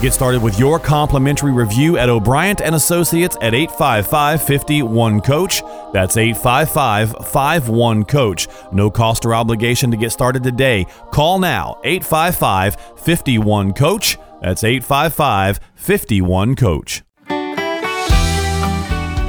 Get 0.00 0.12
started 0.12 0.42
with 0.42 0.58
your 0.58 0.78
complimentary 0.78 1.52
review 1.52 1.96
at 1.96 2.10
O'Brien 2.10 2.56
and 2.62 2.74
Associates 2.74 3.38
at 3.40 3.54
855-51-COACH. 3.54 5.62
That's 5.94 6.16
855-51-COACH. 6.16 8.72
No 8.72 8.90
cost 8.90 9.24
or 9.24 9.34
obligation 9.34 9.90
to 9.90 9.96
get 9.96 10.12
started 10.12 10.42
today. 10.42 10.86
Call 11.10 11.38
now 11.38 11.78
855-51-COACH. 11.84 14.18
That's 14.42 14.62
855-51-COACH. 14.62 17.02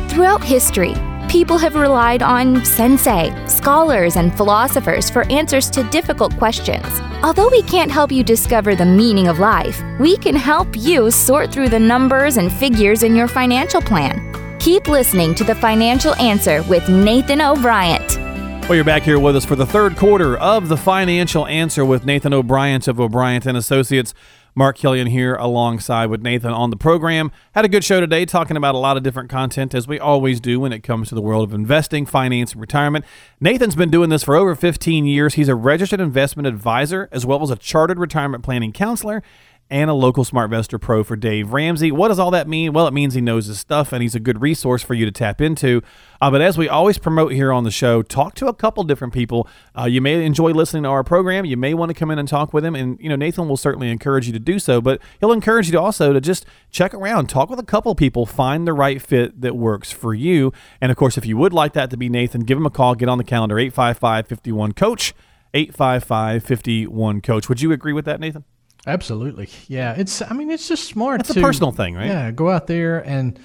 Throughout 0.09 0.43
history, 0.43 0.93
people 1.29 1.57
have 1.57 1.75
relied 1.75 2.21
on 2.21 2.63
sensei, 2.63 3.33
scholars, 3.47 4.15
and 4.15 4.35
philosophers 4.35 5.09
for 5.09 5.29
answers 5.31 5.69
to 5.71 5.83
difficult 5.89 6.35
questions. 6.37 6.85
Although 7.23 7.49
we 7.49 7.61
can't 7.63 7.91
help 7.91 8.11
you 8.11 8.23
discover 8.23 8.75
the 8.75 8.85
meaning 8.85 9.27
of 9.27 9.39
life, 9.39 9.81
we 9.99 10.17
can 10.17 10.35
help 10.35 10.67
you 10.75 11.11
sort 11.11 11.51
through 11.51 11.69
the 11.69 11.79
numbers 11.79 12.37
and 12.37 12.51
figures 12.51 13.03
in 13.03 13.15
your 13.15 13.27
financial 13.27 13.81
plan. 13.81 14.33
Keep 14.59 14.87
listening 14.87 15.35
to 15.35 15.43
The 15.43 15.55
Financial 15.55 16.15
Answer 16.15 16.63
with 16.63 16.87
Nathan 16.89 17.41
O'Brien. 17.41 18.01
Well, 18.67 18.75
you're 18.75 18.83
back 18.83 19.03
here 19.03 19.19
with 19.19 19.35
us 19.35 19.45
for 19.45 19.55
the 19.55 19.67
third 19.67 19.95
quarter 19.95 20.35
of 20.37 20.69
The 20.69 20.77
Financial 20.77 21.45
Answer 21.45 21.85
with 21.85 22.03
Nathan 22.03 22.33
O'Brien 22.33 22.81
of 22.87 22.99
O'Brien 22.99 23.47
and 23.47 23.55
Associates. 23.55 24.15
Mark 24.57 24.77
Killian 24.77 25.07
here 25.07 25.35
alongside 25.35 26.05
with 26.05 26.21
Nathan 26.21 26.51
on 26.51 26.69
the 26.69 26.77
program. 26.77 27.29
Had 27.53 27.65
a 27.65 27.67
good 27.67 27.83
show 27.83 27.99
today 27.99 28.25
talking 28.25 28.55
about 28.55 28.73
a 28.73 28.77
lot 28.77 28.95
of 28.95 29.03
different 29.03 29.29
content 29.29 29.75
as 29.75 29.85
we 29.85 29.99
always 29.99 30.39
do 30.39 30.61
when 30.61 30.71
it 30.71 30.79
comes 30.81 31.09
to 31.09 31.15
the 31.15 31.21
world 31.21 31.49
of 31.49 31.53
investing, 31.53 32.05
finance, 32.05 32.53
and 32.53 32.61
retirement. 32.61 33.03
Nathan's 33.41 33.75
been 33.75 33.91
doing 33.91 34.09
this 34.09 34.23
for 34.23 34.33
over 34.33 34.55
15 34.55 35.05
years. 35.05 35.33
He's 35.33 35.49
a 35.49 35.55
registered 35.55 35.99
investment 35.99 36.47
advisor 36.47 37.09
as 37.11 37.25
well 37.25 37.43
as 37.43 37.49
a 37.49 37.57
chartered 37.57 37.99
retirement 37.99 38.45
planning 38.45 38.71
counselor 38.71 39.21
and 39.69 39.89
a 39.89 39.93
local 39.93 40.23
SmartVestor 40.23 40.79
Pro 40.79 41.03
for 41.03 41.15
Dave 41.15 41.51
Ramsey. 41.51 41.91
What 41.91 42.09
does 42.09 42.19
all 42.19 42.29
that 42.31 42.47
mean? 42.47 42.71
Well, 42.71 42.87
it 42.87 42.93
means 42.93 43.15
he 43.15 43.21
knows 43.21 43.47
his 43.47 43.59
stuff 43.59 43.91
and 43.91 44.03
he's 44.03 44.13
a 44.13 44.19
good 44.19 44.41
resource 44.41 44.83
for 44.83 44.93
you 44.93 45.05
to 45.05 45.11
tap 45.11 45.41
into. 45.41 45.81
Uh, 46.21 46.29
but 46.29 46.41
as 46.41 46.57
we 46.57 46.69
always 46.69 46.99
promote 46.99 47.31
here 47.31 47.51
on 47.51 47.63
the 47.63 47.71
show, 47.71 48.03
talk 48.03 48.35
to 48.35 48.47
a 48.47 48.53
couple 48.53 48.83
different 48.83 49.13
people. 49.13 49.47
Uh, 49.77 49.85
you 49.85 50.01
may 50.01 50.23
enjoy 50.23 50.51
listening 50.51 50.83
to 50.83 50.89
our 50.89 51.03
program. 51.03 51.45
You 51.45 51.57
may 51.57 51.73
want 51.73 51.89
to 51.89 51.95
come 51.95 52.11
in 52.11 52.19
and 52.19 52.27
talk 52.27 52.53
with 52.53 52.63
him, 52.63 52.75
and 52.75 52.99
you 52.99 53.09
know 53.09 53.15
Nathan 53.15 53.49
will 53.49 53.57
certainly 53.57 53.89
encourage 53.89 54.27
you 54.27 54.33
to 54.33 54.39
do 54.39 54.59
so. 54.59 54.81
But 54.81 55.01
he'll 55.19 55.31
encourage 55.31 55.65
you 55.65 55.71
to 55.73 55.81
also 55.81 56.13
to 56.13 56.21
just 56.21 56.45
check 56.69 56.93
around, 56.93 57.27
talk 57.27 57.49
with 57.49 57.59
a 57.59 57.63
couple 57.63 57.93
people, 57.95 58.25
find 58.25 58.67
the 58.67 58.73
right 58.73 59.01
fit 59.01 59.41
that 59.41 59.55
works 59.55 59.91
for 59.91 60.13
you. 60.13 60.53
And 60.79 60.91
of 60.91 60.97
course, 60.97 61.17
if 61.17 61.25
you 61.25 61.37
would 61.37 61.53
like 61.53 61.73
that 61.73 61.89
to 61.89 61.97
be 61.97 62.07
Nathan, 62.07 62.41
give 62.41 62.57
him 62.57 62.65
a 62.65 62.71
call. 62.71 62.95
Get 62.95 63.09
on 63.09 63.17
the 63.17 63.23
calendar 63.23 63.57
855 63.57 64.27
51 64.27 64.73
Coach. 64.73 65.13
855 65.53 66.43
51 66.43 67.21
Coach. 67.21 67.49
Would 67.49 67.61
you 67.61 67.71
agree 67.71 67.93
with 67.93 68.05
that, 68.05 68.19
Nathan? 68.19 68.43
Absolutely. 68.87 69.49
Yeah. 69.67 69.93
It's, 69.97 70.21
I 70.21 70.33
mean, 70.33 70.51
it's 70.51 70.67
just 70.67 70.87
smart. 70.87 71.21
It's 71.21 71.31
a 71.31 71.41
personal 71.41 71.71
thing, 71.71 71.95
right? 71.95 72.07
Yeah. 72.07 72.31
Go 72.31 72.49
out 72.49 72.67
there 72.67 72.99
and 73.05 73.39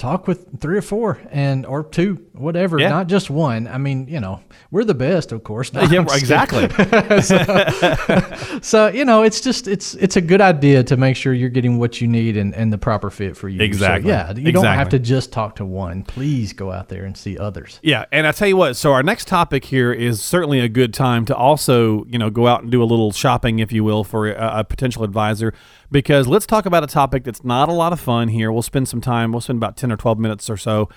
talk 0.00 0.26
with 0.26 0.60
three 0.60 0.78
or 0.78 0.82
four 0.82 1.20
and, 1.30 1.66
or 1.66 1.84
two, 1.84 2.26
whatever, 2.32 2.78
Yeah. 2.78 2.88
not 2.88 3.06
just 3.06 3.28
one. 3.28 3.68
I 3.68 3.76
mean, 3.76 4.08
you 4.08 4.18
know, 4.18 4.40
we're 4.70 4.84
the 4.84 4.94
best, 4.94 5.30
of 5.30 5.44
course. 5.44 5.72
No, 5.72 5.82
yeah, 5.82 6.00
exactly. 6.02 6.66
kidding. 6.68 8.60
So, 8.62 8.88
you 8.88 9.04
know, 9.04 9.22
it's 9.22 9.40
just, 9.40 9.68
it's, 9.68 9.94
it's 9.94 10.16
a 10.16 10.20
good 10.20 10.40
idea 10.40 10.82
to 10.84 10.96
make 10.96 11.16
sure 11.16 11.32
you're 11.32 11.48
getting 11.48 11.78
what 11.78 12.00
you 12.00 12.08
need 12.08 12.36
and, 12.36 12.54
and 12.54 12.72
the 12.72 12.78
proper 12.78 13.10
fit 13.10 13.36
for 13.36 13.48
you. 13.48 13.58
So, 13.58 13.64
Exactly. 13.64 14.10
yeah. 14.10 14.32
You 14.34 14.52
don't 14.52 14.64
have 14.64 14.88
to 14.90 14.98
just 14.98 15.32
talk 15.32 15.56
to 15.56 15.64
one. 15.64 16.02
Please 16.02 16.52
go 16.52 16.72
out 16.72 16.88
there 16.88 17.04
and 17.04 17.16
see 17.16 17.38
others. 17.38 17.78
Yeah, 17.82 18.04
and 18.12 18.26
I 18.26 18.32
tell 18.32 18.48
you 18.48 18.56
what. 18.56 18.74
So 18.76 18.92
our 18.92 19.02
next 19.02 19.28
topic 19.28 19.64
here 19.66 19.92
is 19.92 20.22
certainly 20.22 20.60
a 20.60 20.68
good 20.68 20.92
time 20.94 21.24
to 21.26 21.36
also, 21.36 22.04
you 22.06 22.18
know, 22.18 22.30
go 22.30 22.46
out 22.46 22.62
and 22.62 22.70
do 22.70 22.82
a 22.82 22.84
little 22.84 23.12
shopping, 23.12 23.58
if 23.58 23.70
you 23.72 23.84
will, 23.84 24.04
for 24.04 24.28
a, 24.30 24.60
a 24.60 24.64
potential 24.64 25.04
advisor. 25.04 25.52
Because 25.92 26.28
let's 26.28 26.46
talk 26.46 26.66
about 26.66 26.84
a 26.84 26.86
topic 26.86 27.24
that's 27.24 27.42
not 27.44 27.68
a 27.68 27.72
lot 27.72 27.92
of 27.92 27.98
fun 27.98 28.28
here. 28.28 28.52
We'll 28.52 28.62
spend 28.62 28.88
some 28.88 29.00
time. 29.00 29.32
We'll 29.32 29.40
spend 29.40 29.56
about 29.58 29.76
ten 29.90 29.92
or 29.92 29.96
twelve 29.96 30.18
minutes 30.18 30.48
or 30.48 30.56
so 30.56 30.88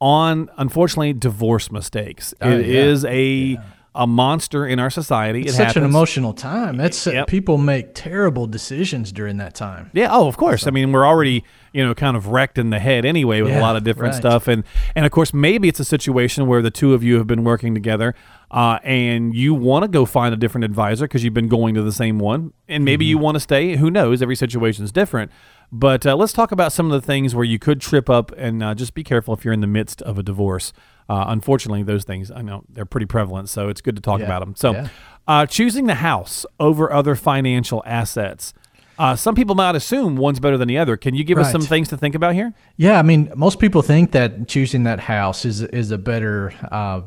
on, 0.00 0.50
unfortunately, 0.56 1.12
divorce 1.12 1.70
mistakes. 1.70 2.32
It 2.34 2.36
Oh, 2.46 2.50
is 2.58 3.04
yeah. 3.04 3.10
a 3.10 3.58
a 3.94 4.06
monster 4.06 4.66
in 4.66 4.78
our 4.80 4.88
society. 4.88 5.42
It's 5.42 5.50
it 5.52 5.56
such 5.56 5.66
happens. 5.66 5.84
an 5.84 5.90
emotional 5.90 6.32
time. 6.32 6.80
It's 6.80 7.06
Yep. 7.06 7.26
people 7.26 7.58
make 7.58 7.94
terrible 7.94 8.46
decisions 8.46 9.12
during 9.12 9.36
that 9.36 9.54
time. 9.54 9.90
Yeah. 9.92 10.08
Oh, 10.10 10.26
of 10.28 10.38
course. 10.38 10.66
I 10.66 10.70
mean, 10.70 10.92
we're 10.92 11.06
already 11.06 11.44
you 11.74 11.84
know 11.84 11.94
kind 11.94 12.16
of 12.16 12.28
wrecked 12.28 12.56
in 12.56 12.70
the 12.70 12.78
head 12.78 13.04
anyway 13.04 13.42
with 13.42 13.52
a 13.54 13.60
lot 13.60 13.76
of 13.76 13.84
different 13.84 14.12
right. 14.14 14.18
stuff, 14.20 14.48
and 14.48 14.64
and 14.96 15.04
of 15.04 15.12
course 15.12 15.34
maybe 15.34 15.68
it's 15.68 15.78
a 15.80 15.84
situation 15.84 16.46
where 16.46 16.62
the 16.62 16.70
two 16.70 16.94
of 16.94 17.04
you 17.04 17.16
have 17.18 17.26
been 17.26 17.44
working 17.44 17.74
together, 17.74 18.14
uh, 18.50 18.78
and 18.82 19.34
you 19.34 19.52
want 19.54 19.82
to 19.82 19.88
go 19.88 20.06
find 20.06 20.32
a 20.32 20.38
different 20.38 20.64
advisor 20.64 21.04
because 21.04 21.22
you've 21.22 21.34
been 21.34 21.48
going 21.48 21.74
to 21.74 21.82
the 21.82 21.92
same 21.92 22.18
one, 22.18 22.52
and 22.68 22.84
maybe 22.86 23.04
Mm-hmm. 23.04 23.10
you 23.10 23.18
want 23.18 23.36
to 23.36 23.40
stay. 23.40 23.76
Who 23.76 23.90
knows? 23.90 24.22
Every 24.22 24.36
situation 24.36 24.84
is 24.86 24.90
different. 24.92 25.30
But 25.74 26.04
uh, 26.04 26.14
let's 26.16 26.34
talk 26.34 26.52
about 26.52 26.70
some 26.72 26.90
of 26.90 26.92
the 27.00 27.04
things 27.04 27.34
where 27.34 27.46
you 27.46 27.58
could 27.58 27.80
trip 27.80 28.10
up, 28.10 28.30
and 28.36 28.62
uh, 28.62 28.74
just 28.74 28.92
be 28.92 29.02
careful 29.02 29.32
if 29.32 29.42
you're 29.44 29.54
in 29.54 29.60
the 29.62 29.66
midst 29.66 30.02
of 30.02 30.18
a 30.18 30.22
divorce. 30.22 30.72
Uh, 31.08 31.24
unfortunately, 31.28 31.82
those 31.82 32.04
things 32.04 32.30
I 32.30 32.42
know 32.42 32.64
they're 32.68 32.84
pretty 32.84 33.06
prevalent, 33.06 33.48
so 33.48 33.68
it's 33.70 33.80
good 33.80 33.96
to 33.96 34.02
talk 34.02 34.20
Yeah, 34.20 34.26
about 34.26 34.40
them. 34.40 34.54
So, 34.54 34.72
yeah. 34.72 34.88
uh, 35.26 35.46
choosing 35.46 35.86
the 35.86 35.96
house 35.96 36.44
over 36.60 36.92
other 36.92 37.14
financial 37.16 37.82
assets. 37.86 38.52
Uh, 38.98 39.16
some 39.16 39.34
people 39.34 39.54
might 39.54 39.74
assume 39.74 40.16
one's 40.16 40.38
better 40.38 40.58
than 40.58 40.68
the 40.68 40.76
other. 40.76 40.98
Can 40.98 41.14
you 41.14 41.24
give 41.24 41.38
us 41.38 41.50
some 41.50 41.62
things 41.62 41.88
to 41.88 41.96
think 41.96 42.14
about 42.14 42.34
here? 42.34 42.52
Yeah, 42.76 42.98
I 42.98 43.02
mean, 43.02 43.32
most 43.34 43.58
people 43.58 43.80
think 43.80 44.12
that 44.12 44.46
choosing 44.46 44.84
that 44.84 45.00
house 45.00 45.46
is 45.46 45.62
is 45.62 45.90
a 45.90 45.98
better 45.98 46.52
uh, 46.70 47.00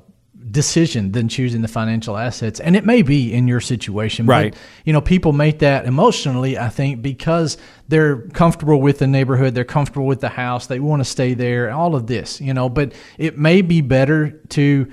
decision 0.51 1.12
than 1.12 1.27
choosing 1.27 1.62
the 1.62 1.67
financial 1.67 2.17
assets, 2.17 2.60
and 2.60 2.75
it 2.75 2.86
may 2.86 3.01
be 3.01 3.34
in 3.34 3.47
your 3.47 3.60
situation. 3.60 4.25
Right. 4.25 4.51
But, 4.53 4.62
you 4.86 4.93
know, 4.93 5.01
people 5.01 5.34
make 5.34 5.60
that 5.60 5.86
emotionally. 5.86 6.58
I 6.58 6.69
think 6.69 7.01
because 7.01 7.58
they're 7.88 8.21
comfortable 8.29 8.79
with 8.79 8.99
the 8.99 9.08
neighborhood, 9.08 9.55
they're 9.55 9.63
comfortable 9.63 10.05
with 10.05 10.21
the 10.21 10.29
house, 10.29 10.67
they 10.67 10.79
want 10.79 10.99
to 10.99 11.05
stay 11.05 11.34
there. 11.34 11.71
All 11.71 11.95
of 11.95 12.08
this, 12.08 12.39
you 12.39 12.53
know, 12.53 12.69
but 12.69 12.93
it 13.17 13.38
may 13.38 13.62
be 13.62 13.81
better 13.81 14.31
to 14.49 14.91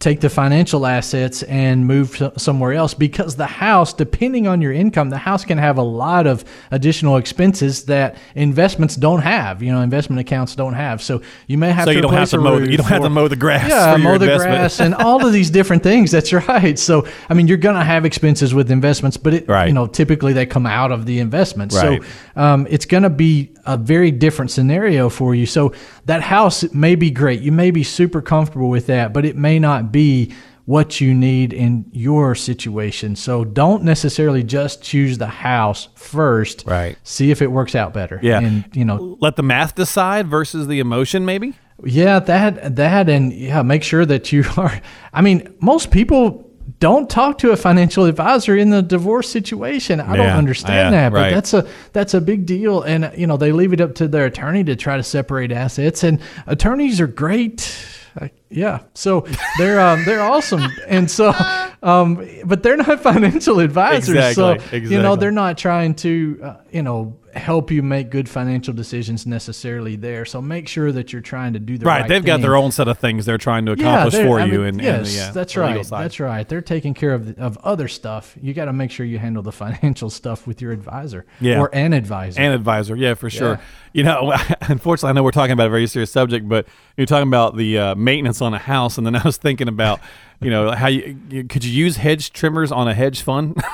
take 0.00 0.20
the 0.20 0.30
financial 0.30 0.86
assets 0.86 1.42
and 1.42 1.84
move 1.84 2.22
somewhere 2.36 2.72
else 2.72 2.94
because 2.94 3.34
the 3.34 3.46
house 3.46 3.92
depending 3.92 4.46
on 4.46 4.60
your 4.60 4.72
income 4.72 5.10
the 5.10 5.18
house 5.18 5.44
can 5.44 5.58
have 5.58 5.76
a 5.76 5.82
lot 5.82 6.24
of 6.24 6.44
additional 6.70 7.16
expenses 7.16 7.86
that 7.86 8.16
investments 8.36 8.94
don't 8.94 9.22
have 9.22 9.60
you 9.60 9.72
know 9.72 9.80
investment 9.80 10.20
accounts 10.20 10.54
don't 10.54 10.74
have 10.74 11.02
so 11.02 11.20
you 11.48 11.58
may 11.58 11.72
have 11.72 11.86
So 11.86 11.90
to 11.90 11.96
you 11.96 12.00
don't 12.02 12.12
have 12.12 12.30
to 12.30 12.38
mow. 12.38 12.58
roof 12.58 12.70
You 12.70 12.76
don't 12.76 12.86
have 12.86 13.02
to 13.02 13.10
mow 13.10 13.26
the 13.26 13.34
grass. 13.34 13.68
yeah 13.68 13.96
mow 13.96 14.18
the 14.18 14.26
investment. 14.26 14.54
grass 14.54 14.78
and 14.80 14.94
all 14.94 15.26
of 15.26 15.32
these 15.32 15.50
different 15.50 15.82
things 15.82 16.12
that's 16.12 16.32
right 16.32 16.78
so 16.78 17.04
i 17.28 17.34
mean 17.34 17.48
you're 17.48 17.56
gonna 17.56 17.84
have 17.84 18.04
expenses 18.04 18.54
with 18.54 18.70
investments 18.70 19.16
but 19.16 19.34
it 19.34 19.48
Right. 19.48 19.66
you 19.66 19.74
know 19.74 19.88
typically 19.88 20.32
they 20.32 20.46
come 20.46 20.64
out 20.66 20.92
of 20.92 21.06
the 21.06 21.18
investment 21.18 21.72
Right. 21.72 22.00
so 22.00 22.08
um, 22.38 22.66
it's 22.70 22.86
gonna 22.86 23.10
be 23.10 23.54
a 23.66 23.76
very 23.76 24.10
different 24.10 24.50
scenario 24.50 25.08
for 25.10 25.34
you 25.34 25.44
so 25.44 25.72
that 26.06 26.22
house 26.22 26.62
may 26.72 26.94
be 26.94 27.10
great 27.10 27.40
you 27.42 27.52
may 27.52 27.70
be 27.70 27.82
super 27.82 28.22
comfortable 28.22 28.70
with 28.70 28.86
that 28.86 29.12
but 29.12 29.24
it 29.26 29.36
may 29.36 29.58
not 29.58 29.92
be 29.92 30.32
what 30.68 31.00
you 31.00 31.14
need 31.14 31.54
in 31.54 31.86
your 31.92 32.34
situation. 32.34 33.16
So 33.16 33.42
don't 33.42 33.84
necessarily 33.84 34.42
just 34.42 34.82
choose 34.82 35.16
the 35.16 35.26
house 35.26 35.88
first. 35.94 36.64
Right. 36.66 36.98
See 37.04 37.30
if 37.30 37.40
it 37.40 37.46
works 37.46 37.74
out 37.74 37.94
better. 37.94 38.20
Yeah. 38.22 38.40
And 38.40 38.64
you 38.74 38.84
know, 38.84 39.16
Let 39.18 39.36
the 39.36 39.42
math 39.42 39.74
decide 39.74 40.28
versus 40.28 40.66
the 40.66 40.78
emotion, 40.78 41.24
maybe. 41.24 41.54
yeah, 41.84 42.18
that 42.18 42.76
that 42.76 43.08
and 43.08 43.32
yeah, 43.32 43.62
make 43.62 43.82
sure 43.82 44.04
that 44.04 44.30
you 44.30 44.44
are 44.58 44.78
I 45.10 45.22
mean, 45.22 45.56
most 45.62 45.90
people 45.90 46.47
don't 46.80 47.10
talk 47.10 47.38
to 47.38 47.50
a 47.50 47.56
financial 47.56 48.04
advisor 48.04 48.56
in 48.56 48.70
the 48.70 48.82
divorce 48.82 49.28
situation. 49.28 50.00
I 50.00 50.16
don't 50.16 50.26
understand 50.26 50.94
yeah, 50.94 51.02
that, 51.02 51.12
but 51.12 51.18
right. 51.18 51.34
that's 51.34 51.52
a 51.52 51.66
that's 51.92 52.14
a 52.14 52.20
big 52.20 52.46
deal 52.46 52.82
and 52.82 53.12
you 53.16 53.26
know, 53.26 53.36
they 53.36 53.52
leave 53.52 53.72
it 53.72 53.80
up 53.80 53.96
to 53.96 54.08
their 54.08 54.26
attorney 54.26 54.62
to 54.64 54.76
try 54.76 54.96
to 54.96 55.02
separate 55.02 55.50
assets 55.50 56.04
and 56.04 56.20
attorneys 56.46 57.00
are 57.00 57.08
great. 57.08 57.76
Uh, 58.20 58.28
yeah. 58.48 58.80
So 58.94 59.26
they're 59.58 59.80
um, 59.80 60.04
they're 60.04 60.22
awesome. 60.22 60.62
And 60.86 61.10
so 61.10 61.34
um, 61.82 62.26
but 62.44 62.62
they're 62.62 62.76
not 62.76 63.02
financial 63.02 63.58
advisors. 63.58 64.10
Exactly, 64.10 64.70
So 64.70 64.76
you 64.76 65.02
know 65.02 65.16
they're 65.16 65.30
not 65.32 65.58
trying 65.58 65.94
to 65.96 66.40
uh, 66.42 66.56
you 66.70 66.82
know 66.82 67.16
help 67.38 67.70
you 67.70 67.82
make 67.82 68.10
good 68.10 68.28
financial 68.28 68.74
decisions 68.74 69.26
necessarily 69.26 69.96
there. 69.96 70.24
So 70.24 70.42
make 70.42 70.68
sure 70.68 70.92
that 70.92 71.12
you're 71.12 71.22
trying 71.22 71.54
to 71.54 71.58
do 71.58 71.78
the 71.78 71.86
right. 71.86 72.00
Right, 72.00 72.08
they've 72.08 72.24
got 72.24 72.40
their 72.40 72.56
own 72.56 72.70
set 72.72 72.88
of 72.88 72.98
things 72.98 73.24
they're 73.24 73.38
trying 73.38 73.64
to 73.66 73.72
accomplish 73.72 74.14
they're- 74.14 74.26
for 74.26 74.40
I 74.40 74.44
you. 74.44 74.58
mean, 74.58 74.66
and, 74.66 74.82
yes, 74.82 74.96
and 74.96 75.06
the, 75.06 75.10
yeah, 75.12 75.30
that's 75.30 75.56
right. 75.56 75.86
That's 75.86 76.20
right. 76.20 76.48
They're 76.48 76.60
taking 76.60 76.94
care 76.94 77.14
of 77.14 77.34
the, 77.34 77.42
of 77.42 77.56
other 77.58 77.88
stuff. 77.88 78.36
You 78.40 78.52
got 78.54 78.66
to 78.66 78.72
make 78.72 78.90
sure 78.90 79.06
you 79.06 79.18
handle 79.18 79.42
the 79.42 79.52
financial 79.64 80.10
stuff 80.10 80.46
with 80.46 80.60
your 80.60 80.72
advisor 80.72 81.24
Yeah. 81.40 81.60
or 81.60 81.74
an 81.74 81.92
advisor. 81.92 82.40
An 82.40 82.52
advisor. 82.52 82.94
Yeah, 82.96 83.14
for 83.14 83.30
sure. 83.30 83.52
Yeah. 83.52 83.60
You 83.94 84.04
know, 84.04 84.34
unfortunately, 84.62 85.10
I 85.10 85.12
know 85.14 85.22
we're 85.22 85.30
talking 85.30 85.52
about 85.52 85.68
a 85.68 85.70
very 85.70 85.86
serious 85.86 86.10
subject, 86.12 86.48
but 86.48 86.66
you're 86.96 87.06
talking 87.06 87.28
about 87.28 87.56
the 87.56 87.78
uh, 87.78 87.94
maintenance 87.94 88.42
on 88.42 88.52
a 88.54 88.58
house, 88.58 88.98
and 88.98 89.06
then 89.06 89.16
I 89.16 89.22
was 89.24 89.36
thinking 89.38 89.66
about, 89.68 90.00
you 90.40 90.50
know, 90.50 90.70
how 90.72 90.88
you, 90.88 91.18
you 91.30 91.44
could 91.44 91.64
you 91.64 91.72
use 91.72 91.96
hedge 91.96 92.32
trimmers 92.32 92.70
on 92.70 92.86
a 92.86 92.94
hedge 92.94 93.22
fund? 93.22 93.56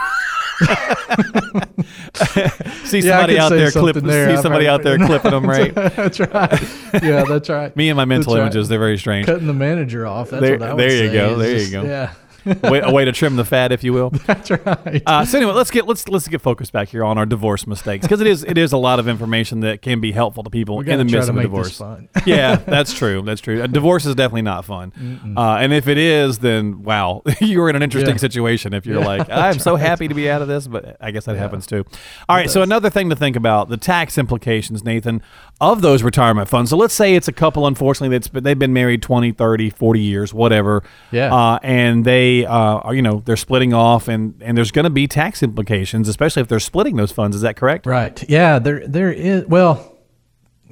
see 2.84 3.02
somebody 3.02 3.34
could 3.34 3.40
out 3.42 3.48
there 3.50 3.70
clip, 3.70 3.94
something 3.94 4.06
there. 4.06 4.36
see 4.36 4.42
somebody 4.42 4.68
out 4.68 4.82
there 4.82 4.98
clipping 5.06 5.30
them, 5.30 5.46
right? 5.46 5.74
that's 5.74 6.20
right. 6.20 6.62
Yeah, 7.02 7.24
that's 7.24 7.48
right. 7.50 7.74
Me 7.76 7.88
and 7.88 7.96
my 7.96 8.04
mental 8.04 8.34
right. 8.34 8.42
images, 8.42 8.68
they're 8.68 8.78
very 8.78 8.98
strange. 8.98 9.26
Cutting 9.26 9.46
the 9.46 9.52
manager 9.52 10.06
off. 10.06 10.30
That's 10.30 10.40
There- 10.42 10.58
what 10.58 10.68
I 10.68 10.74
would 10.74 10.80
there 10.80 10.90
you 11.04 11.08
say 11.08 11.12
go, 11.12 11.36
there 11.36 11.50
you 11.52 11.58
just- 11.58 11.72
go. 11.72 11.82
Yeah, 11.82 12.12
way, 12.62 12.80
a 12.80 12.90
way 12.92 13.04
to 13.04 13.12
trim 13.12 13.36
the 13.36 13.44
fat, 13.44 13.72
if 13.72 13.82
you 13.84 13.92
will. 13.92 14.10
that's 14.26 14.50
right. 14.50 15.02
Uh, 15.06 15.24
so 15.24 15.38
anyway, 15.38 15.52
let's 15.52 15.70
get 15.70 15.86
let's 15.86 16.08
let's 16.08 16.28
get 16.28 16.40
focused 16.40 16.72
back 16.72 16.88
here 16.88 17.04
on 17.04 17.18
our 17.18 17.26
divorce 17.26 17.66
mistakes 17.66 18.04
because 18.06 18.20
it 18.20 18.26
is 18.26 18.44
it 18.44 18.58
is 18.58 18.72
a 18.72 18.76
lot 18.76 18.98
of 18.98 19.08
information 19.08 19.60
that 19.60 19.82
can 19.82 20.00
be 20.00 20.12
helpful 20.12 20.42
to 20.42 20.50
people 20.50 20.80
in 20.80 20.98
the 20.98 21.04
midst 21.04 21.28
of 21.28 21.36
a 21.36 21.42
divorce. 21.42 21.80
yeah, 22.26 22.56
that's 22.56 22.92
true. 22.92 23.22
That's 23.22 23.40
true. 23.40 23.62
A 23.62 23.68
divorce 23.68 24.06
is 24.06 24.14
definitely 24.14 24.42
not 24.42 24.64
fun. 24.64 24.92
Uh, 25.36 25.56
and 25.60 25.72
if 25.72 25.88
it 25.88 25.98
is, 25.98 26.38
then 26.38 26.82
wow, 26.82 27.22
you're 27.40 27.68
in 27.68 27.76
an 27.76 27.82
interesting 27.82 28.14
Yeah. 28.14 28.20
situation. 28.20 28.74
If 28.74 28.86
you're 28.86 29.00
Yeah, 29.00 29.06
like, 29.06 29.30
I'm 29.30 29.58
so 29.58 29.76
happy 29.76 30.08
to 30.08 30.14
be 30.14 30.28
out 30.30 30.42
of 30.42 30.48
this, 30.48 30.66
but 30.66 30.96
I 31.00 31.10
guess 31.10 31.24
that 31.26 31.36
happens 31.36 31.66
too. 31.66 31.84
All 32.28 32.36
right. 32.36 32.50
So 32.50 32.62
another 32.62 32.90
thing 32.90 33.10
to 33.10 33.16
think 33.16 33.36
about 33.36 33.68
the 33.68 33.76
tax 33.76 34.18
implications, 34.18 34.84
Nathan, 34.84 35.22
of 35.60 35.82
those 35.82 36.02
retirement 36.02 36.48
funds. 36.48 36.70
So 36.70 36.76
let's 36.76 36.94
say 36.94 37.14
it's 37.14 37.28
a 37.28 37.32
couple, 37.32 37.66
unfortunately, 37.66 38.16
that's 38.16 38.28
they've 38.32 38.58
been 38.58 38.72
married 38.72 39.02
20, 39.02 39.32
30, 39.32 39.70
40 39.70 40.00
years, 40.00 40.34
whatever. 40.34 40.82
Yeah. 41.12 41.34
Uh, 41.34 41.58
and 41.62 42.04
they, 42.04 42.33
uh, 42.42 42.50
are, 42.50 42.94
you 42.94 43.02
know, 43.02 43.22
they're 43.24 43.36
splitting 43.36 43.72
off, 43.72 44.08
and 44.08 44.34
and 44.42 44.56
there's 44.56 44.70
going 44.70 44.84
to 44.84 44.90
be 44.90 45.06
tax 45.06 45.42
implications, 45.42 46.08
especially 46.08 46.42
if 46.42 46.48
they're 46.48 46.60
splitting 46.60 46.96
those 46.96 47.12
funds. 47.12 47.36
Is 47.36 47.42
that 47.42 47.56
correct? 47.56 47.86
Right. 47.86 48.28
Yeah. 48.28 48.58
There. 48.58 48.86
There 48.86 49.12
is. 49.12 49.46
Well, 49.46 49.93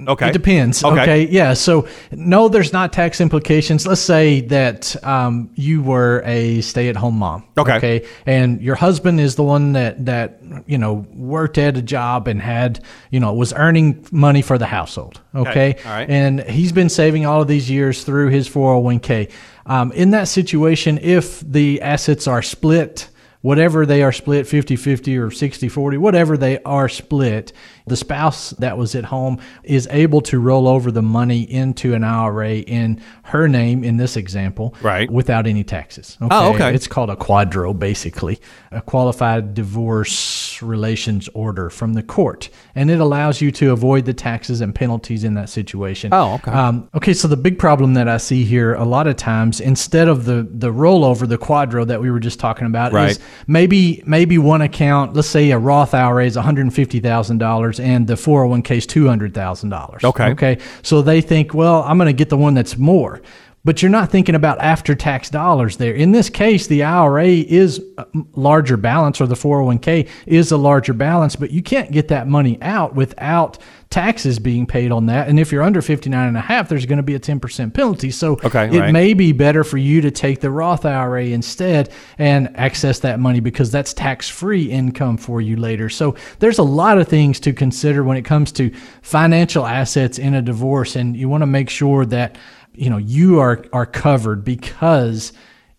Okay. 0.07 0.29
It 0.29 0.33
depends. 0.33 0.83
Okay. 0.83 1.01
Okay. 1.01 1.27
Yeah. 1.27 1.53
So 1.53 1.87
no, 2.11 2.49
there's 2.49 2.73
not 2.73 2.93
tax 2.93 3.21
implications. 3.21 3.85
Let's 3.87 4.01
say 4.01 4.41
that 4.41 4.95
um, 5.03 5.49
you 5.55 5.81
were 5.81 6.21
a 6.25 6.61
stay-at-home 6.61 7.17
mom. 7.17 7.43
Okay. 7.57 7.77
Okay. 7.77 8.07
And 8.25 8.61
your 8.61 8.75
husband 8.75 9.19
is 9.19 9.35
the 9.35 9.43
one 9.43 9.73
that 9.73 10.05
that 10.05 10.41
you 10.65 10.77
know 10.77 11.05
worked 11.13 11.57
at 11.57 11.77
a 11.77 11.81
job 11.81 12.27
and 12.27 12.41
had 12.41 12.83
you 13.11 13.19
know 13.19 13.33
was 13.33 13.53
earning 13.53 14.05
money 14.11 14.41
for 14.41 14.57
the 14.57 14.65
household. 14.65 15.21
Okay. 15.35 15.75
All 15.85 15.91
right. 15.91 16.09
And 16.09 16.41
he's 16.41 16.71
been 16.71 16.89
saving 16.89 17.25
all 17.25 17.41
of 17.41 17.47
these 17.47 17.69
years 17.69 18.03
through 18.03 18.29
his 18.29 18.47
401k. 18.49 19.31
Um, 19.65 19.91
in 19.93 20.11
that 20.11 20.27
situation, 20.27 20.99
if 21.01 21.39
the 21.39 21.81
assets 21.81 22.27
are 22.27 22.41
split 22.41 23.09
whatever 23.43 23.85
they 23.85 24.01
are 24.01 24.11
split 24.11 24.47
50-50 24.47 25.17
or 25.19 25.27
60-40 25.27 25.97
whatever 25.99 26.35
they 26.35 26.57
are 26.63 26.89
split 26.89 27.53
the 27.85 27.95
spouse 27.95 28.51
that 28.51 28.77
was 28.77 28.95
at 28.95 29.03
home 29.05 29.39
is 29.63 29.87
able 29.91 30.21
to 30.21 30.39
roll 30.39 30.67
over 30.67 30.89
the 30.91 31.01
money 31.01 31.43
into 31.43 31.93
an 31.93 32.03
IRA 32.03 32.55
in 32.55 32.99
her 33.25 33.47
name 33.47 33.83
in 33.83 33.97
this 33.97 34.17
example 34.17 34.73
Right. 34.81 35.11
without 35.11 35.45
any 35.45 35.63
taxes 35.63 36.17
oh, 36.21 36.25
okay? 36.25 36.35
Oh, 36.35 36.53
okay. 36.55 36.73
it's 36.73 36.87
called 36.87 37.09
a 37.11 37.15
QDRO 37.15 37.77
basically 37.77 38.39
a 38.71 38.81
qualified 38.81 39.53
divorce 39.53 40.42
relations 40.61 41.27
order 41.33 41.69
from 41.69 41.93
the 41.93 42.03
court 42.03 42.49
and 42.75 42.91
it 42.91 42.99
allows 42.99 43.41
you 43.41 43.51
to 43.51 43.71
avoid 43.71 44.05
the 44.05 44.13
taxes 44.13 44.61
and 44.61 44.75
penalties 44.75 45.23
in 45.23 45.33
that 45.33 45.49
situation 45.49 46.13
Oh, 46.13 46.35
okay. 46.35 46.51
um, 46.51 46.89
okay, 46.93 47.13
so 47.13 47.27
the 47.27 47.37
big 47.37 47.57
problem 47.57 47.93
that 47.95 48.07
I 48.07 48.17
see 48.17 48.43
here 48.43 48.73
a 48.75 48.83
lot 48.85 49.07
of 49.07 49.15
times, 49.15 49.59
instead 49.59 50.07
of 50.07 50.25
the 50.25 50.47
the 50.51 50.69
rollover, 50.71 51.27
the 51.27 51.37
QDRO 51.37 51.87
that 51.87 52.01
we 52.01 52.11
were 52.11 52.19
just 52.19 52.39
talking 52.39 52.67
about, 52.67 52.91
Right. 52.93 53.11
is 53.11 53.19
maybe 53.47 54.03
maybe 54.05 54.37
one 54.37 54.61
account, 54.61 55.13
let's 55.15 55.27
say 55.27 55.49
a 55.51 55.57
Roth 55.57 55.93
IRA 55.93 56.25
is 56.25 56.35
one 56.35 56.45
hundred 56.45 56.61
and 56.63 56.73
fifty 56.73 56.99
thousand 56.99 57.37
dollars 57.39 57.79
and 57.79 58.05
the 58.07 58.17
four 58.17 58.41
hundred 58.41 58.49
one 58.49 58.61
k 58.61 58.77
is 58.77 58.85
two 58.85 59.07
hundred 59.07 59.33
thousand 59.33 59.69
dollars. 59.69 60.03
Okay. 60.03 60.31
Okay. 60.31 60.57
So 60.81 61.01
they 61.01 61.21
think, 61.21 61.53
well, 61.53 61.83
I'm 61.83 61.97
going 61.97 62.07
to 62.07 62.13
get 62.13 62.29
the 62.29 62.37
one 62.37 62.53
that's 62.53 62.77
more. 62.77 63.21
But 63.65 63.81
you're 63.81 63.91
not 63.91 64.11
thinking 64.11 64.35
about 64.35 64.59
after 64.59 64.93
tax 64.93 65.29
dollars 65.29 65.77
there. 65.77 65.93
In 65.93 66.11
this 66.11 66.29
case, 66.29 66.67
the 66.67 66.83
IRA 66.83 67.27
is 67.27 67.81
uh, 67.97 68.03
a 68.13 68.23
larger 68.33 68.75
balance 68.75 69.21
or 69.21 69.25
the 69.25 69.35
401k 69.35 70.09
is 70.25 70.51
a 70.51 70.57
larger 70.57 70.91
balance, 70.91 71.37
but 71.37 71.49
you 71.51 71.63
can't 71.63 71.89
get 71.91 72.09
that 72.09 72.27
money 72.27 72.57
out 72.61 72.93
without 72.93 73.57
taxes 73.89 74.37
being 74.39 74.65
paid 74.65 74.91
on 74.91 75.05
that. 75.05 75.29
And 75.29 75.39
if 75.39 75.51
you're 75.51 75.61
under 75.61 75.81
59 75.81 76.27
and 76.27 76.35
a 76.35 76.41
half, 76.41 76.67
there's 76.67 76.85
going 76.85 76.97
to 76.97 77.03
be 77.03 77.15
a 77.15 77.19
10% 77.19 77.73
penalty. 77.73 78.11
So 78.11 78.33
Okay, 78.43 78.75
it 78.75 78.79
right. 78.79 78.91
may 78.91 79.13
be 79.13 79.31
better 79.31 79.63
for 79.63 79.77
you 79.77 80.01
to 80.01 80.11
take 80.11 80.41
the 80.41 80.49
Roth 80.49 80.83
IRA 80.83 81.27
instead 81.27 81.91
and 82.17 82.49
access 82.57 82.99
that 82.99 83.19
money 83.19 83.39
because 83.39 83.71
that's 83.71 83.93
tax 83.93 84.27
free 84.27 84.63
income 84.63 85.15
for 85.15 85.39
you 85.39 85.55
later. 85.55 85.89
So 85.89 86.15
there's 86.39 86.57
a 86.57 86.63
lot 86.63 86.97
of 86.97 87.07
things 87.07 87.39
to 87.41 87.53
consider 87.53 88.03
when 88.03 88.17
it 88.17 88.23
comes 88.23 88.51
to 88.53 88.71
financial 89.03 89.65
assets 89.65 90.17
in 90.17 90.33
a 90.33 90.41
divorce. 90.41 90.95
And 90.97 91.15
you 91.15 91.29
want 91.29 91.43
to 91.43 91.47
make 91.47 91.69
sure 91.69 92.05
that 92.07 92.37
you 92.75 92.89
know 92.89 92.97
you 92.97 93.39
are 93.39 93.63
are 93.73 93.85
covered 93.85 94.43
because 94.43 95.33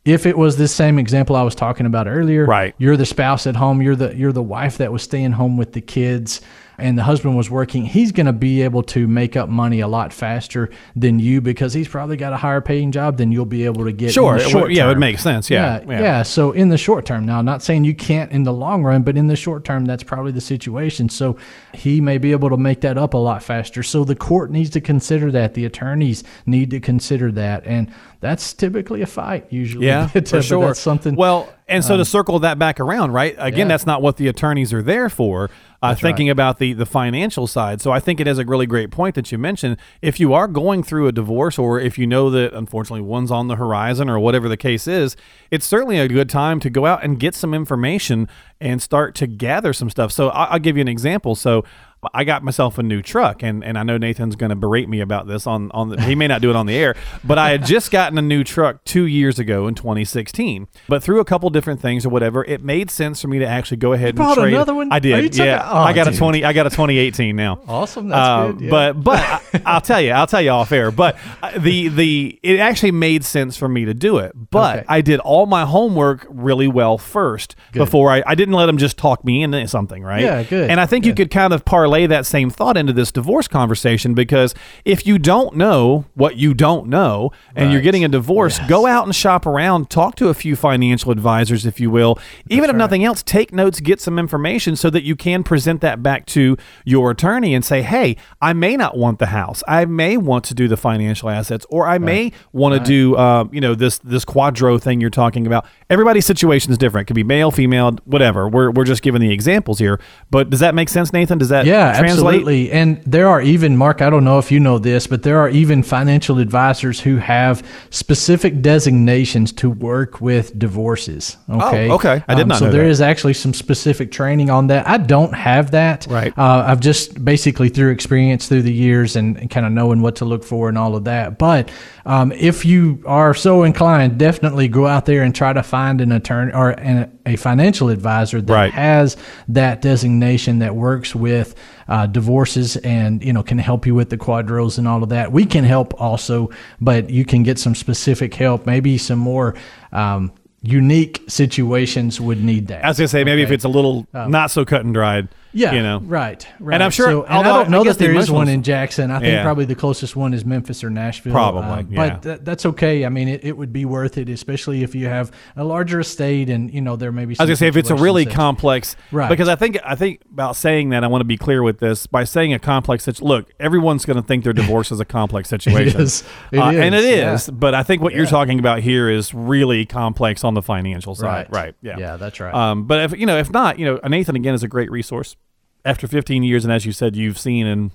if 0.05 0.27
it 0.27 0.37
was 0.37 0.57
this 0.57 0.75
same 0.75 0.99
example 0.99 1.35
I 1.35 1.43
was 1.43 1.55
talking 1.55 1.87
about 1.87 2.07
earlier, 2.07 2.45
Right. 2.45 2.75
You're 2.79 2.97
the 2.97 3.07
spouse 3.07 3.47
at 3.47 3.57
home. 3.57 3.81
You're 3.81 3.97
the 3.97 4.15
you're 4.15 4.33
the 4.33 4.43
wife 4.43 4.79
that 4.79 4.93
was 4.93 5.03
staying 5.03 5.33
home 5.33 5.57
with 5.57 5.73
the 5.73 5.81
kids, 5.81 6.41
and 6.79 6.99
the 6.99 7.03
husband 7.05 7.37
was 7.37 7.51
working. 7.51 7.85
He's 7.85 8.13
going 8.13 8.27
to 8.27 8.33
be 8.33 8.63
able 8.63 8.83
to 8.85 9.07
make 9.07 9.37
up 9.37 9.49
money 9.49 9.81
a 9.81 9.89
lot 9.89 10.13
faster 10.13 10.71
than 10.97 11.19
you 11.19 11.41
because 11.41 11.73
he's 11.73 11.89
probably 11.89 12.17
got 12.17 12.33
a 12.33 12.37
higher 12.37 12.61
paying 12.61 12.93
job 12.93 13.17
than 13.17 13.31
you'll 13.33 13.45
be 13.45 13.65
able 13.65 13.85
to 13.85 13.93
get. 13.93 14.13
Sure. 14.13 14.33
in 14.35 14.39
the 14.39 14.45
It 14.45 14.51
short 14.51 14.63
would- 14.65 14.77
yeah, 14.77 14.91
it 14.91 14.99
makes 14.99 15.23
sense. 15.23 15.51
Yeah, 15.51 15.81
yeah, 15.89 16.01
yeah. 16.01 16.23
So 16.23 16.53
in 16.53 16.69
the 16.69 16.79
short 16.79 17.07
term, 17.07 17.27
now, 17.27 17.39
I'm 17.39 17.45
not 17.45 17.63
saying 17.63 17.85
you 17.85 17.95
can't 17.95 18.31
in 18.33 18.43
the 18.43 18.53
long 18.53 18.83
run, 18.83 19.03
but 19.03 19.17
in 19.17 19.27
the 19.27 19.37
short 19.37 19.65
term, 19.65 19.85
that's 19.85 20.03
probably 20.03 20.33
the 20.33 20.41
situation. 20.41 21.09
So 21.09 21.37
he 21.73 22.01
may 22.01 22.19
be 22.19 22.33
able 22.33 22.51
to 22.51 22.57
make 22.57 22.81
that 22.83 22.99
up 22.99 23.15
a 23.15 23.19
lot 23.19 23.43
faster. 23.43 23.83
So 23.83 24.05
the 24.05 24.17
court 24.17 24.51
needs 24.51 24.71
to 24.71 24.81
consider 24.81 25.31
that. 25.33 25.55
The 25.55 25.65
attorneys 25.65 26.25
need 26.47 26.71
to 26.71 26.81
consider 26.81 27.31
that, 27.33 27.67
and 27.67 27.93
that's 28.21 28.53
typically 28.55 29.03
a 29.03 29.07
fight 29.07 29.47
usually. 29.51 29.87
Yeah, 29.87 30.07
for 30.25 30.43
sure. 30.43 30.75
Something. 30.75 31.15
Well, 31.15 31.53
and 31.69 31.83
so 31.85 31.95
to 31.95 32.01
um, 32.01 32.05
circle 32.05 32.39
that 32.41 32.59
back 32.59 32.79
around, 32.81 33.13
right? 33.13 33.35
Again, 33.39 33.61
Yeah. 33.61 33.65
that's 33.69 33.87
not 33.87 34.03
what 34.03 34.17
the 34.17 34.29
attorneys 34.29 34.73
are 34.73 34.83
there 34.83 35.09
for. 35.09 35.51
Uh, 35.91 35.95
thinking 35.95 36.31
about 36.31 36.59
the 36.59 36.73
the 36.73 36.87
financial 36.87 37.47
side, 37.47 37.81
so 37.81 37.91
I 37.93 38.01
think 38.01 38.21
it 38.21 38.27
is 38.27 38.39
a 38.39 38.45
really 38.45 38.67
great 38.67 38.91
point 38.91 39.15
that 39.15 39.31
you 39.33 39.39
mentioned. 39.39 39.77
If 40.03 40.19
you 40.21 40.33
are 40.35 40.47
going 40.49 40.83
through 40.83 41.07
a 41.09 41.13
divorce, 41.13 41.59
or 41.59 41.79
if 41.81 41.99
you 41.99 42.07
know 42.07 42.31
that 42.31 42.53
unfortunately 42.55 43.03
one's 43.03 43.31
on 43.31 43.49
the 43.49 43.57
horizon, 43.57 44.09
or 44.09 44.19
whatever 44.19 44.49
the 44.49 44.57
case 44.57 44.87
is, 44.87 45.17
it's 45.51 45.67
certainly 45.67 45.99
a 45.99 46.09
good 46.09 46.29
time 46.29 46.61
to 46.61 46.71
go 46.71 46.87
out 46.87 47.05
and 47.05 47.19
get 47.21 47.35
some 47.35 47.55
information 47.55 48.29
and 48.61 48.81
start 48.83 49.15
to 49.17 49.27
gather 49.27 49.73
some 49.73 49.91
stuff. 49.91 50.13
So 50.13 50.29
I- 50.31 50.45
I'll 50.45 50.59
give 50.59 50.77
you 50.77 50.83
an 50.83 50.89
example. 50.89 51.35
So. 51.35 51.65
I 52.13 52.25
got 52.25 52.43
myself 52.43 52.79
a 52.79 52.83
new 52.83 53.01
truck, 53.03 53.43
and, 53.43 53.65
and 53.65 53.79
I 53.79 53.83
know 53.83 53.97
Nathan's 53.99 54.37
going 54.37 54.51
to 54.51 54.57
berate 54.57 54.89
me 54.89 55.01
about 55.01 55.27
this 55.27 55.47
on 55.47 55.71
on 55.73 55.89
the, 55.91 56.03
he 56.03 56.15
may 56.15 56.27
not 56.27 56.41
do 56.43 56.51
it 56.51 56.57
on 56.57 56.67
the 56.67 56.75
air, 56.77 56.95
but 57.23 57.39
I 57.39 57.51
had 57.51 57.65
just 57.65 57.91
gotten 57.91 58.19
a 58.19 58.23
new 58.23 58.45
truck 58.45 58.85
two 58.85 59.05
years 59.07 59.39
ago 59.39 59.67
in 59.67 59.75
2016. 59.75 60.69
But 60.89 61.03
through 61.03 61.21
a 61.21 61.25
couple 61.25 61.49
different 61.51 61.81
things 61.81 62.05
or 62.05 62.09
whatever, 62.11 62.45
it 62.45 62.63
made 62.63 62.91
sense 62.91 63.21
for 63.23 63.29
me 63.29 63.39
to 63.39 63.47
actually 63.47 63.79
go 63.79 63.93
ahead 63.93 64.11
and 64.11 64.19
bought 64.19 64.37
trade. 64.37 64.53
another 64.55 64.75
one? 64.75 64.93
I 64.93 64.99
did. 64.99 65.37
yeah, 65.37 65.67
oh, 65.71 65.79
I 65.79 65.93
got 65.93 66.09
a 66.09 66.17
20. 66.17 66.45
I 66.45 66.53
got 66.53 66.67
a 66.67 66.71
2018 66.71 67.35
now. 67.37 67.61
Awesome, 67.69 68.09
that's 68.09 68.19
Uh, 68.29 68.53
good, 68.53 68.61
yeah. 68.63 68.71
But 68.71 68.93
but 69.05 69.19
I, 69.19 69.41
I'll 69.67 69.81
tell 69.81 70.01
you, 70.01 70.11
I'll 70.13 70.27
tell 70.27 70.43
you 70.43 70.51
off 70.51 70.73
air. 70.73 70.91
But 70.91 71.17
uh, 71.43 71.59
the 71.59 71.89
the 71.89 72.39
it 72.43 72.59
actually 72.61 72.93
made 72.93 73.25
sense 73.25 73.57
for 73.57 73.69
me 73.69 73.85
to 73.85 73.95
do 73.95 74.19
it. 74.19 74.33
But 74.51 74.65
Okay. 74.79 74.85
I 74.89 75.01
did 75.01 75.21
all 75.21 75.47
my 75.47 75.65
homework 75.65 76.27
really 76.29 76.67
well 76.69 76.99
first 76.99 77.55
before 77.73 78.11
I 78.11 78.23
I 78.27 78.35
didn't 78.35 78.55
let 78.55 78.67
them 78.67 78.79
just 78.79 78.97
talk 78.97 79.25
me 79.25 79.43
into 79.43 79.67
something, 79.69 80.03
right? 80.03 80.23
Yeah, 80.23 80.43
good, 80.43 80.71
And 80.71 80.81
I 80.81 80.87
think 80.87 81.05
you 81.07 81.15
could 81.15 81.31
kind 81.31 81.53
of 81.53 81.65
parlay 81.65 81.94
that 82.07 82.27
same 82.27 82.51
thought 82.51 82.77
into 82.77 82.93
this 82.93 83.11
divorce 83.13 83.49
conversation 83.49 84.15
because 84.15 84.55
if 84.85 85.07
you 85.07 85.19
don't 85.19 85.57
know 85.57 86.05
what 86.15 86.37
you 86.37 86.55
don't 86.55 86.89
know 86.89 87.31
and 87.55 87.73
you're 87.73 87.81
getting 87.81 88.05
a 88.05 88.09
divorce, 88.09 88.59
go 88.69 88.87
out 88.87 89.05
and 89.05 89.15
shop 89.15 89.47
around, 89.47 89.91
talk 89.91 90.15
to 90.17 90.29
a 90.29 90.35
few 90.35 90.57
financial 90.57 91.11
advisors, 91.11 91.65
if 91.65 91.81
you 91.81 91.91
will. 91.91 92.19
Even 92.49 92.69
if 92.71 92.77
nothing 92.77 93.05
else, 93.05 93.23
take 93.23 93.53
notes, 93.53 93.81
get 93.81 94.01
some 94.01 94.19
information 94.19 94.77
so 94.77 94.91
that 94.91 95.05
you 95.05 95.17
can 95.17 95.43
present 95.43 95.81
that 95.81 96.03
back 96.03 96.27
to 96.27 96.57
your 96.85 97.11
attorney 97.11 97.55
and 97.55 97.65
say, 97.65 97.83
hey, 97.83 98.17
I 98.41 98.53
may 98.53 98.77
not 98.77 98.97
want 98.97 99.19
the 99.19 99.27
house. 99.27 99.63
I 99.69 99.85
may 99.85 100.17
want 100.17 100.45
to 100.47 100.55
do 100.55 100.69
the 100.69 100.77
financial 100.77 101.31
assets, 101.31 101.67
or 101.71 101.87
I 101.87 101.99
may 101.99 102.33
want 102.53 102.75
to 102.75 102.81
do, 102.81 103.17
uh, 103.17 103.45
you 103.53 103.61
know, 103.61 103.75
this 103.75 103.99
this 103.99 104.25
QDRO 104.25 104.81
thing 104.81 105.01
you're 105.01 105.11
talking 105.11 105.47
about. 105.47 105.67
Everybody's 105.91 106.27
situation 106.27 106.73
is 106.73 106.79
different. 106.79 107.07
It 107.07 107.09
could 107.09 107.17
be 107.17 107.25
male, 107.25 107.51
female, 107.51 107.93
whatever. 108.05 108.49
We're, 108.49 108.71
we're 108.71 108.85
just 108.85 109.03
giving 109.03 109.21
the 109.21 109.33
examples 109.33 109.79
here. 109.79 110.01
But 110.31 110.51
does 110.51 110.61
that 110.61 110.75
make 110.75 110.89
sense, 110.89 111.13
Nathan? 111.13 111.39
Does 111.39 111.49
that 111.51 111.67
Yeah, 111.67 111.84
Yeah, 111.93 111.99
translate? 111.99 112.35
absolutely. 112.37 112.73
And 112.73 113.03
there 113.05 113.29
are 113.29 113.41
even, 113.43 113.77
Mark, 113.77 114.03
I 114.03 114.11
don't 114.11 114.25
know 114.25 114.39
if 114.39 114.51
you 114.53 114.61
know 114.61 114.79
this, 114.79 115.07
but 115.07 115.23
there 115.23 115.39
are 115.39 115.49
even 115.49 115.83
financial 115.83 116.39
advisors 116.39 117.01
who 117.01 117.17
have 117.17 117.67
specific 117.91 118.63
designations 118.63 119.53
to 119.53 119.71
work 119.71 120.21
with 120.21 120.59
divorces. 120.59 121.37
Okay. 121.49 121.89
Oh, 121.91 121.95
okay. 121.95 122.23
I 122.29 122.35
did 122.35 122.47
not 122.47 122.59
So 122.59 122.67
know 122.67 122.73
there 122.73 122.85
that. 122.85 122.91
is 122.91 123.01
actually 123.01 123.35
some 123.35 123.55
specific 123.55 124.11
training 124.11 124.51
on 124.51 124.67
that. 124.69 124.87
I 124.89 124.99
don't 124.99 125.35
have 125.35 125.71
that. 125.73 126.07
Right. 126.09 126.37
Uh, 126.39 126.65
I've 126.67 126.81
just 126.81 127.25
basically 127.25 127.69
through 127.69 127.91
experience 127.91 128.49
through 128.49 128.63
the 128.63 128.73
years 128.73 129.17
and, 129.17 129.37
and 129.37 129.51
kind 129.51 129.67
of 129.67 129.73
knowing 129.73 130.01
what 130.03 130.17
to 130.17 130.25
look 130.25 130.45
for 130.45 130.69
and 130.69 130.77
all 130.79 130.97
of 130.97 131.05
that. 131.05 131.39
But 131.39 131.71
um, 132.07 132.33
if 132.33 132.65
you 132.65 133.03
are 133.07 133.35
so 133.35 133.63
inclined, 133.63 134.19
definitely 134.19 134.69
go 134.69 134.87
out 134.87 135.07
there 135.07 135.23
and 135.23 135.35
try 135.35 135.53
to 135.53 135.63
find 135.63 136.01
an 136.01 136.13
attorney 136.13 136.53
or 136.53 136.71
an, 136.71 137.19
a 137.27 137.37
financial 137.37 137.89
advisor 137.89 138.41
that 138.43 138.53
Right. 138.53 138.73
has 138.73 139.17
that 139.49 139.81
designation 139.83 140.59
that 140.59 140.75
works 140.77 141.15
with 141.15 141.55
uh, 141.89 142.07
divorces 142.07 142.77
and 142.79 143.23
you 143.23 143.33
know 143.33 143.43
can 143.43 143.59
help 143.59 143.87
you 143.87 143.95
with 143.95 144.11
the 144.11 144.19
QDROs 144.19 144.79
and 144.79 144.89
all 144.89 145.03
of 145.03 145.09
that. 145.11 145.33
We 145.33 145.47
can 145.47 145.65
help 145.65 145.99
also, 146.01 146.51
but 146.81 147.11
you 147.11 147.25
can 147.25 147.43
get 147.43 147.59
some 147.59 147.75
specific 147.75 148.35
help. 148.35 148.67
Maybe 148.67 148.99
some 148.99 149.19
more 149.19 149.55
um, 149.93 150.33
unique 150.63 151.23
situations 151.29 152.21
would 152.21 152.43
need 152.43 152.69
that. 152.69 152.85
I 152.85 152.89
was 152.89 152.99
gonna 152.99 153.09
say 153.09 153.25
maybe 153.25 153.43
if 153.43 153.51
it's 153.51 153.65
a 153.65 153.69
little 153.69 154.07
not 154.13 154.51
so 154.51 154.65
cut 154.65 154.85
and 154.85 154.95
dried. 154.95 155.29
Yeah, 155.55 155.73
you 155.73 155.83
know. 155.83 156.01
right, 156.05 156.47
right. 156.61 156.75
And 156.75 156.83
I'm 156.83 156.91
sure- 156.91 157.07
So, 157.07 157.23
and 157.25 157.33
although 157.33 157.51
I 157.55 157.63
don't 157.63 157.71
know 157.71 157.81
I 157.81 157.85
that 157.85 157.99
there 157.99 158.13
the 158.13 158.19
is 158.19 158.31
one 158.31 158.49
in 158.49 158.63
Jackson. 158.63 159.11
I 159.11 159.21
think 159.21 159.33
Yeah. 159.33 159.43
probably 159.43 159.65
the 159.65 159.75
closest 159.75 160.17
one 160.17 160.35
is 160.35 160.45
Memphis 160.45 160.83
or 160.85 160.91
Nashville. 160.91 161.33
Probably, 161.33 161.63
uh, 161.63 161.83
yeah. 161.89 162.11
But 162.11 162.23
th- 162.23 162.39
that's 162.43 162.67
okay. 162.67 163.05
I 163.07 163.09
mean, 163.09 163.29
it, 163.29 163.45
it 163.45 163.57
would 163.57 163.73
be 163.73 163.85
worth 163.85 164.19
it, 164.19 164.29
especially 164.29 164.83
if 164.83 164.95
you 164.95 165.07
have 165.07 165.31
a 165.57 165.65
larger 165.65 166.01
estate 166.01 166.51
and 166.51 166.73
you 166.75 166.81
know 166.81 166.97
there 166.97 167.13
may 167.13 167.25
be. 167.25 167.37
I 167.39 167.43
was 167.45 167.49
gonna 167.51 167.57
say 167.57 167.69
if 167.69 167.77
it's 167.77 167.91
a 167.91 167.95
really 167.95 168.27
complex, 168.27 168.97
Right. 169.13 169.29
Because 169.29 169.49
I 169.49 169.55
think 169.55 169.79
I 169.85 169.95
think 169.95 170.21
about 170.33 170.57
saying 170.57 170.91
that 170.91 171.05
I 171.05 171.07
want 171.07 171.21
to 171.21 171.25
be 171.27 171.37
clear 171.37 171.63
with 171.63 171.79
this 171.79 172.07
by 172.07 172.25
saying 172.25 172.53
a 172.53 172.59
complex. 172.59 173.05
situ- 173.05 173.25
Look, 173.25 173.53
everyone's 173.61 174.05
going 174.05 174.17
to 174.17 174.23
think 174.23 174.45
their 174.45 174.53
divorce 174.53 174.91
is 174.91 174.99
a 175.01 175.05
complex 175.05 175.49
situation. 175.57 176.01
is. 176.01 176.25
It 176.53 176.59
Uh, 176.59 176.71
and 176.71 176.95
it 176.95 177.05
is, 177.05 177.43
is. 177.45 177.51
But 177.51 177.75
I 177.75 177.83
think 177.83 178.03
what 178.03 178.13
you're 178.15 178.27
talking 178.27 178.59
about 178.59 178.81
here 178.81 179.09
is 179.09 179.33
really 179.33 179.85
complex 179.87 180.43
on 180.45 180.55
the 180.55 180.63
financial 180.63 181.15
side, 181.15 181.27
Right. 181.27 181.47
right? 181.51 181.75
Yeah, 181.83 181.97
Yeah, 181.99 182.17
that's 182.17 182.41
right. 182.41 182.53
Um, 182.55 182.85
but 182.85 183.01
if 183.13 183.19
you 183.19 183.27
know, 183.27 183.39
if 183.39 183.51
not, 183.53 183.79
you 183.79 183.85
know, 183.87 184.01
Nathan 184.09 184.37
again 184.37 184.55
is 184.55 184.63
a 184.63 184.69
great 184.69 184.91
resource. 184.91 185.37
After 185.85 186.07
15 186.07 186.43
years, 186.43 186.65
and 186.65 186.73
as 186.73 186.87
you 186.87 186.93
said, 186.93 187.15
you've 187.15 187.39
seen 187.39 187.67
and 187.67 187.91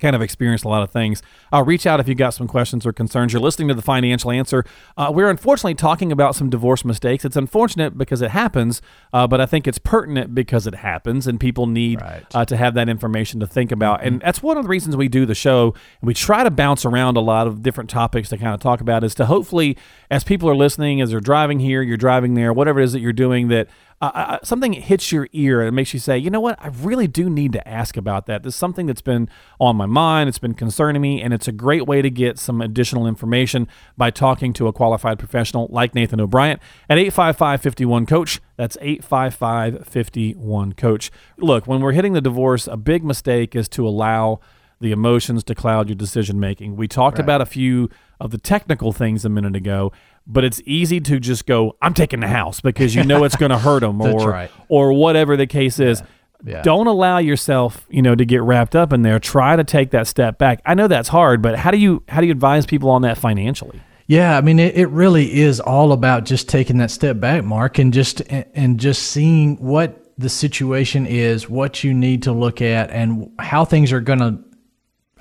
kind 0.00 0.16
of 0.16 0.22
experienced 0.22 0.64
a 0.64 0.68
lot 0.68 0.82
of 0.82 0.90
things. 0.90 1.22
Uh, 1.52 1.62
reach 1.62 1.86
out 1.86 2.00
if 2.00 2.08
you've 2.08 2.16
got 2.18 2.30
some 2.30 2.48
questions 2.48 2.86
or 2.86 2.92
concerns. 2.94 3.32
You're 3.32 3.42
listening 3.42 3.68
to 3.68 3.74
the 3.74 3.82
Financial 3.82 4.30
Answer. 4.32 4.64
Uh, 4.96 5.12
we're 5.14 5.28
unfortunately 5.28 5.74
talking 5.74 6.10
about 6.10 6.34
some 6.34 6.48
divorce 6.48 6.82
mistakes. 6.84 7.24
It's 7.26 7.36
unfortunate 7.36 7.96
because 7.98 8.22
it 8.22 8.30
happens, 8.30 8.80
uh, 9.12 9.26
but 9.26 9.40
I 9.40 9.46
think 9.46 9.68
it's 9.68 9.78
pertinent 9.78 10.34
because 10.34 10.66
it 10.66 10.76
happens, 10.76 11.26
and 11.26 11.38
people 11.38 11.66
need 11.66 12.00
Right. 12.00 12.24
uh, 12.34 12.44
to 12.46 12.56
have 12.56 12.72
that 12.74 12.88
information 12.88 13.38
to 13.40 13.46
think 13.46 13.70
about. 13.70 14.02
And 14.02 14.20
that's 14.22 14.42
one 14.42 14.56
of 14.56 14.64
the 14.64 14.68
reasons 14.70 14.96
we 14.96 15.08
do 15.08 15.26
the 15.26 15.34
show. 15.34 15.74
And 16.00 16.08
we 16.08 16.14
try 16.14 16.42
to 16.42 16.50
bounce 16.50 16.84
around 16.86 17.16
a 17.18 17.20
lot 17.20 17.46
of 17.46 17.62
different 17.62 17.90
topics 17.90 18.30
to 18.30 18.38
kind 18.38 18.54
of 18.54 18.60
talk 18.60 18.80
about, 18.80 19.04
is 19.04 19.14
to 19.16 19.26
hopefully, 19.26 19.76
as 20.10 20.24
people 20.24 20.48
are 20.48 20.56
listening, 20.56 21.00
as 21.02 21.10
they're 21.10 21.20
driving 21.20 21.60
here, 21.60 21.82
you're 21.82 21.98
driving 21.98 22.32
there, 22.34 22.52
whatever 22.52 22.80
it 22.80 22.84
is 22.84 22.92
that 22.94 23.00
you're 23.00 23.12
doing, 23.12 23.48
that 23.48 23.68
uh, 24.08 24.38
something 24.42 24.72
hits 24.72 25.12
your 25.12 25.28
ear 25.32 25.60
and 25.60 25.68
it 25.68 25.72
makes 25.72 25.94
you 25.94 26.00
say, 26.00 26.18
you 26.18 26.28
know 26.28 26.40
what, 26.40 26.58
I 26.60 26.68
really 26.68 27.06
do 27.06 27.30
need 27.30 27.52
to 27.52 27.68
ask 27.68 27.96
about 27.96 28.26
that. 28.26 28.42
This 28.42 28.54
is 28.54 28.58
something 28.58 28.86
that's 28.86 29.00
been 29.00 29.28
on 29.60 29.76
my 29.76 29.86
mind, 29.86 30.28
it's 30.28 30.38
been 30.38 30.54
concerning 30.54 31.00
me, 31.00 31.22
and 31.22 31.32
it's 31.32 31.46
a 31.46 31.52
great 31.52 31.86
way 31.86 32.02
to 32.02 32.10
get 32.10 32.38
some 32.38 32.60
additional 32.60 33.06
information 33.06 33.68
by 33.96 34.10
talking 34.10 34.52
to 34.54 34.66
a 34.66 34.72
qualified 34.72 35.18
professional 35.18 35.68
like 35.70 35.94
Nathan 35.94 36.20
O'Brien 36.20 36.58
at 36.90 36.98
855 36.98 37.62
51 37.62 38.06
Coach. 38.06 38.40
That's 38.56 38.76
855 38.80 39.86
51 39.86 40.72
Coach. 40.72 41.12
Look, 41.38 41.66
when 41.66 41.80
we're 41.80 41.92
hitting 41.92 42.12
the 42.12 42.20
divorce, 42.20 42.66
a 42.66 42.76
big 42.76 43.04
mistake 43.04 43.54
is 43.54 43.68
to 43.70 43.86
allow 43.86 44.40
the 44.82 44.92
emotions 44.92 45.42
to 45.44 45.54
cloud 45.54 45.88
your 45.88 45.96
decision 45.96 46.38
making. 46.38 46.76
We 46.76 46.88
talked 46.88 47.18
about 47.18 47.40
a 47.40 47.46
few 47.46 47.88
of 48.20 48.30
the 48.30 48.38
technical 48.38 48.92
things 48.92 49.24
a 49.24 49.28
minute 49.28 49.56
ago, 49.56 49.92
but 50.26 50.44
it's 50.44 50.60
easy 50.66 51.00
to 51.00 51.18
just 51.18 51.46
go, 51.46 51.76
I'm 51.80 51.94
taking 51.94 52.20
the 52.20 52.28
house 52.28 52.60
because 52.60 52.94
you 52.94 53.04
know 53.04 53.24
it's 53.24 53.36
going 53.36 53.50
to 53.50 53.58
hurt 53.58 53.80
them 53.80 54.00
or 54.00 54.30
right. 54.30 54.50
or 54.68 54.92
whatever 54.92 55.36
the 55.36 55.46
case 55.46 55.78
is. 55.78 56.02
Yeah. 56.44 56.62
Don't 56.62 56.88
allow 56.88 57.18
yourself, 57.18 57.86
you 57.88 58.02
know, 58.02 58.16
to 58.16 58.24
get 58.24 58.42
wrapped 58.42 58.74
up 58.74 58.92
in 58.92 59.02
there. 59.02 59.20
Try 59.20 59.54
to 59.54 59.62
take 59.62 59.92
that 59.92 60.08
step 60.08 60.38
back. 60.38 60.60
I 60.66 60.74
know 60.74 60.88
that's 60.88 61.08
hard, 61.08 61.40
but 61.40 61.56
how 61.56 61.70
do 61.70 61.78
you 61.78 62.02
how 62.08 62.20
do 62.20 62.26
you 62.26 62.32
advise 62.32 62.66
people 62.66 62.90
on 62.90 63.02
that 63.02 63.16
financially? 63.16 63.80
Yeah, 64.08 64.36
I 64.36 64.40
mean, 64.40 64.58
it, 64.58 64.76
it 64.76 64.86
really 64.86 65.40
is 65.40 65.60
all 65.60 65.92
about 65.92 66.24
just 66.24 66.48
taking 66.48 66.78
that 66.78 66.90
step 66.90 67.20
back, 67.20 67.44
Mark, 67.44 67.78
and 67.78 67.94
just 67.94 68.20
and 68.20 68.78
just 68.78 69.04
seeing 69.04 69.56
what 69.56 70.12
the 70.18 70.28
situation 70.28 71.06
is, 71.06 71.48
what 71.48 71.82
you 71.84 71.94
need 71.94 72.24
to 72.24 72.32
look 72.32 72.60
at, 72.60 72.90
and 72.90 73.30
how 73.38 73.64
things 73.64 73.92
are 73.92 74.00
going 74.00 74.18
to, 74.18 74.38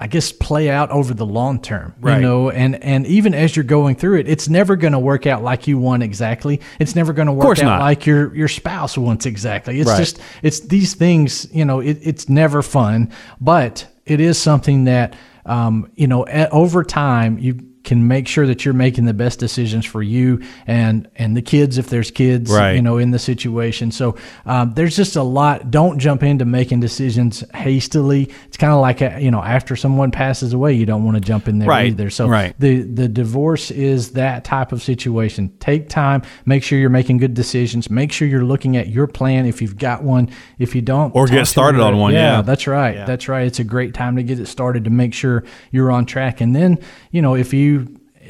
I 0.01 0.07
guess, 0.07 0.31
play 0.31 0.67
out 0.67 0.89
over 0.89 1.13
the 1.13 1.27
long 1.27 1.61
term. 1.61 1.93
Right. 2.01 2.15
You 2.15 2.21
know, 2.21 2.49
and 2.49 2.83
and 2.83 3.05
even 3.05 3.35
as 3.35 3.55
you're 3.55 3.63
going 3.63 3.93
through 3.95 4.17
it, 4.17 4.27
it's 4.27 4.49
never 4.49 4.75
going 4.75 4.93
to 4.93 4.99
work 4.99 5.27
out 5.27 5.43
like 5.43 5.67
you 5.67 5.77
want 5.77 6.01
exactly. 6.01 6.59
It's 6.79 6.95
never 6.95 7.13
going 7.13 7.27
to 7.27 7.31
work 7.31 7.59
out 7.59 7.65
not. 7.65 7.81
like 7.81 8.07
your 8.07 8.33
your 8.35 8.47
spouse 8.47 8.97
wants 8.97 9.27
exactly. 9.27 9.79
It's 9.79 9.87
Right. 9.87 9.99
just 9.99 10.19
it's 10.41 10.61
these 10.61 10.95
things. 10.95 11.47
You 11.53 11.65
know, 11.65 11.81
it, 11.81 11.99
it's 12.01 12.27
never 12.27 12.63
fun, 12.63 13.11
but 13.39 13.85
it 14.07 14.19
is 14.19 14.39
something 14.39 14.85
that 14.85 15.15
um, 15.45 15.91
you 15.93 16.07
know 16.07 16.25
at, 16.25 16.51
over 16.51 16.83
time 16.83 17.37
you 17.37 17.70
can 17.83 18.07
make 18.07 18.27
sure 18.27 18.45
that 18.45 18.63
you're 18.63 18.73
making 18.73 19.05
the 19.05 19.13
best 19.13 19.39
decisions 19.39 19.85
for 19.85 20.03
you 20.03 20.39
and 20.67 21.09
and 21.15 21.35
the 21.35 21.41
kids 21.41 21.77
if 21.77 21.89
there's 21.89 22.11
kids 22.11 22.51
Right. 22.51 22.73
you 22.73 22.81
know 22.81 22.97
in 22.97 23.11
the 23.11 23.19
situation. 23.19 23.91
So 23.91 24.15
um, 24.45 24.73
there's 24.75 24.95
just 24.95 25.15
a 25.15 25.23
lot. 25.23 25.71
Don't 25.71 25.97
jump 25.99 26.21
into 26.23 26.45
making 26.45 26.79
decisions 26.81 27.43
hastily. 27.55 28.29
It's 28.47 28.57
kind 28.57 28.73
of 28.73 28.81
like 28.81 29.01
a, 29.01 29.19
you 29.21 29.31
know 29.31 29.41
after 29.41 29.75
someone 29.75 30.11
passes 30.11 30.53
away 30.53 30.73
you 30.73 30.85
don't 30.85 31.03
want 31.03 31.15
to 31.15 31.21
jump 31.21 31.47
in 31.47 31.59
there 31.59 31.67
Right. 31.69 31.87
either. 31.87 32.09
So 32.09 32.27
Right. 32.27 32.53
the 32.59 32.81
the 32.81 33.07
divorce 33.07 33.71
is 33.71 34.11
that 34.11 34.43
type 34.43 34.71
of 34.71 34.81
situation. 34.83 35.51
Take 35.59 35.89
time. 35.89 36.21
Make 36.45 36.63
sure 36.63 36.77
you're 36.77 36.89
making 36.89 37.17
good 37.17 37.33
decisions. 37.33 37.89
Make 37.89 38.11
sure 38.11 38.27
you're 38.27 38.43
looking 38.45 38.77
at 38.77 38.89
your 38.89 39.07
plan 39.07 39.45
if 39.45 39.61
you've 39.61 39.77
got 39.77 40.03
one. 40.03 40.29
If 40.59 40.75
you 40.75 40.81
don't 40.81 41.15
Or 41.15 41.25
get 41.27 41.47
started 41.47 41.81
on 41.81 41.97
one, 41.97 42.13
yeah. 42.13 42.41
that's 42.41 42.67
right. 42.67 43.05
That's 43.07 43.27
right. 43.27 43.47
It's 43.47 43.59
a 43.59 43.63
great 43.63 43.93
time 43.93 44.15
to 44.17 44.23
get 44.23 44.39
it 44.39 44.47
started 44.47 44.83
to 44.83 44.89
make 44.89 45.13
sure 45.13 45.43
you're 45.71 45.91
on 45.91 46.05
track. 46.05 46.41
And 46.41 46.55
then 46.55 46.77
you 47.11 47.21
know 47.21 47.35
if 47.35 47.53
you 47.53 47.70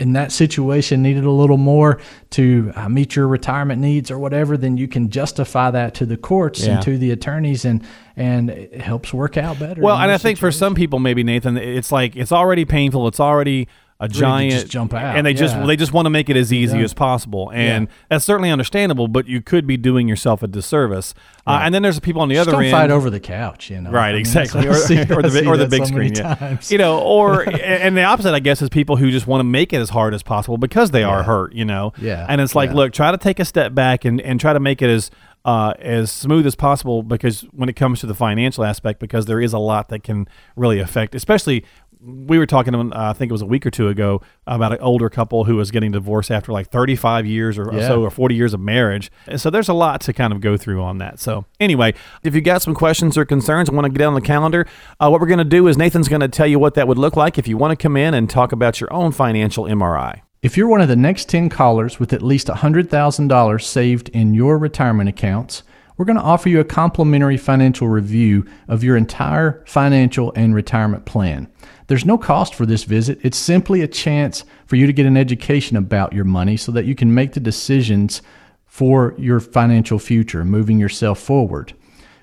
in 0.02 0.14
that 0.14 0.32
situation 0.32 1.02
needed 1.04 1.24
a 1.24 1.32
little 1.32 1.58
more 1.58 1.99
to 2.32 2.72
uh, 2.76 2.89
meet 2.89 3.16
your 3.16 3.28
retirement 3.28 3.80
needs 3.80 4.10
or 4.10 4.18
whatever 4.18 4.58
then 4.58 4.76
you 4.76 4.88
can 4.88 5.10
justify 5.10 5.70
that 5.72 5.93
to 5.93 6.06
the 6.06 6.18
courts 6.18 6.66
Yeah. 6.66 6.74
and 6.74 6.82
to 6.84 6.97
the 6.97 7.12
attorneys 7.12 7.64
and 7.66 7.84
and 8.18 8.49
it 8.49 8.82
helps 8.82 9.14
work 9.14 9.38
out 9.38 9.60
better 9.60 9.82
Well, 9.82 9.95
and 9.97 10.12
I 10.12 10.16
those 10.16 10.22
think 10.24 10.39
for 10.39 10.52
some 10.52 10.76
people, 10.76 10.99
maybe 10.99 11.24
Nathan, 11.24 11.56
it's 11.58 11.91
like 11.91 12.16
it's 12.16 12.32
already 12.32 12.66
painful. 12.66 13.08
It's 13.08 13.20
already 13.22 13.68
a 14.02 14.08
giant 14.08 14.52
just 14.54 14.68
jump 14.68 14.93
out, 14.93 15.16
and 15.16 15.26
they 15.26 15.34
just 15.34 15.56
yeah. 15.56 15.66
they 15.66 15.76
just 15.76 15.93
want 15.93 16.08
to 16.08 16.10
make 16.10 16.30
it 16.30 16.36
as 16.36 16.52
easy 16.52 16.78
Yeah. 16.80 16.84
as 16.84 16.93
possible, 16.93 17.52
and 17.54 17.88
that's 18.10 18.26
certainly 18.26 18.49
understandable. 18.49 19.08
But 19.08 19.28
you 19.28 19.41
could 19.41 19.68
be 19.68 19.78
doing 19.78 20.08
yourself 20.08 20.41
a 20.43 20.47
disservice. 20.47 21.14
Uh, 21.45 21.62
and 21.64 21.74
then 21.74 21.82
there's 21.82 21.95
the 21.95 22.02
people 22.02 22.22
on 22.22 22.30
the 22.30 22.36
Just 22.36 22.49
other 22.49 22.58
don't 22.58 22.66
end. 22.66 22.72
fight 22.72 22.91
over 22.91 23.10
the 23.10 23.20
couch 23.20 23.72
you 23.72 23.82
know 23.82 23.89
Right, 23.89 24.10
I 24.10 24.12
mean, 24.12 24.20
exactly, 24.20 24.68
or, 24.68 24.72
or 24.74 25.22
the 25.24 25.32
big, 25.34 25.47
or 25.47 25.58
the 25.58 25.68
big 25.68 25.80
so 25.82 25.86
screen, 25.86 26.14
yeah. 26.16 26.36
times. 26.36 26.72
You 26.72 26.78
know, 26.78 26.99
or 26.99 27.41
and 27.62 27.95
the 27.95 28.04
opposite, 28.04 28.34
I 28.34 28.39
guess, 28.39 28.62
is 28.62 28.70
people 28.70 28.97
who 28.97 29.12
just 29.12 29.28
want 29.28 29.39
to 29.39 29.45
make 29.45 29.72
it 29.74 29.78
as 29.78 29.89
hard 29.89 30.14
as 30.14 30.24
possible 30.24 30.58
because 30.58 30.91
they 30.91 31.04
are 31.04 31.24
hurt. 31.24 31.54
You 31.54 31.66
know, 31.66 31.93
Yeah, 31.97 32.26
And 32.28 32.41
it's 32.41 32.56
like, 32.56 32.72
yeah. 32.72 32.76
look, 32.76 32.93
try 32.93 33.12
to 33.12 33.18
take 33.18 33.39
a 33.39 33.45
step 33.45 33.74
back 33.74 34.04
and 34.06 34.20
and 34.22 34.39
try 34.39 34.54
to 34.54 34.60
make 34.60 34.82
it 34.82 34.89
as 34.89 35.12
uh, 35.45 35.74
as 35.80 36.12
smooth 36.12 36.45
as 36.45 36.56
possible 36.56 37.02
because 37.04 37.41
when 37.52 37.68
it 37.70 37.76
comes 37.76 37.99
to 38.02 38.06
the 38.08 38.14
financial 38.16 38.64
aspect, 38.64 38.99
because 38.99 39.26
there 39.26 39.41
is 39.41 39.54
a 39.54 39.60
lot 39.60 39.89
that 39.89 40.04
can 40.04 40.28
really 40.56 40.80
affect, 40.80 41.16
especially. 41.16 41.64
We 42.04 42.39
were 42.39 42.47
talking, 42.47 42.74
uh, 42.76 42.89
I 42.95 43.14
think 43.14 43.30
it 43.30 43.34
was 43.34 43.43
a 43.43 43.45
week 43.45 43.66
or 43.66 43.70
two 43.70 43.88
ago, 43.88 44.22
about 44.47 44.72
an 44.74 44.80
older 44.82 45.08
couple 45.10 45.43
who 45.43 45.56
was 45.56 45.70
getting 45.70 45.91
divorced 45.91 46.32
after 46.32 46.52
like 46.52 46.70
35 46.72 47.28
years 47.28 47.60
or 47.60 47.72
Yeah. 47.72 47.88
so, 47.88 48.02
or 48.02 48.10
40 48.10 48.34
years 48.34 48.54
of 48.56 48.60
marriage. 48.60 49.12
And 49.28 49.39
so 49.39 49.49
there's 49.52 49.70
a 49.70 49.74
lot 49.74 50.02
to 50.02 50.14
kind 50.14 50.34
of 50.34 50.41
go 50.41 50.58
through 50.58 50.82
on 50.82 50.97
that. 50.97 51.20
So 51.20 51.45
anyway, 51.60 51.93
if 52.24 52.34
you 52.34 52.41
got 52.41 52.64
some 52.64 52.74
questions 52.74 53.18
or 53.20 53.26
concerns, 53.26 53.70
want 53.70 53.86
to 53.86 53.91
get 53.91 54.04
on 54.06 54.16
the 54.16 54.22
calendar, 54.22 54.66
uh, 54.99 55.10
what 55.10 55.22
we're 55.22 55.28
going 55.28 55.38
to 55.39 55.43
do 55.43 55.68
is 55.68 55.78
Nathan's 55.78 56.08
going 56.10 56.22
to 56.22 56.28
tell 56.28 56.47
you 56.47 56.58
what 56.58 56.74
that 56.74 56.88
would 56.88 56.97
look 56.97 57.16
like 57.16 57.38
if 57.38 57.47
you 57.47 57.56
want 57.56 57.72
to 57.72 57.76
come 57.82 57.95
in 57.95 58.16
and 58.16 58.28
talk 58.30 58.52
about 58.52 58.82
your 58.82 58.91
own 58.91 59.12
financial 59.12 59.66
MRI. 59.66 60.22
If 60.41 60.58
you're 60.58 60.68
one 60.68 60.82
of 60.82 60.88
the 60.88 60.95
next 60.95 61.30
10 61.30 61.49
callers 61.49 61.99
with 61.99 62.14
at 62.14 62.24
least 62.24 62.47
$100,000 62.47 63.62
saved 63.62 64.10
in 64.10 64.34
your 64.34 64.58
retirement 64.58 65.08
accounts, 65.08 65.62
we're 65.97 66.06
going 66.06 66.18
to 66.18 66.24
offer 66.24 66.49
you 66.49 66.60
a 66.60 66.64
complimentary 66.64 67.38
financial 67.38 67.88
review 67.88 68.43
of 68.68 68.84
your 68.84 68.97
entire 68.97 69.64
financial 69.68 70.34
and 70.36 70.56
retirement 70.56 71.06
plan. 71.06 71.47
There's 71.92 72.06
no 72.06 72.18
cost 72.18 72.56
for 72.56 72.66
this 72.66 72.86
visit. 72.86 73.20
It's 73.22 73.38
simply 73.38 73.82
a 73.82 73.88
chance 73.88 74.46
for 74.66 74.78
you 74.78 74.88
to 74.88 74.94
get 74.94 75.06
an 75.06 75.18
education 75.18 75.76
about 75.76 76.14
your 76.14 76.24
money 76.24 76.56
so 76.56 76.72
that 76.72 76.86
you 76.86 76.96
can 76.96 77.14
make 77.14 77.34
the 77.34 77.42
decisions 77.42 78.22
for 78.66 79.14
your 79.18 79.42
financial 79.42 80.00
future, 80.00 80.46
moving 80.46 80.80
yourself 80.80 81.20
forward. 81.20 81.74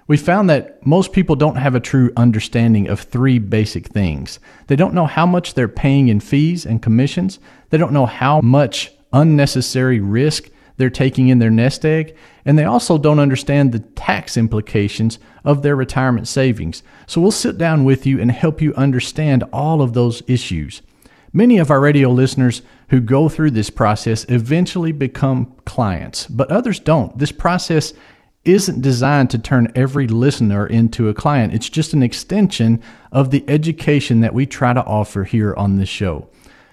We 0.07 0.17
found 0.17 0.49
that 0.49 0.87
most 0.87 1.13
people 1.13 1.37
don't 1.37 1.57
have 1.57 1.75
a 1.75 1.81
true 1.81 2.11
understanding 2.17 2.89
of 2.89 3.01
three 3.01 3.39
basic 3.39 3.89
things. 3.89 4.41
They 4.69 4.77
don't 4.77 4.95
know 4.95 5.05
how 5.05 5.27
much 5.27 5.53
they're 5.53 5.69
paying 5.69 6.09
in 6.09 6.21
fees 6.21 6.65
and 6.65 6.81
commissions. 6.81 7.39
They 7.69 7.77
don't 7.77 7.93
know 7.93 8.07
how 8.07 8.41
much 8.41 8.93
unnecessary 9.13 10.01
risk 10.01 10.49
they're 10.79 10.91
taking 10.91 11.29
in 11.29 11.39
their 11.39 11.51
nest 11.51 11.85
egg, 11.85 12.17
and 12.45 12.59
they 12.59 12.65
also 12.65 12.97
don't 12.97 13.19
understand 13.19 13.73
the 13.73 13.81
tax 13.81 14.37
implications 14.37 15.19
of 15.45 15.63
their 15.63 15.77
retirement 15.77 16.27
savings. 16.27 16.83
So 17.07 17.21
we'll 17.21 17.31
sit 17.31 17.59
down 17.59 17.85
with 17.85 18.07
you 18.07 18.21
and 18.21 18.31
help 18.31 18.63
you 18.63 18.73
understand 18.75 19.45
all 19.53 19.83
of 19.83 19.93
those 19.93 20.23
issues. 20.27 20.81
Many 21.33 21.59
of 21.59 21.71
our 21.71 21.81
radio 21.81 22.09
listeners 22.09 22.63
who 22.89 23.01
go 23.01 23.29
through 23.29 23.51
this 23.51 23.69
process 23.69 24.25
eventually 24.31 24.93
become 24.93 25.55
clients, 25.67 26.27
but 26.27 26.51
others 26.51 26.81
don't. 26.81 27.19
This 27.19 27.33
process 27.33 27.93
isn't 28.45 28.81
designed 28.81 29.29
to 29.31 29.39
turn 29.39 29.71
every 29.75 30.07
listener 30.07 30.67
into 30.67 31.09
a 31.09 31.15
client. 31.15 31.53
It's 31.53 31.69
just 31.69 31.93
an 31.93 32.03
extension 32.03 32.83
of 33.13 33.31
the 33.31 33.45
education 33.47 34.21
that 34.21 34.33
we 34.33 34.47
try 34.47 34.73
to 34.73 34.85
offer 34.85 35.25
here 35.25 35.55
on 35.55 35.77
this 35.77 35.89
show. 35.89 36.29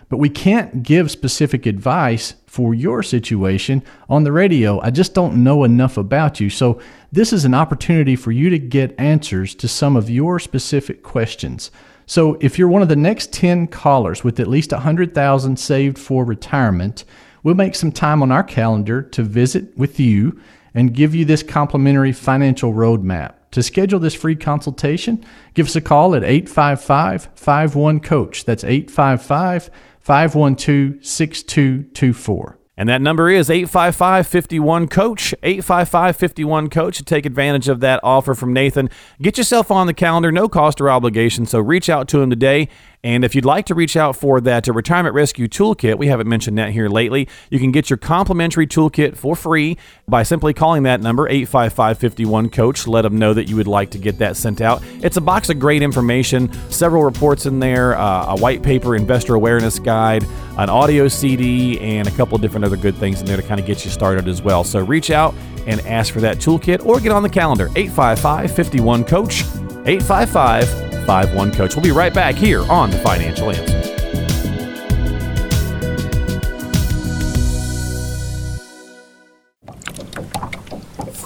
But 0.10 0.18
we 0.18 0.30
can't 0.30 0.84
give 0.84 1.10
specific 1.10 1.66
advice 1.66 2.36
for 2.46 2.74
your 2.74 3.04
situation 3.04 3.84
on 4.08 4.24
the 4.24 4.32
radio. 4.32 4.80
I 4.82 4.92
just 4.92 5.14
don't 5.14 5.44
know 5.44 5.64
enough 5.64 5.98
about 5.98 6.40
you. 6.40 6.50
So, 6.50 6.80
this 7.12 7.34
is 7.34 7.46
an 7.46 7.54
opportunity 7.54 8.16
for 8.16 8.32
you 8.32 8.50
to 8.50 8.60
get 8.60 9.00
answers 9.00 9.56
to 9.56 9.68
some 9.68 9.96
of 9.96 10.10
your 10.10 10.40
specific 10.40 11.02
questions. 11.02 11.72
So, 12.06 12.38
if 12.40 12.60
you're 12.60 12.68
one 12.68 12.82
of 12.82 12.88
the 12.90 12.96
next 12.96 13.34
10 13.34 13.68
callers 13.68 14.24
with 14.24 14.40
at 14.40 14.48
least 14.48 14.72
100,000 14.72 15.58
saved 15.58 15.98
for 15.98 16.24
retirement, 16.24 17.04
we'll 17.42 17.56
make 17.56 17.76
some 17.76 17.92
time 17.92 18.22
on 18.22 18.32
our 18.32 18.44
calendar 18.44 19.02
to 19.02 19.24
visit 19.24 19.76
with 19.78 20.00
you 20.00 20.40
and 20.76 20.94
give 20.94 21.16
you 21.16 21.26
this 21.26 21.42
complimentary 21.42 22.12
financial 22.12 22.74
roadmap. 22.74 23.34
To 23.52 23.64
schedule 23.64 24.00
this 24.00 24.14
free 24.14 24.36
consultation, 24.36 25.26
give 25.54 25.68
us 25.68 25.78
a 25.78 25.82
call 25.82 26.14
at 26.14 26.26
855 26.26 27.30
51 27.36 28.02
Coach. 28.02 28.44
That's 28.44 28.66
855 28.66 29.70
512 30.06 31.04
6224. 31.04 32.60
And 32.78 32.90
that 32.90 33.02
number 33.02 33.28
is 33.28 33.50
855 33.50 34.28
51 34.28 34.88
Coach. 34.88 35.34
855 35.42 36.16
51 36.16 36.70
Coach 36.70 37.04
take 37.06 37.26
advantage 37.26 37.68
of 37.68 37.80
that 37.80 38.00
offer 38.04 38.36
from 38.36 38.54
Nathan. 38.54 38.92
Get 39.20 39.40
yourself 39.40 39.72
on 39.72 39.88
the 39.88 39.96
calendar, 39.96 40.32
no 40.32 40.48
cost 40.48 40.80
or 40.80 40.92
obligation. 40.92 41.48
So 41.48 41.60
reach 41.60 41.90
out 41.90 42.08
to 42.10 42.22
him 42.22 42.30
today 42.30 42.68
and 43.06 43.24
if 43.24 43.36
you'd 43.36 43.46
like 43.46 43.68
to 43.68 43.76
reach 43.76 43.96
out 43.96 44.16
for 44.16 44.42
that 44.42 44.68
uh, 44.68 44.74
retirement 44.74 45.14
rescue 45.14 45.48
toolkit, 45.48 46.00
we 46.00 46.08
haven't 46.08 46.28
mentioned 46.28 46.58
that 46.58 46.72
here 46.72 46.90
lately. 46.90 47.28
You 47.52 47.60
can 47.60 47.72
get 47.72 47.88
your 47.88 47.98
complimentary 47.98 48.66
toolkit 48.66 49.16
for 49.16 49.36
free 49.36 49.78
by 50.08 50.24
simply 50.24 50.56
calling 50.56 50.82
that 50.84 51.02
number 51.02 51.30
855 51.30 52.52
coach. 52.52 52.88
Let 52.88 53.04
them 53.04 53.20
know 53.20 53.36
that 53.36 53.48
you 53.48 53.58
would 53.58 53.68
like 53.68 53.92
to 53.92 54.00
get 54.00 54.18
that 54.18 54.36
sent 54.36 54.60
out. 54.60 54.82
It's 55.04 55.18
a 55.18 55.22
box 55.22 55.52
of 55.52 55.60
great 55.60 55.84
information, 55.84 56.52
several 56.72 57.04
reports 57.04 57.46
in 57.46 57.60
there, 57.60 57.96
uh, 57.96 58.34
a 58.34 58.40
white 58.40 58.64
paper 58.64 58.96
investor 58.96 59.36
awareness 59.36 59.78
guide, 59.78 60.24
an 60.58 60.72
audio 60.72 61.08
CD, 61.08 61.80
and 61.82 62.08
a 62.08 62.12
couple 62.12 62.36
of 62.36 62.42
different 62.42 62.66
other 62.66 62.78
good 62.78 62.96
things 62.96 63.20
in 63.20 63.28
there 63.28 63.38
to 63.38 63.44
kind 63.44 63.60
of 63.60 63.68
get 63.68 63.86
you 63.86 63.92
started 63.92 64.28
as 64.28 64.42
well. 64.42 64.64
So 64.64 64.84
reach 64.84 65.12
out 65.12 65.36
and 65.68 65.80
ask 65.82 66.12
for 66.12 66.22
that 66.22 66.38
toolkit 66.38 66.84
or 66.84 67.00
get 67.00 67.12
on 67.12 67.22
the 67.22 67.30
calendar 67.30 67.70
855 67.76 68.52
51 68.52 69.04
coach 69.04 69.44
855 69.86 70.85
51 71.06 71.52
Coach. 71.52 71.76
We'll 71.76 71.84
be 71.84 71.92
right 71.92 72.14
back 72.14 72.36
here 72.36 72.64
on 72.64 72.90
The 72.90 72.98
Financial 72.98 73.52
Answer. 73.52 73.82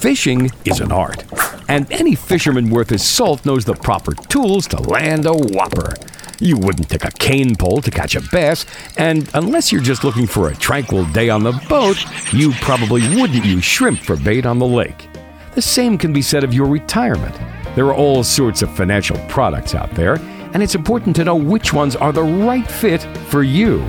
Fishing 0.01 0.49
is 0.65 0.79
an 0.79 0.91
art, 0.91 1.23
and 1.67 1.91
any 1.91 2.15
fisherman 2.15 2.69
worth 2.69 2.89
his 2.89 3.07
salt 3.07 3.45
knows 3.45 3.65
the 3.65 3.73
proper 3.73 4.13
tools 4.13 4.67
to 4.67 4.81
land 4.81 5.25
a 5.25 5.33
whopper. 5.33 5.93
You 6.39 6.57
wouldn't 6.57 6.89
take 6.89 7.03
a 7.03 7.11
cane 7.11 7.55
pole 7.55 7.81
to 7.81 7.91
catch 7.91 8.15
a 8.15 8.21
bass, 8.31 8.65
and 8.97 9.29
unless 9.33 9.71
you're 9.71 9.81
just 9.81 10.05
looking 10.05 10.25
for 10.25 10.47
a 10.47 10.55
tranquil 10.55 11.05
day 11.07 11.29
on 11.29 11.43
the 11.43 11.51
boat, 11.67 11.97
you 12.33 12.53
probably 12.61 13.01
wouldn't 13.15 13.43
use 13.43 13.63
shrimp 13.63 13.99
for 13.99 14.15
bait 14.15 14.45
on 14.45 14.57
the 14.57 14.65
lake. 14.65 15.09
The 15.55 15.61
same 15.61 15.97
can 15.97 16.13
be 16.13 16.21
said 16.21 16.45
of 16.45 16.53
your 16.53 16.67
retirement. 16.67 17.35
There 17.75 17.85
are 17.85 17.93
all 17.93 18.23
sorts 18.23 18.61
of 18.61 18.75
financial 18.75 19.17
products 19.27 19.75
out 19.75 19.91
there, 19.91 20.15
and 20.53 20.63
it's 20.63 20.75
important 20.75 21.15
to 21.17 21.23
know 21.23 21.35
which 21.35 21.71
ones 21.71 21.95
are 21.95 22.11
the 22.11 22.23
right 22.23 22.69
fit 22.69 23.03
for 23.27 23.43
you. 23.43 23.81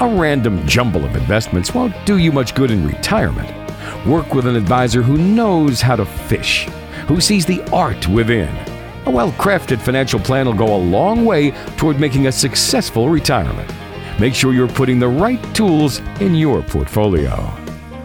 A 0.00 0.08
random 0.08 0.66
jumble 0.66 1.04
of 1.04 1.14
investments 1.14 1.72
won't 1.72 1.94
do 2.04 2.18
you 2.18 2.32
much 2.32 2.54
good 2.54 2.70
in 2.70 2.86
retirement. 2.86 3.48
Work 4.06 4.34
with 4.34 4.46
an 4.46 4.56
advisor 4.56 5.02
who 5.02 5.16
knows 5.16 5.80
how 5.80 5.96
to 5.96 6.04
fish, 6.04 6.64
who 7.06 7.20
sees 7.20 7.46
the 7.46 7.62
art 7.72 8.08
within. 8.08 8.54
A 9.06 9.10
well 9.10 9.32
crafted 9.32 9.80
financial 9.80 10.18
plan 10.18 10.46
will 10.46 10.54
go 10.54 10.74
a 10.74 10.76
long 10.76 11.24
way 11.24 11.52
toward 11.76 12.00
making 12.00 12.26
a 12.26 12.32
successful 12.32 13.08
retirement. 13.08 13.72
Make 14.18 14.34
sure 14.34 14.52
you're 14.52 14.68
putting 14.68 14.98
the 14.98 15.08
right 15.08 15.42
tools 15.54 16.00
in 16.20 16.34
your 16.34 16.62
portfolio. 16.62 17.61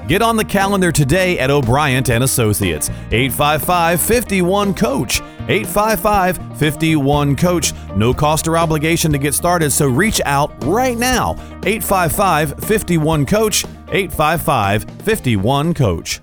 Get 0.08 0.22
on 0.22 0.38
the 0.38 0.46
calendar 0.46 0.92
today 0.92 1.38
at 1.38 1.52
O'Brien 1.52 2.10
and 2.10 2.24
Associates. 2.24 2.90
855 3.12 4.02
51 4.02 4.74
Coach. 4.74 5.20
855 5.50 6.58
51 6.58 7.36
Coach. 7.36 7.74
No 7.96 8.14
cost 8.14 8.48
or 8.48 8.58
obligation 8.58 9.12
to 9.12 9.18
get 9.18 9.34
started, 9.34 9.72
so 9.72 9.88
reach 9.88 10.22
out 10.24 10.52
right 10.64 10.98
now. 10.98 11.32
855 11.66 12.64
51 12.64 13.26
Coach. 13.26 13.66
855 13.90 14.84
51 15.02 15.74
Coach. 15.74 16.22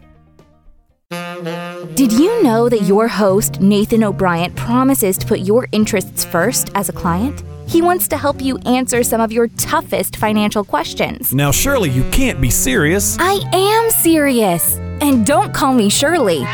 Did 1.94 2.10
you 2.12 2.42
know 2.42 2.68
that 2.70 2.82
your 2.82 3.06
host, 3.06 3.60
Nathan 3.60 4.02
O'Brien, 4.02 4.52
promises 4.54 5.18
to 5.18 5.26
put 5.26 5.40
your 5.40 5.68
interests 5.72 6.24
first 6.24 6.70
as 6.74 6.88
a 6.88 6.92
client? 6.92 7.44
He 7.66 7.82
wants 7.82 8.08
to 8.08 8.16
help 8.16 8.40
you 8.40 8.58
answer 8.58 9.02
some 9.02 9.20
of 9.20 9.32
your 9.32 9.48
toughest 9.48 10.16
financial 10.16 10.64
questions. 10.64 11.34
Now, 11.34 11.50
surely 11.50 11.90
you 11.90 12.08
can't 12.10 12.40
be 12.40 12.50
serious. 12.50 13.16
I 13.18 13.40
am 13.52 13.90
serious. 13.90 14.76
And 15.00 15.26
don't 15.26 15.52
call 15.52 15.74
me 15.74 15.88
Shirley. 15.88 16.44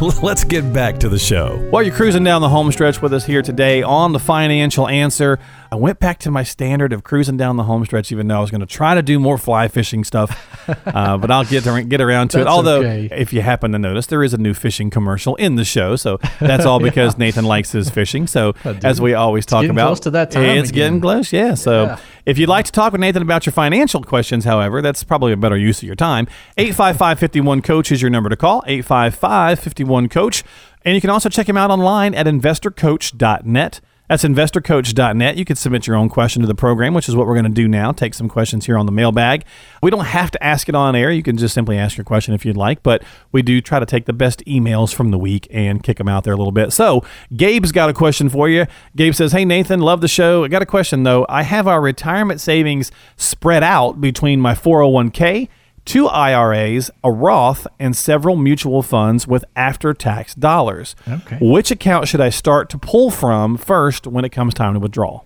Let's 0.22 0.44
get 0.44 0.72
back 0.72 0.98
to 1.00 1.08
the 1.08 1.18
show. 1.18 1.56
While 1.70 1.82
you're 1.82 1.94
cruising 1.94 2.24
down 2.24 2.42
the 2.42 2.48
home 2.48 2.70
stretch 2.72 3.00
with 3.00 3.14
us 3.14 3.24
here 3.24 3.42
today 3.42 3.82
on 3.82 4.12
the 4.12 4.18
financial 4.18 4.88
answer, 4.88 5.38
I 5.70 5.76
went 5.76 5.98
back 5.98 6.18
to 6.20 6.30
my 6.30 6.42
standard 6.42 6.92
of 6.92 7.04
cruising 7.04 7.36
down 7.36 7.56
the 7.56 7.64
home 7.64 7.84
stretch, 7.84 8.12
even 8.12 8.28
though 8.28 8.38
I 8.38 8.40
was 8.40 8.50
going 8.50 8.60
to 8.60 8.66
try 8.66 8.94
to 8.94 9.02
do 9.02 9.18
more 9.18 9.38
fly 9.38 9.68
fishing 9.68 10.04
stuff, 10.04 10.68
uh, 10.86 11.16
but 11.18 11.30
I'll 11.30 11.44
get 11.44 11.64
to, 11.64 11.82
get 11.82 12.00
around 12.00 12.28
to 12.28 12.40
it. 12.40 12.46
Although, 12.46 12.80
okay. 12.80 13.08
if 13.10 13.32
you 13.32 13.42
happen 13.42 13.72
to 13.72 13.78
notice, 13.78 14.06
there 14.06 14.22
is 14.22 14.34
a 14.34 14.38
new 14.38 14.54
fishing 14.54 14.90
commercial 14.90 15.34
in 15.36 15.56
the 15.56 15.64
show, 15.64 15.96
so 15.96 16.18
that's 16.40 16.64
all 16.64 16.78
because 16.80 17.14
yeah. 17.14 17.18
Nathan 17.18 17.44
likes 17.44 17.72
his 17.72 17.90
fishing. 17.90 18.26
So, 18.26 18.54
as 18.64 19.00
we 19.00 19.14
always 19.14 19.46
talk 19.46 19.64
about, 19.64 19.86
close 19.86 20.00
to 20.00 20.10
that 20.10 20.30
time. 20.30 20.44
It's 20.44 20.70
again. 20.70 20.92
getting 20.92 21.00
close, 21.00 21.32
yeah. 21.32 21.54
So, 21.54 21.84
yeah. 21.84 21.98
if 22.24 22.38
you'd 22.38 22.48
like 22.48 22.66
to 22.66 22.72
talk 22.72 22.92
with 22.92 23.00
Nathan 23.00 23.22
about 23.22 23.46
your 23.46 23.52
financial 23.52 24.02
questions, 24.02 24.44
however, 24.44 24.82
that's 24.82 25.04
probably 25.04 25.32
a 25.32 25.36
better 25.36 25.56
use 25.56 25.78
of 25.78 25.84
your 25.84 25.96
time. 25.96 26.26
855 26.56 27.18
51 27.18 27.62
Coach 27.62 27.92
is 27.92 28.02
your 28.02 28.10
number 28.10 28.28
to 28.28 28.36
call. 28.36 28.62
855 28.66 29.58
51 29.58 30.08
Coach. 30.08 30.44
And 30.82 30.94
you 30.94 31.00
can 31.00 31.10
also 31.10 31.28
check 31.28 31.48
him 31.48 31.56
out 31.56 31.70
online 31.70 32.14
at 32.14 32.26
investorcoach.net. 32.26 33.80
That's 34.08 34.22
investorcoach.net. 34.22 35.36
You 35.36 35.44
can 35.44 35.56
submit 35.56 35.86
your 35.86 35.96
own 35.96 36.08
question 36.08 36.42
to 36.42 36.48
the 36.48 36.54
program, 36.54 36.94
which 36.94 37.08
is 37.08 37.16
what 37.16 37.26
we're 37.26 37.34
going 37.34 37.44
to 37.44 37.50
do 37.50 37.66
now. 37.66 37.90
Take 37.90 38.14
some 38.14 38.28
questions 38.28 38.66
here 38.66 38.78
on 38.78 38.86
the 38.86 38.92
mailbag. 38.92 39.44
We 39.82 39.90
don't 39.90 40.04
have 40.04 40.30
to 40.30 40.42
ask 40.42 40.68
it 40.68 40.74
on 40.74 40.94
air. 40.94 41.10
You 41.10 41.22
can 41.22 41.36
just 41.36 41.54
simply 41.54 41.76
ask 41.76 41.96
your 41.96 42.04
question 42.04 42.32
if 42.32 42.44
you'd 42.44 42.56
like, 42.56 42.82
but 42.82 43.02
we 43.32 43.42
do 43.42 43.60
try 43.60 43.80
to 43.80 43.86
take 43.86 44.04
the 44.06 44.12
best 44.12 44.44
emails 44.46 44.94
from 44.94 45.10
the 45.10 45.18
week 45.18 45.48
and 45.50 45.82
kick 45.82 45.98
them 45.98 46.08
out 46.08 46.24
there 46.24 46.34
a 46.34 46.36
little 46.36 46.52
bit. 46.52 46.72
So, 46.72 47.04
Gabe's 47.34 47.72
got 47.72 47.90
a 47.90 47.94
question 47.94 48.28
for 48.28 48.48
you. 48.48 48.66
Gabe 48.94 49.14
says, 49.14 49.32
Hey, 49.32 49.44
Nathan, 49.44 49.80
love 49.80 50.00
the 50.00 50.08
show. 50.08 50.44
I 50.44 50.48
got 50.48 50.62
a 50.62 50.66
question 50.66 51.02
though. 51.02 51.26
I 51.28 51.42
have 51.42 51.66
our 51.66 51.80
retirement 51.80 52.40
savings 52.40 52.92
spread 53.16 53.62
out 53.62 54.00
between 54.00 54.40
my 54.40 54.54
401k 54.54 55.48
two 55.86 56.06
IRAs, 56.08 56.90
a 57.02 57.10
Roth, 57.10 57.66
and 57.78 57.96
several 57.96 58.36
mutual 58.36 58.82
funds 58.82 59.26
with 59.26 59.44
after 59.56 59.94
tax 59.94 60.34
dollars. 60.34 60.94
Okay. 61.08 61.38
Which 61.40 61.70
account 61.70 62.08
should 62.08 62.20
I 62.20 62.28
start 62.28 62.68
to 62.70 62.78
pull 62.78 63.10
from 63.10 63.56
first 63.56 64.06
when 64.06 64.26
it 64.26 64.30
comes 64.30 64.52
time 64.52 64.74
to 64.74 64.80
withdraw? 64.80 65.22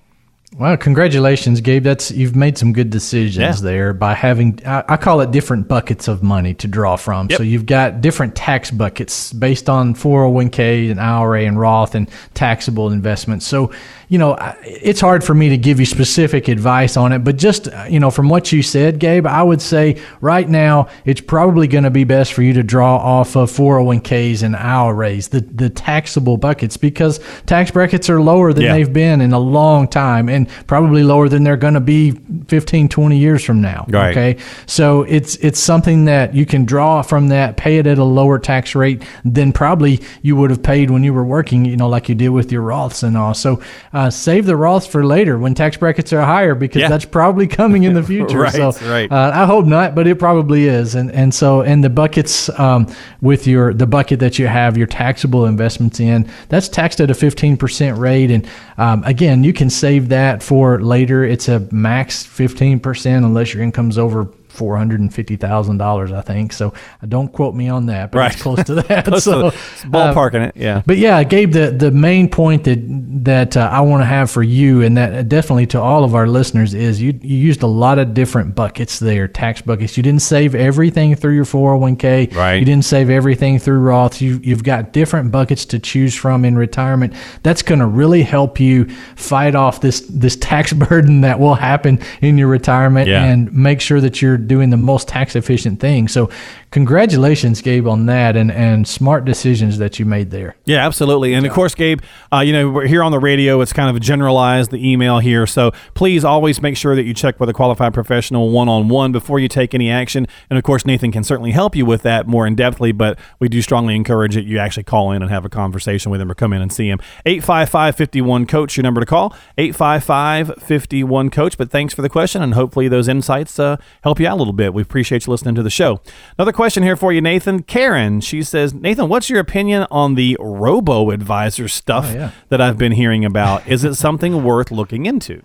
Well, 0.59 0.77
congratulations, 0.77 1.61
Gabe. 1.61 1.85
That's 1.85 2.11
you've 2.11 2.35
made 2.35 2.59
some 2.59 2.73
good 2.73 2.91
decisions 2.91 3.37
yeah. 3.37 3.53
there 3.53 3.93
by 3.93 4.15
having 4.15 4.61
I, 4.67 4.83
I, 4.89 4.97
call 4.97 5.21
it 5.21 5.31
different 5.31 5.69
buckets 5.69 6.09
of 6.09 6.25
money 6.25 6.55
to 6.55 6.67
draw 6.67 6.97
from. 6.97 7.29
Yep. 7.31 7.37
So 7.37 7.43
you've 7.45 7.67
got 7.67 8.01
different 8.01 8.35
tax 8.35 8.73
buckets 8.73 9.33
based 9.33 9.69
on 9.69 9.95
401k 9.95 10.91
and 10.91 11.01
IRA 11.01 11.45
and 11.45 11.59
Roth 11.59 11.95
and 11.95 12.11
taxable 12.35 12.91
investments. 12.91 13.47
So 13.47 13.73
you 14.11 14.19
know, 14.19 14.37
it's 14.65 15.01
hard 15.01 15.23
for 15.23 15.35
me 15.35 15.51
to 15.51 15.57
give 15.57 15.79
you 15.79 15.87
specific 15.87 16.49
advice 16.49 16.97
on 16.97 17.13
it, 17.13 17.21
but 17.21 17.37
just, 17.37 17.69
you 17.89 18.01
know, 18.01 18.11
from 18.11 18.29
what 18.29 18.51
you 18.51 18.61
said, 18.61 18.99
Gabe, 18.99 19.25
I 19.25 19.41
would 19.41 19.63
say 19.63 20.03
right 20.21 20.49
now 20.49 20.89
it's 21.05 21.21
probably 21.21 21.69
going 21.69 21.85
to 21.85 21.93
be 21.93 22.03
best 22.03 22.33
for 22.33 22.43
you 22.43 22.53
to 22.55 22.65
draw 22.65 22.97
off 22.97 23.37
of 23.37 23.53
401ks 23.53 24.43
and 24.43 24.57
IRAs, 24.57 25.29
the, 25.29 25.43
the 25.43 25.71
taxable 25.71 26.37
buckets, 26.37 26.77
because 26.77 27.21
tax 27.47 27.71
brackets 27.71 28.11
are 28.11 28.21
lower 28.21 28.53
than 28.53 28.65
yeah. 28.65 28.73
they've 28.73 28.93
been 28.93 29.21
in 29.21 29.33
a 29.33 29.39
long 29.39 29.87
time 29.87 30.29
and 30.29 30.49
probably 30.67 31.05
lower 31.05 31.29
than 31.29 31.45
they're 31.45 31.57
going 31.57 31.75
to 31.75 31.81
be 31.81 32.11
15, 32.49 32.89
20 32.89 33.17
years 33.17 33.45
from 33.45 33.63
now. 33.63 33.87
Right. 33.89 34.11
Okay. 34.11 34.43
So 34.67 35.03
it's, 35.03 35.37
it's 35.37 35.61
something 35.61 36.07
that 36.07 36.35
you 36.35 36.47
can 36.47 36.65
draw 36.65 37.03
from 37.03 37.29
that, 37.29 37.57
pay 37.57 37.79
it 37.79 37.87
at 37.87 37.99
a 37.99 38.05
lower 38.05 38.41
tax 38.41 38.75
rate 38.75 39.05
than 39.25 39.53
probably 39.53 40.01
you 40.23 40.35
would 40.35 40.51
have 40.51 40.65
paid 40.65 40.91
when 40.91 41.05
you 41.05 41.15
were 41.15 41.25
working, 41.25 41.65
you 41.65 41.77
know, 41.77 41.89
like 41.89 42.09
you 42.09 42.17
did 42.17 42.31
with 42.31 42.51
your 42.51 42.63
Roths 42.63 43.05
and 43.05 43.17
all. 43.17 43.35
So, 43.35 43.63
uh, 43.93 44.00
uh, 44.07 44.11
save 44.11 44.47
the 44.47 44.53
Roths 44.55 44.89
for 44.89 45.05
later 45.05 45.39
when 45.39 45.55
tax 45.55 45.77
brackets 45.77 46.13
are 46.13 46.23
higher 46.23 46.55
because 46.55 46.81
Yeah. 46.81 46.89
that's 46.89 47.05
probably 47.05 47.47
coming 47.47 47.83
in 47.85 47.93
the 47.95 48.03
future. 48.13 48.39
Right, 48.41 48.53
so 48.53 48.71
right. 48.91 49.11
Uh, 49.11 49.31
I 49.35 49.45
hope 49.47 49.67
not, 49.67 49.95
but 49.95 50.07
it 50.07 50.19
probably 50.19 50.67
is. 50.67 50.95
And 50.95 51.11
and 51.13 51.35
so 51.35 51.63
and 51.63 51.85
the 51.85 51.91
buckets 51.91 52.49
um, 52.59 52.87
with 53.21 53.47
your 53.47 53.75
the 53.75 53.87
bucket 53.87 54.21
that 54.21 54.39
you 54.39 54.47
have 54.47 54.77
your 54.79 54.87
taxable 54.87 55.47
investments 55.47 56.01
in 56.01 56.29
that's 56.49 56.69
taxed 56.69 57.01
at 57.01 57.11
a 57.11 57.15
fifteen 57.15 57.57
percent 57.57 57.99
rate. 57.99 58.31
And 58.31 58.47
um, 58.79 59.05
again, 59.05 59.45
you 59.45 59.53
can 59.53 59.71
save 59.71 60.09
that 60.11 60.43
for 60.43 60.81
later. 60.81 61.25
It's 61.25 61.49
a 61.49 61.61
max 61.73 62.25
fifteen 62.25 62.81
percent 62.81 63.25
unless 63.25 63.53
your 63.55 63.63
income's 63.63 63.99
over. 63.99 64.29
Four 64.51 64.77
hundred 64.77 65.01
and 65.01 65.13
fifty 65.15 65.37
thousand 65.37 65.79
dollars, 65.79 66.13
I 66.13 66.21
think. 66.21 66.53
So, 66.53 66.69
uh, 67.03 67.07
don't 67.07 67.29
quote 67.33 67.55
me 67.55 67.69
on 67.69 67.87
that, 67.87 68.11
but 68.13 68.19
Right. 68.19 68.33
it's 68.33 68.43
close 68.43 68.63
to 68.65 68.75
that. 68.83 69.05
Close 69.07 69.25
to 69.25 69.31
so, 69.31 69.47
it's 69.49 69.85
ballparking 69.85 70.49
it. 70.49 70.57
Yeah. 70.57 70.83
but 70.85 70.99
yeah, 70.99 71.23
Gabe, 71.25 71.53
the, 71.53 71.71
the 71.71 71.91
main 71.91 72.29
point 72.29 72.65
that 72.65 72.79
that 73.25 73.57
uh, 73.57 73.69
I 73.73 73.81
want 73.83 74.03
to 74.03 74.07
have 74.07 74.31
for 74.31 74.43
you, 74.43 74.83
and 74.83 74.97
that 74.97 75.29
definitely 75.29 75.67
to 75.69 75.81
all 75.81 76.05
of 76.05 76.15
our 76.15 76.27
listeners, 76.27 76.75
is 76.75 77.01
you 77.01 77.19
you 77.23 77.37
used 77.37 77.63
a 77.63 77.67
lot 77.67 77.99
of 77.99 78.13
different 78.15 78.55
buckets 78.55 78.99
there, 78.99 79.29
tax 79.29 79.63
buckets. 79.63 79.97
You 79.97 80.03
didn't 80.03 80.23
save 80.23 80.55
everything 80.55 81.15
through 81.15 81.35
your 81.35 81.45
401k. 81.45 82.35
Right. 82.35 82.57
You 82.57 82.65
didn't 82.65 82.85
save 82.85 83.11
everything 83.11 83.59
through 83.59 83.81
Roth. 83.81 84.21
You 84.21 84.41
you've 84.43 84.65
got 84.65 84.93
different 84.93 85.31
buckets 85.31 85.65
to 85.67 85.79
choose 85.79 86.15
from 86.15 86.45
in 86.45 86.57
retirement. 86.57 87.15
That's 87.43 87.63
going 87.63 87.79
to 87.81 87.87
really 87.87 88.23
help 88.23 88.59
you 88.59 88.87
fight 89.17 89.55
off 89.55 89.81
this 89.81 90.01
this 90.09 90.37
tax 90.37 90.73
burden 90.91 91.21
that 91.23 91.39
will 91.39 91.55
happen 91.55 92.01
in 92.21 92.37
your 92.39 92.49
retirement 92.49 93.09
Yeah. 93.09 93.25
and 93.25 93.53
make 93.53 93.81
sure 93.81 94.01
that 94.01 94.21
you're 94.21 94.40
doing 94.47 94.71
the 94.71 94.77
most 94.77 95.09
tax 95.09 95.37
efficient 95.37 95.81
thing. 95.81 96.09
So, 96.09 96.31
congratulations, 96.71 97.61
Gabe, 97.61 97.87
on 97.87 98.07
that, 98.07 98.37
and 98.37 98.51
and 98.51 98.87
smart 98.87 99.25
decisions 99.25 99.79
that 99.79 99.99
you 99.99 100.05
made 100.05 100.31
there. 100.31 100.57
Yeah, 100.65 100.87
absolutely. 100.87 101.35
And 101.35 101.47
of 101.47 101.53
course, 101.53 101.75
Gabe, 101.75 102.01
uh, 102.33 102.41
you 102.41 102.53
know, 102.53 102.71
we're 102.71 102.87
here 102.87 103.03
on 103.03 103.13
the 103.13 103.19
radio. 103.19 103.61
It's 103.61 103.73
kind 103.73 103.95
of 103.95 104.01
generalized, 104.01 104.71
the 104.71 104.91
email 104.91 105.19
here. 105.19 105.47
So 105.47 105.73
please 105.95 106.25
always 106.25 106.63
make 106.63 106.77
sure 106.77 106.95
that 106.95 107.05
you 107.05 107.15
check 107.15 107.41
with 107.41 107.49
a 107.49 107.53
qualified 107.53 107.95
professional 107.95 108.51
one 108.51 108.69
on 108.69 108.89
one 108.89 109.13
before 109.13 109.39
you 109.39 109.49
take 109.49 109.75
any 109.75 109.91
action. 109.91 110.27
And 110.49 110.59
of 110.59 110.65
course, 110.65 110.85
Nathan 110.85 111.13
can 111.13 111.25
certainly 111.25 111.51
help 111.51 111.75
you 111.75 111.85
with 111.85 112.03
that 112.03 112.27
more 112.27 112.47
in 112.47 112.57
depthly, 112.57 112.97
but 112.97 113.19
we 113.39 113.49
do 113.49 113.63
strongly 113.63 113.97
encourage 113.97 114.35
that 114.35 114.45
you 114.45 114.59
actually 114.59 114.85
call 114.85 115.13
in 115.13 115.23
and 115.23 115.31
have 115.31 115.45
a 115.45 115.49
conversation 115.49 116.11
with 116.11 116.21
him 116.21 116.31
or 116.31 116.35
come 116.35 116.53
in 116.53 116.63
and 116.63 116.73
see 116.73 116.89
him. 116.89 117.01
855 117.27 117.97
51 117.97 118.47
Coach, 118.47 118.77
your 118.77 118.83
number 118.83 119.01
to 119.01 119.07
call. 119.07 119.35
855 119.59 120.63
51 120.63 121.31
Coach. 121.31 121.59
But 121.59 121.71
thanks 121.71 121.95
for 121.95 122.03
the 122.03 122.09
question, 122.09 122.43
and 122.43 122.55
hopefully 122.55 122.89
those 122.89 123.09
insights 123.09 123.59
uh, 123.59 123.77
help 124.03 124.21
you 124.21 124.27
out 124.27 124.37
a 124.37 124.41
little 124.41 124.53
bit. 124.53 124.73
We 124.73 124.83
appreciate 124.83 125.27
you 125.27 125.31
listening 125.31 125.55
to 125.57 125.63
the 125.63 125.71
show. 125.71 126.01
Another 126.39 126.53
question 126.61 126.83
here 126.83 126.95
for 126.95 127.11
you, 127.11 127.23
Nathan. 127.23 127.63
Karen, 127.63 128.21
she 128.21 128.43
says, 128.43 128.75
Nathan, 128.75 129.09
what's 129.09 129.31
your 129.31 129.41
opinion 129.41 129.87
on 129.91 130.15
the 130.15 130.37
robo 130.39 131.11
advisor 131.11 131.69
stuff 131.69 132.11
Oh, 132.11 132.15
yeah. 132.15 132.31
that 132.51 132.61
I've 132.61 132.77
been 132.77 132.93
hearing 132.93 133.25
about? 133.25 133.67
Is 133.67 133.83
it 133.83 133.95
something 133.95 134.45
worth 134.45 134.71
looking 134.71 135.07
into? 135.07 135.43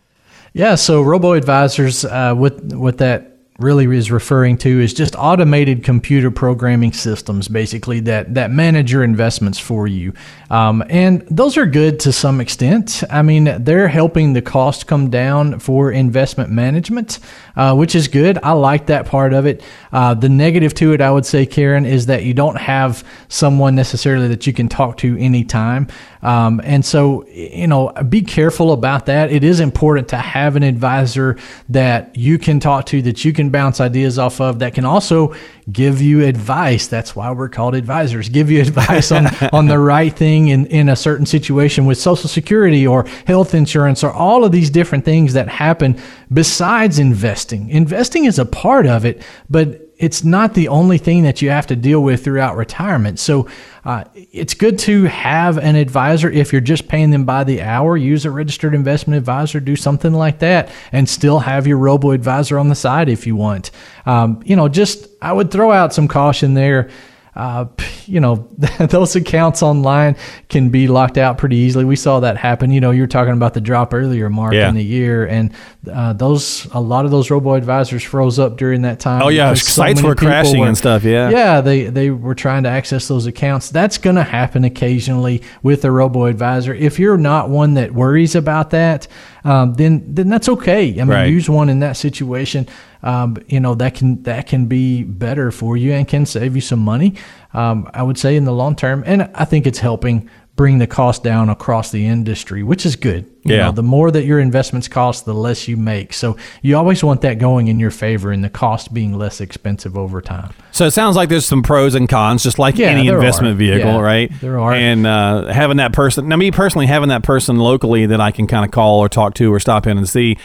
Yeah, 0.52 0.76
so 0.76 1.02
robo 1.02 1.32
advisors, 1.32 2.04
uh, 2.04 2.34
what 2.34 2.62
what 2.66 2.98
that 2.98 3.35
really 3.58 3.86
is 3.96 4.12
referring 4.12 4.58
to 4.58 4.82
is 4.82 4.94
just 4.94 5.16
automated 5.18 5.84
computer 5.84 6.30
programming 6.30 6.92
systems, 6.92 7.48
basically 7.48 8.02
that 8.02 8.34
that 8.34 8.52
manage 8.52 8.92
your 8.92 9.04
investments 9.04 9.58
for 9.58 9.88
you, 9.88 10.14
um, 10.50 10.84
and 10.90 11.22
those 11.30 11.56
are 11.56 11.66
good 11.66 12.00
to 12.02 12.12
some 12.12 12.42
extent. 12.42 13.04
I 13.10 13.22
mean, 13.22 13.64
they're 13.64 13.88
helping 13.88 14.34
the 14.34 14.42
cost 14.42 14.88
come 14.88 15.10
down 15.10 15.60
for 15.60 15.92
investment 15.92 16.50
management, 16.50 17.20
uh, 17.56 17.74
which 17.76 17.96
is 17.96 18.10
good. 18.10 18.38
I 18.44 18.52
like 18.52 18.88
that 18.88 19.06
part 19.06 19.34
of 19.34 19.46
it. 19.46 19.64
Uh, 19.92 20.14
the 20.14 20.30
negative 20.30 20.74
to 20.76 20.92
it, 20.94 21.00
I 21.00 21.10
would 21.12 21.26
say, 21.26 21.46
Karen, 21.46 21.86
is 21.86 22.08
that 22.08 22.24
you 22.24 22.34
don't 22.34 22.58
have 22.58 23.06
someone 23.30 23.76
necessarily 23.76 24.28
that 24.28 24.46
you 24.46 24.52
can 24.52 24.68
talk 24.68 24.98
to 24.98 25.18
anytime. 25.18 25.88
Um, 26.26 26.60
and 26.64 26.84
so, 26.84 27.24
you 27.28 27.68
know, 27.68 27.90
be 28.10 28.24
careful 28.24 28.74
about 28.74 29.06
that. 29.06 29.32
It 29.32 29.44
is 29.44 29.60
important 29.60 30.08
to 30.10 30.18
have 30.18 30.56
an 30.56 30.64
advisor 30.64 31.38
that 31.70 32.16
you 32.16 32.40
can 32.40 32.60
talk 32.60 32.88
to, 32.88 33.04
that 33.04 33.24
you 33.24 33.32
can 33.32 33.52
bounce 33.52 33.80
ideas 33.80 34.18
off 34.18 34.42
of, 34.42 34.58
that 34.58 34.74
can 34.74 34.86
also 34.86 35.36
give 35.72 36.02
you 36.02 36.26
advice. 36.26 36.88
That's 36.88 37.16
why 37.16 37.32
we're 37.32 37.50
called 37.50 37.76
advisors. 37.76 38.28
Give 38.30 38.50
you 38.50 38.60
advice 38.64 39.12
on, 39.12 39.28
on 39.54 39.68
the 39.68 39.78
right 39.78 40.12
thing 40.12 40.48
in, 40.48 40.66
in 40.66 40.90
a 40.90 40.96
certain 40.96 41.28
situation 41.28 41.86
with 41.86 42.00
Social 42.00 42.28
Security 42.28 42.88
or 42.88 43.06
health 43.28 43.54
insurance 43.54 44.04
or 44.04 44.12
all 44.12 44.44
of 44.44 44.52
these 44.52 44.72
different 44.72 45.06
things 45.06 45.34
that 45.34 45.48
happen 45.48 46.02
besides 46.34 46.98
investing. 46.98 47.70
Investing 47.70 48.26
is 48.26 48.40
a 48.40 48.46
part 48.48 48.88
of 48.88 49.06
it, 49.06 49.22
but 49.48 49.85
it's 49.98 50.24
not 50.24 50.54
the 50.54 50.68
only 50.68 50.98
thing 50.98 51.24
that 51.24 51.42
you 51.42 51.50
have 51.50 51.68
to 51.68 51.76
deal 51.76 52.02
with 52.04 52.24
throughout 52.24 52.58
retirement. 52.58 53.20
So 53.20 53.48
uh, 53.86 54.04
it's 54.14 54.54
good 54.54 54.78
to 54.80 55.04
have 55.04 55.58
an 55.58 55.76
advisor 55.76 56.30
if 56.30 56.52
you're 56.52 56.62
just 56.62 56.88
paying 56.88 57.12
them 57.12 57.24
by 57.24 57.44
the 57.44 57.62
hour. 57.62 57.96
Use 57.96 58.26
a 58.26 58.32
registered 58.32 58.74
investment 58.76 59.18
advisor, 59.18 59.60
do 59.60 59.76
something 59.76 60.14
like 60.14 60.40
that, 60.40 60.70
and 60.92 61.08
still 61.08 61.40
have 61.40 61.66
your 61.68 61.78
robo 61.78 62.12
advisor 62.12 62.60
on 62.60 62.68
the 62.68 62.76
side 62.76 63.10
if 63.10 63.26
you 63.26 63.36
want. 63.36 63.72
Um, 64.06 64.42
you 64.46 64.56
know, 64.56 64.68
just 64.68 65.08
I 65.22 65.32
would 65.32 65.52
throw 65.52 65.72
out 65.72 65.94
some 65.94 66.08
caution 66.08 66.56
there. 66.56 66.90
Uh, 67.36 67.66
you 68.06 68.20
know, 68.22 68.48
those 68.80 69.16
accounts 69.16 69.62
online 69.62 70.16
can 70.48 70.70
be 70.70 70.88
locked 70.88 71.18
out 71.18 71.38
pretty 71.38 71.58
easily. 71.58 71.84
We 71.84 71.96
saw 71.98 72.22
that 72.22 72.38
happen. 72.38 72.72
You 72.72 72.80
know, 72.80 72.92
you 72.92 73.02
were 73.02 73.08
talking 73.08 73.34
about 73.34 73.54
the 73.54 73.60
drop 73.62 73.94
earlier, 73.94 74.30
Mark, 74.30 74.54
Yeah. 74.54 74.70
in 74.70 74.76
the 74.76 74.84
year, 74.84 75.26
and 75.26 75.52
uh, 75.92 76.14
those 76.14 76.66
a 76.72 76.80
lot 76.80 77.04
of 77.06 77.12
those 77.12 77.30
robo 77.30 77.56
advisors 77.56 78.04
froze 78.04 78.40
up 78.40 78.56
during 78.58 78.84
that 78.84 79.00
time. 79.02 79.22
Oh, 79.22 79.28
yeah, 79.28 79.54
sites 79.54 80.02
were 80.02 80.16
crashing 80.16 80.64
and 80.64 80.78
stuff, 80.78 81.04
yeah. 81.04 81.30
yeah, 81.30 81.62
they 81.62 81.84
they 81.86 82.10
were 82.10 82.36
trying 82.36 82.64
to 82.64 82.70
access 82.70 83.08
those 83.10 83.26
accounts. 83.26 83.70
That's 83.70 83.98
going 83.98 84.16
to 84.16 84.24
happen 84.24 84.64
occasionally 84.64 85.42
with 85.62 85.84
a 85.84 85.92
robo 85.92 86.26
advisor. 86.26 86.74
If 86.74 87.00
you're 87.00 87.18
not 87.18 87.50
one 87.50 87.74
that 87.74 87.92
worries 87.94 88.36
about 88.36 88.70
that, 88.70 89.08
um, 89.44 89.74
then 89.74 90.04
then 90.08 90.30
that's 90.30 90.48
okay. 90.50 90.90
I 90.92 91.04
mean, 91.04 91.08
Right. 91.10 91.26
use 91.30 91.50
one 91.50 91.70
in 91.70 91.80
that 91.80 91.98
situation. 91.98 92.68
Um, 93.04 93.38
you 93.48 93.60
know 93.60 93.76
that 93.76 93.96
can 93.96 94.24
that 94.24 94.48
can 94.48 94.66
be 94.66 95.04
better 95.04 95.52
for 95.52 95.78
you 95.78 95.94
and 95.94 96.08
can 96.08 96.26
save 96.26 96.56
you 96.56 96.62
some 96.62 96.80
money. 96.80 97.16
Um, 97.54 97.90
I 97.94 98.04
would 98.04 98.18
say 98.18 98.36
in 98.36 98.46
the 98.46 98.54
long 98.54 98.76
term, 98.76 99.04
and 99.06 99.30
I 99.36 99.46
think 99.46 99.66
it's 99.68 99.80
helping 99.80 100.30
bring 100.56 100.78
the 100.78 100.88
cost 100.88 101.22
down 101.22 101.50
across 101.50 101.92
the 101.92 102.06
industry, 102.08 102.64
which 102.64 102.86
is 102.86 102.96
good. 102.96 103.26
You 103.44 103.56
Yeah. 103.56 103.66
know, 103.66 103.72
the 103.74 103.84
more 103.84 104.10
that 104.10 104.24
your 104.24 104.40
investments 104.40 104.88
cost, 104.88 105.26
the 105.26 105.34
less 105.34 105.68
you 105.68 105.76
make. 105.76 106.14
So 106.14 106.38
you 106.62 106.78
always 106.78 107.04
want 107.04 107.20
that 107.22 107.40
going 107.40 107.68
in 107.68 107.78
your 107.78 107.92
favor, 107.92 108.32
and 108.32 108.42
the 108.42 108.50
cost 108.50 108.94
being 108.94 109.18
less 109.18 109.42
expensive 109.42 109.98
over 109.98 110.22
time. 110.22 110.52
So 110.72 110.86
it 110.86 110.92
sounds 110.92 111.18
like 111.18 111.28
there's 111.28 111.46
some 111.46 111.62
pros 111.62 111.94
and 111.94 112.08
cons, 112.08 112.42
just 112.42 112.58
like 112.58 112.78
Yeah, 112.78 112.88
any 112.88 113.08
investment 113.10 113.56
are. 113.56 113.58
vehicle, 113.58 113.92
Yeah, 113.96 114.00
right? 114.00 114.32
there 114.40 114.58
are. 114.58 114.74
And 114.74 115.06
uh, 115.06 115.52
having 115.52 115.76
that 115.78 115.92
person, 115.92 116.30
now 116.30 116.38
me 116.38 116.52
personally, 116.52 116.86
having 116.88 117.10
that 117.10 117.24
person 117.24 117.58
locally 117.58 118.06
that 118.06 118.22
I 118.22 118.32
can 118.32 118.48
kind 118.48 118.64
of 118.64 118.72
call 118.72 119.00
or 119.00 119.10
talk 119.10 119.34
to 119.36 119.54
or 119.54 119.60
stop 119.60 119.86
in 119.86 119.98
and 119.98 120.08
see, 120.08 120.38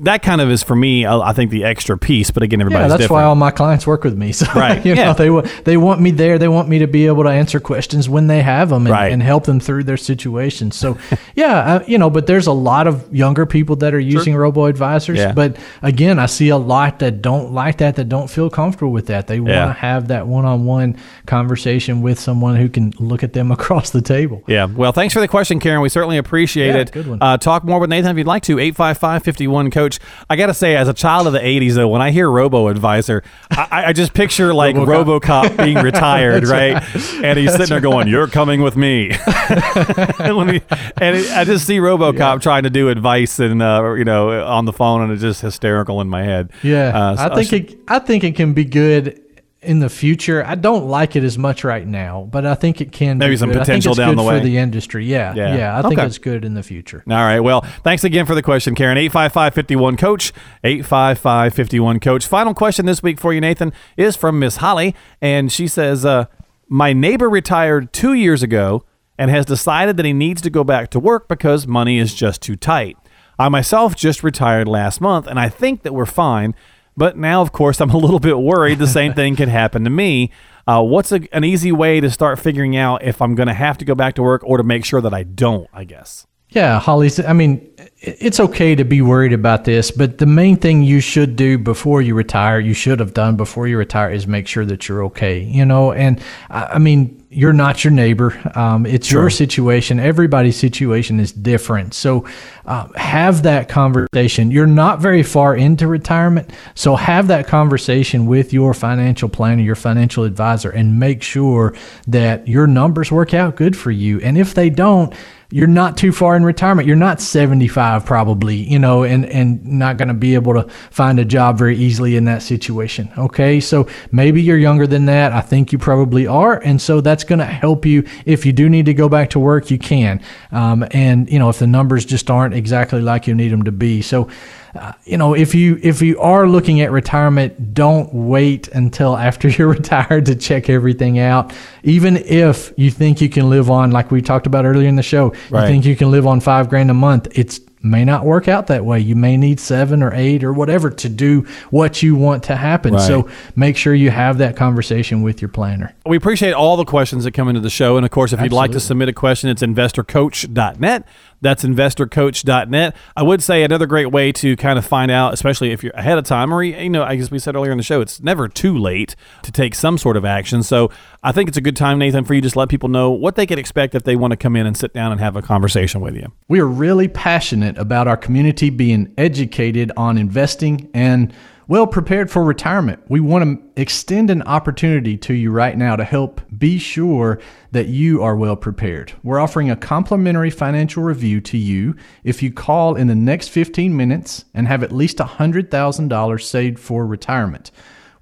that 0.00 0.22
kind 0.22 0.40
of 0.40 0.50
is 0.50 0.62
for 0.62 0.76
me, 0.76 1.06
I 1.06 1.32
think 1.32 1.50
the 1.50 1.64
extra 1.64 1.96
piece. 1.96 2.30
But 2.30 2.42
again, 2.42 2.60
Yeah, 2.60 2.66
everybody's 2.66 2.90
that's 2.90 3.00
different. 3.04 3.12
why 3.22 3.24
all 3.24 3.34
my 3.34 3.50
clients 3.50 3.86
work 3.86 4.04
with 4.04 4.16
me. 4.16 4.32
So, 4.36 4.46
Right, 4.54 4.84
you 4.84 4.94
know, 4.94 5.02
yeah. 5.02 5.12
they 5.14 5.30
want 5.30 5.64
they 5.64 5.76
want 5.76 6.00
me 6.00 6.10
there. 6.10 6.38
They 6.38 6.48
want 6.48 6.68
me 6.68 6.78
to 6.80 6.86
be 6.86 7.06
able 7.06 7.22
to 7.24 7.30
answer 7.30 7.58
questions 7.60 8.08
when 8.08 8.26
they 8.26 8.42
have 8.42 8.68
them 8.70 8.86
and, 8.86 8.92
Right. 8.92 9.10
and 9.12 9.22
help 9.22 9.44
them 9.44 9.60
through 9.60 9.84
their 9.84 9.96
situations. 9.96 10.76
So, 10.76 10.98
yeah, 11.34 11.76
uh, 11.76 11.84
you 11.86 11.96
know, 11.98 12.10
but 12.10 12.26
there's 12.26 12.46
a 12.46 12.52
lot 12.52 12.86
of 12.86 13.14
younger 13.14 13.46
people 13.46 13.76
that 13.76 13.94
are 13.94 14.00
using 14.00 14.36
robo 14.36 14.66
advisors. 14.66 15.18
Yeah. 15.18 15.32
But 15.32 15.56
again, 15.82 16.18
I 16.18 16.26
see 16.26 16.48
a 16.50 16.56
lot 16.58 16.98
that 16.98 17.22
don't 17.22 17.52
like 17.52 17.78
that, 17.78 17.96
that 17.96 18.08
don't 18.08 18.28
feel 18.28 18.50
comfortable 18.50 18.92
with 18.92 19.06
that. 19.06 19.26
They 19.28 19.40
want 19.40 19.54
to 19.54 19.72
have 19.72 20.08
that 20.08 20.26
one-on-one 20.26 20.96
conversation 21.26 22.02
with 22.02 22.18
someone 22.18 22.56
who 22.56 22.68
can 22.68 22.92
look 22.98 23.22
at 23.22 23.32
them 23.32 23.50
across 23.58 23.90
the 23.90 24.02
table. 24.02 24.42
Yeah. 24.46 24.66
Well, 24.66 24.92
thanks 24.92 25.14
for 25.14 25.20
the 25.20 25.28
question, 25.28 25.60
Karen. 25.60 25.80
We 25.80 25.88
certainly 25.88 26.18
appreciate 26.18 26.68
Yeah, 26.68 26.76
it. 26.82 26.92
good 26.92 27.06
one. 27.06 27.18
Uh, 27.20 27.36
talk 27.38 27.64
more 27.64 27.78
with 27.80 27.90
Nathan 27.90 28.10
if 28.10 28.18
you'd 28.18 28.26
like 28.26 28.42
to. 28.44 28.58
855 28.58 29.22
51 29.22 29.70
Coach. 29.70 29.85
I 30.30 30.36
got 30.36 30.46
to 30.46 30.54
say, 30.54 30.76
as 30.76 30.88
a 30.88 30.94
child 30.94 31.26
of 31.26 31.32
the 31.32 31.38
80s, 31.40 31.74
though, 31.74 31.88
when 31.88 32.02
I 32.02 32.10
hear 32.10 32.30
robo 32.30 32.68
advisor, 32.68 33.22
I, 33.50 33.84
I 33.88 33.92
just 33.92 34.14
picture 34.14 34.52
like 34.54 34.76
Robocop, 34.76 35.56
being 35.64 35.78
retired, 35.78 36.46
right? 36.46 36.82
And 37.22 37.38
he's 37.38 37.52
sitting 37.52 37.66
there 37.68 37.80
going, 37.80 38.08
You're 38.08 38.26
coming 38.28 38.62
with 38.62 38.76
me. 38.76 39.10
and 39.48 40.50
he, 40.50 40.60
and 40.98 41.16
it, 41.16 41.30
I 41.30 41.44
just 41.44 41.66
see 41.66 41.78
Robocop 41.78 42.40
trying 42.42 42.64
to 42.64 42.70
do 42.70 42.88
advice 42.88 43.38
and, 43.38 43.62
uh, 43.62 43.94
you 43.96 44.04
know, 44.04 44.44
on 44.44 44.64
the 44.64 44.72
phone, 44.72 45.02
and 45.02 45.12
it's 45.12 45.22
just 45.22 45.40
hysterical 45.42 46.00
in 46.00 46.08
my 46.08 46.22
head. 46.22 46.50
Yeah, 46.62 46.96
Uh, 46.96 47.16
so 47.16 47.22
I 47.22 47.34
think 47.34 47.48
should- 47.48 47.70
it. 47.72 47.78
I 47.88 47.98
think 47.98 48.24
it 48.24 48.34
can 48.36 48.52
be 48.52 48.64
good 48.64 49.20
in 49.66 49.80
the 49.80 49.88
future. 49.88 50.44
I 50.44 50.54
don't 50.54 50.86
like 50.86 51.16
it 51.16 51.24
as 51.24 51.36
much 51.36 51.64
right 51.64 51.86
now, 51.86 52.28
but 52.30 52.46
I 52.46 52.54
think 52.54 52.80
it 52.80 52.92
can. 52.92 53.18
Maybe 53.18 53.32
be 53.32 53.36
some 53.36 53.50
good. 53.50 53.58
I 53.58 53.64
think 53.64 53.66
potential 53.82 53.92
it's 53.92 53.98
down 53.98 54.14
good 54.16 54.24
the 54.24 54.30
for 54.30 54.40
the 54.40 54.56
industry. 54.58 55.04
Yeah, 55.06 55.34
Yeah. 55.34 55.56
yeah. 55.56 55.78
I 55.78 55.82
think 55.82 56.00
it's 56.00 56.18
good 56.18 56.44
in 56.44 56.54
the 56.54 56.62
future. 56.62 57.02
All 57.08 57.16
right. 57.16 57.40
Well, 57.40 57.60
thanks 57.84 58.04
again 58.04 58.26
for 58.26 58.34
the 58.34 58.42
question, 58.42 58.74
Karen. 58.74 58.96
855 58.98 59.54
51 59.54 59.96
Coach. 59.96 60.32
855 60.64 61.54
51 61.54 62.00
Coach. 62.00 62.26
Final 62.26 62.54
question 62.54 62.86
this 62.86 63.02
week 63.02 63.20
for 63.20 63.32
you, 63.32 63.40
Nathan, 63.40 63.72
is 63.96 64.16
from 64.16 64.38
Miss 64.38 64.56
Holly. 64.56 64.94
And 65.20 65.50
she 65.52 65.68
says, 65.68 66.04
uh, 66.04 66.26
My 66.68 66.92
neighbor 66.92 67.28
retired 67.28 67.92
two 67.92 68.12
years 68.12 68.42
ago 68.42 68.84
and 69.18 69.30
has 69.30 69.46
decided 69.46 69.96
that 69.96 70.06
he 70.06 70.12
needs 70.12 70.42
to 70.42 70.50
go 70.50 70.62
back 70.64 70.90
to 70.90 71.00
work 71.00 71.28
because 71.28 71.66
money 71.66 71.98
is 71.98 72.14
just 72.14 72.42
too 72.42 72.56
tight. 72.56 72.96
I 73.38 73.48
myself 73.48 73.94
just 73.96 74.22
retired 74.22 74.66
last 74.68 75.00
month 75.00 75.26
and 75.26 75.38
I 75.38 75.48
think 75.48 75.82
that 75.82 75.92
we're 75.94 76.06
fine. 76.06 76.54
But 76.96 77.16
now, 77.16 77.42
of 77.42 77.52
course, 77.52 77.80
I'm 77.80 77.90
a 77.90 77.96
little 77.96 78.20
bit 78.20 78.38
worried 78.38 78.78
the 78.78 78.86
same 78.86 79.12
thing 79.14 79.36
could 79.36 79.48
happen 79.48 79.84
to 79.84 79.90
me. 79.90 80.30
Uh, 80.66 80.82
what's 80.82 81.12
a, 81.12 81.20
an 81.32 81.44
easy 81.44 81.70
way 81.70 82.00
to 82.00 82.10
start 82.10 82.38
figuring 82.38 82.76
out 82.76 83.04
if 83.04 83.20
I'm 83.20 83.34
going 83.34 83.48
to 83.48 83.54
have 83.54 83.78
to 83.78 83.84
go 83.84 83.94
back 83.94 84.14
to 84.14 84.22
work 84.22 84.42
or 84.44 84.56
to 84.56 84.64
make 84.64 84.84
sure 84.84 85.00
that 85.00 85.14
I 85.14 85.22
don't, 85.22 85.68
I 85.72 85.84
guess? 85.84 86.26
Yeah, 86.56 86.80
Holly's. 86.80 87.20
I 87.20 87.34
mean, 87.34 87.70
it's 87.98 88.40
okay 88.40 88.74
to 88.74 88.82
be 88.82 89.02
worried 89.02 89.34
about 89.34 89.66
this, 89.66 89.90
but 89.90 90.16
the 90.16 90.24
main 90.24 90.56
thing 90.56 90.82
you 90.82 91.00
should 91.00 91.36
do 91.36 91.58
before 91.58 92.00
you 92.00 92.14
retire, 92.14 92.58
you 92.58 92.72
should 92.72 92.98
have 92.98 93.12
done 93.12 93.36
before 93.36 93.68
you 93.68 93.76
retire, 93.76 94.10
is 94.10 94.26
make 94.26 94.48
sure 94.48 94.64
that 94.64 94.88
you're 94.88 95.04
okay. 95.04 95.40
You 95.40 95.66
know, 95.66 95.92
and 95.92 96.18
I 96.48 96.78
mean, 96.78 97.22
you're 97.28 97.52
not 97.52 97.84
your 97.84 97.90
neighbor. 97.90 98.32
Um, 98.54 98.86
it's 98.86 99.08
sure. 99.08 99.24
your 99.24 99.30
situation. 99.30 100.00
Everybody's 100.00 100.56
situation 100.56 101.20
is 101.20 101.30
different. 101.30 101.92
So 101.92 102.26
uh, 102.64 102.88
have 102.96 103.42
that 103.42 103.68
conversation. 103.68 104.50
You're 104.50 104.66
not 104.66 105.00
very 105.00 105.22
far 105.22 105.54
into 105.54 105.86
retirement, 105.86 106.48
so 106.74 106.96
have 106.96 107.28
that 107.28 107.46
conversation 107.46 108.24
with 108.24 108.54
your 108.54 108.72
financial 108.72 109.28
planner, 109.28 109.60
your 109.60 109.74
financial 109.74 110.24
advisor, 110.24 110.70
and 110.70 110.98
make 110.98 111.22
sure 111.22 111.74
that 112.06 112.48
your 112.48 112.66
numbers 112.66 113.12
work 113.12 113.34
out 113.34 113.56
good 113.56 113.76
for 113.76 113.90
you. 113.90 114.22
And 114.22 114.38
if 114.38 114.54
they 114.54 114.70
don't, 114.70 115.12
you're 115.50 115.66
not 115.66 115.96
too 115.96 116.12
far 116.12 116.36
in 116.36 116.44
retirement. 116.44 116.88
You're 116.88 116.96
not 116.96 117.20
75 117.20 118.04
probably, 118.04 118.56
you 118.56 118.78
know, 118.78 119.04
and, 119.04 119.24
and 119.26 119.64
not 119.64 119.96
going 119.96 120.08
to 120.08 120.14
be 120.14 120.34
able 120.34 120.54
to 120.54 120.68
find 120.90 121.20
a 121.20 121.24
job 121.24 121.56
very 121.56 121.76
easily 121.76 122.16
in 122.16 122.24
that 122.24 122.42
situation. 122.42 123.10
Okay. 123.16 123.60
So 123.60 123.88
maybe 124.10 124.42
you're 124.42 124.58
younger 124.58 124.86
than 124.86 125.06
that. 125.06 125.32
I 125.32 125.40
think 125.40 125.72
you 125.72 125.78
probably 125.78 126.26
are. 126.26 126.58
And 126.58 126.82
so 126.82 127.00
that's 127.00 127.24
going 127.24 127.38
to 127.38 127.44
help 127.44 127.86
you. 127.86 128.04
If 128.24 128.44
you 128.44 128.52
do 128.52 128.68
need 128.68 128.86
to 128.86 128.94
go 128.94 129.08
back 129.08 129.30
to 129.30 129.38
work, 129.38 129.70
you 129.70 129.78
can. 129.78 130.20
Um, 130.50 130.84
and, 130.90 131.30
you 131.30 131.38
know, 131.38 131.48
if 131.48 131.58
the 131.58 131.66
numbers 131.66 132.04
just 132.04 132.30
aren't 132.30 132.54
exactly 132.54 133.00
like 133.00 133.26
you 133.26 133.34
need 133.34 133.52
them 133.52 133.62
to 133.64 133.72
be. 133.72 134.02
So, 134.02 134.28
uh, 134.76 134.92
you 135.04 135.16
know, 135.16 135.34
if 135.34 135.54
you 135.54 135.78
if 135.82 136.02
you 136.02 136.20
are 136.20 136.48
looking 136.48 136.80
at 136.80 136.90
retirement, 136.90 137.74
don't 137.74 138.12
wait 138.12 138.68
until 138.68 139.16
after 139.28 139.48
you're 139.48 139.68
retired 139.68 140.26
to 140.26 140.36
check 140.36 140.68
everything 140.68 141.18
out. 141.18 141.52
Even 141.82 142.16
if 142.16 142.72
you 142.76 142.90
think 142.90 143.20
you 143.20 143.28
can 143.28 143.50
live 143.50 143.70
on, 143.70 143.90
like 143.90 144.10
we 144.10 144.22
talked 144.22 144.46
about 144.46 144.64
earlier 144.64 144.88
in 144.88 144.96
the 144.96 145.02
show, 145.02 145.32
right. 145.50 145.62
you 145.62 145.68
think 145.68 145.84
you 145.84 145.96
can 145.96 146.10
live 146.10 146.26
on 146.26 146.40
five 146.40 146.68
grand 146.68 146.90
a 146.90 146.94
month. 146.94 147.28
It's 147.32 147.60
may 147.86 148.04
not 148.04 148.24
work 148.24 148.48
out 148.48 148.66
that 148.66 148.84
way. 148.84 149.00
You 149.00 149.16
may 149.16 149.36
need 149.36 149.60
seven 149.60 150.02
or 150.02 150.12
eight 150.14 150.44
or 150.44 150.52
whatever 150.52 150.90
to 150.90 151.08
do 151.08 151.46
what 151.70 152.02
you 152.02 152.14
want 152.16 152.44
to 152.44 152.56
happen. 152.56 152.94
Right. 152.94 153.06
So 153.06 153.28
make 153.54 153.76
sure 153.76 153.94
you 153.94 154.10
have 154.10 154.38
that 154.38 154.56
conversation 154.56 155.22
with 155.22 155.40
your 155.40 155.48
planner. 155.48 155.94
We 156.04 156.16
appreciate 156.16 156.52
all 156.52 156.76
the 156.76 156.84
questions 156.84 157.24
that 157.24 157.32
come 157.32 157.48
into 157.48 157.60
the 157.60 157.70
show. 157.70 157.96
And 157.96 158.04
of 158.04 158.10
course, 158.10 158.32
if 158.32 158.40
Absolutely. 158.40 158.54
you'd 158.54 158.58
like 158.58 158.70
to 158.72 158.80
submit 158.80 159.08
a 159.08 159.12
question, 159.12 159.50
it's 159.50 159.62
investorcoach.net. 159.62 161.06
That's 161.40 161.64
investorcoach.net. 161.64 162.96
I 163.16 163.22
would 163.22 163.42
say 163.42 163.62
another 163.62 163.86
great 163.86 164.10
way 164.10 164.32
to 164.32 164.56
kind 164.56 164.78
of 164.78 164.86
find 164.86 165.10
out, 165.10 165.34
especially 165.34 165.72
if 165.72 165.82
you're 165.82 165.92
ahead 165.94 166.18
of 166.18 166.24
time, 166.24 166.52
or, 166.52 166.62
you 166.62 166.88
know, 166.90 167.02
I 167.02 167.16
guess 167.16 167.30
we 167.30 167.38
said 167.38 167.54
earlier 167.54 167.72
in 167.72 167.78
the 167.78 167.84
show, 167.84 168.00
it's 168.00 168.20
never 168.20 168.48
too 168.48 168.76
late 168.76 169.16
to 169.42 169.52
take 169.52 169.74
some 169.74 169.98
sort 169.98 170.16
of 170.16 170.24
action. 170.24 170.62
So 170.62 170.90
I 171.22 171.32
think 171.32 171.48
it's 171.48 171.58
a 171.58 171.62
good 171.62 171.76
time, 171.76 171.98
Nathan, 171.98 172.24
for 172.24 172.34
you 172.34 172.40
to 172.40 172.46
just 172.46 172.56
let 172.56 172.68
people 172.68 172.88
know 172.88 173.10
what 173.10 173.36
they 173.36 173.46
can 173.46 173.58
expect 173.58 173.94
if 173.94 174.04
they 174.04 174.16
want 174.16 174.32
to 174.32 174.36
come 174.36 174.56
in 174.56 174.66
and 174.66 174.76
sit 174.76 174.92
down 174.92 175.12
and 175.12 175.20
have 175.20 175.36
a 175.36 175.42
conversation 175.42 176.00
with 176.00 176.14
you. 176.14 176.32
We 176.48 176.60
are 176.60 176.66
really 176.66 177.08
passionate 177.08 177.76
about 177.78 178.08
our 178.08 178.16
community 178.16 178.70
being 178.70 179.12
educated 179.18 179.92
on 179.96 180.18
investing 180.18 180.90
and 180.94 181.32
well 181.68 181.86
prepared 181.86 182.30
for 182.30 182.44
retirement. 182.44 183.02
We 183.08 183.18
want 183.18 183.44
to 183.44 183.80
extend 183.80 184.30
an 184.30 184.42
opportunity 184.42 185.16
to 185.18 185.34
you 185.34 185.50
right 185.50 185.76
now 185.76 185.96
to 185.96 186.04
help 186.04 186.40
be 186.56 186.78
sure 186.78 187.40
that 187.72 187.88
you 187.88 188.22
are 188.22 188.36
well 188.36 188.54
prepared. 188.54 189.12
We're 189.24 189.40
offering 189.40 189.70
a 189.70 189.76
complimentary 189.76 190.50
financial 190.50 191.02
review 191.02 191.40
to 191.42 191.58
you 191.58 191.96
if 192.22 192.42
you 192.42 192.52
call 192.52 192.94
in 192.94 193.08
the 193.08 193.16
next 193.16 193.48
15 193.48 193.96
minutes 193.96 194.44
and 194.54 194.68
have 194.68 194.84
at 194.84 194.92
least 194.92 195.18
$100,000 195.18 196.42
saved 196.42 196.78
for 196.78 197.04
retirement. 197.04 197.72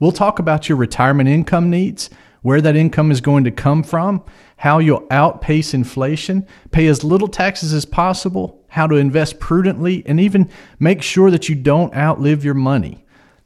We'll 0.00 0.12
talk 0.12 0.38
about 0.38 0.68
your 0.68 0.78
retirement 0.78 1.28
income 1.28 1.68
needs, 1.68 2.10
where 2.40 2.60
that 2.62 2.76
income 2.76 3.10
is 3.10 3.20
going 3.20 3.44
to 3.44 3.50
come 3.50 3.82
from, 3.82 4.22
how 4.56 4.78
you'll 4.78 5.06
outpace 5.10 5.74
inflation, 5.74 6.46
pay 6.70 6.86
as 6.86 7.04
little 7.04 7.28
taxes 7.28 7.72
as 7.72 7.84
possible, 7.84 8.62
how 8.68 8.86
to 8.86 8.96
invest 8.96 9.38
prudently, 9.38 10.02
and 10.06 10.18
even 10.18 10.50
make 10.78 11.02
sure 11.02 11.30
that 11.30 11.48
you 11.48 11.54
don't 11.54 11.94
outlive 11.94 12.44
your 12.44 12.54
money. 12.54 13.03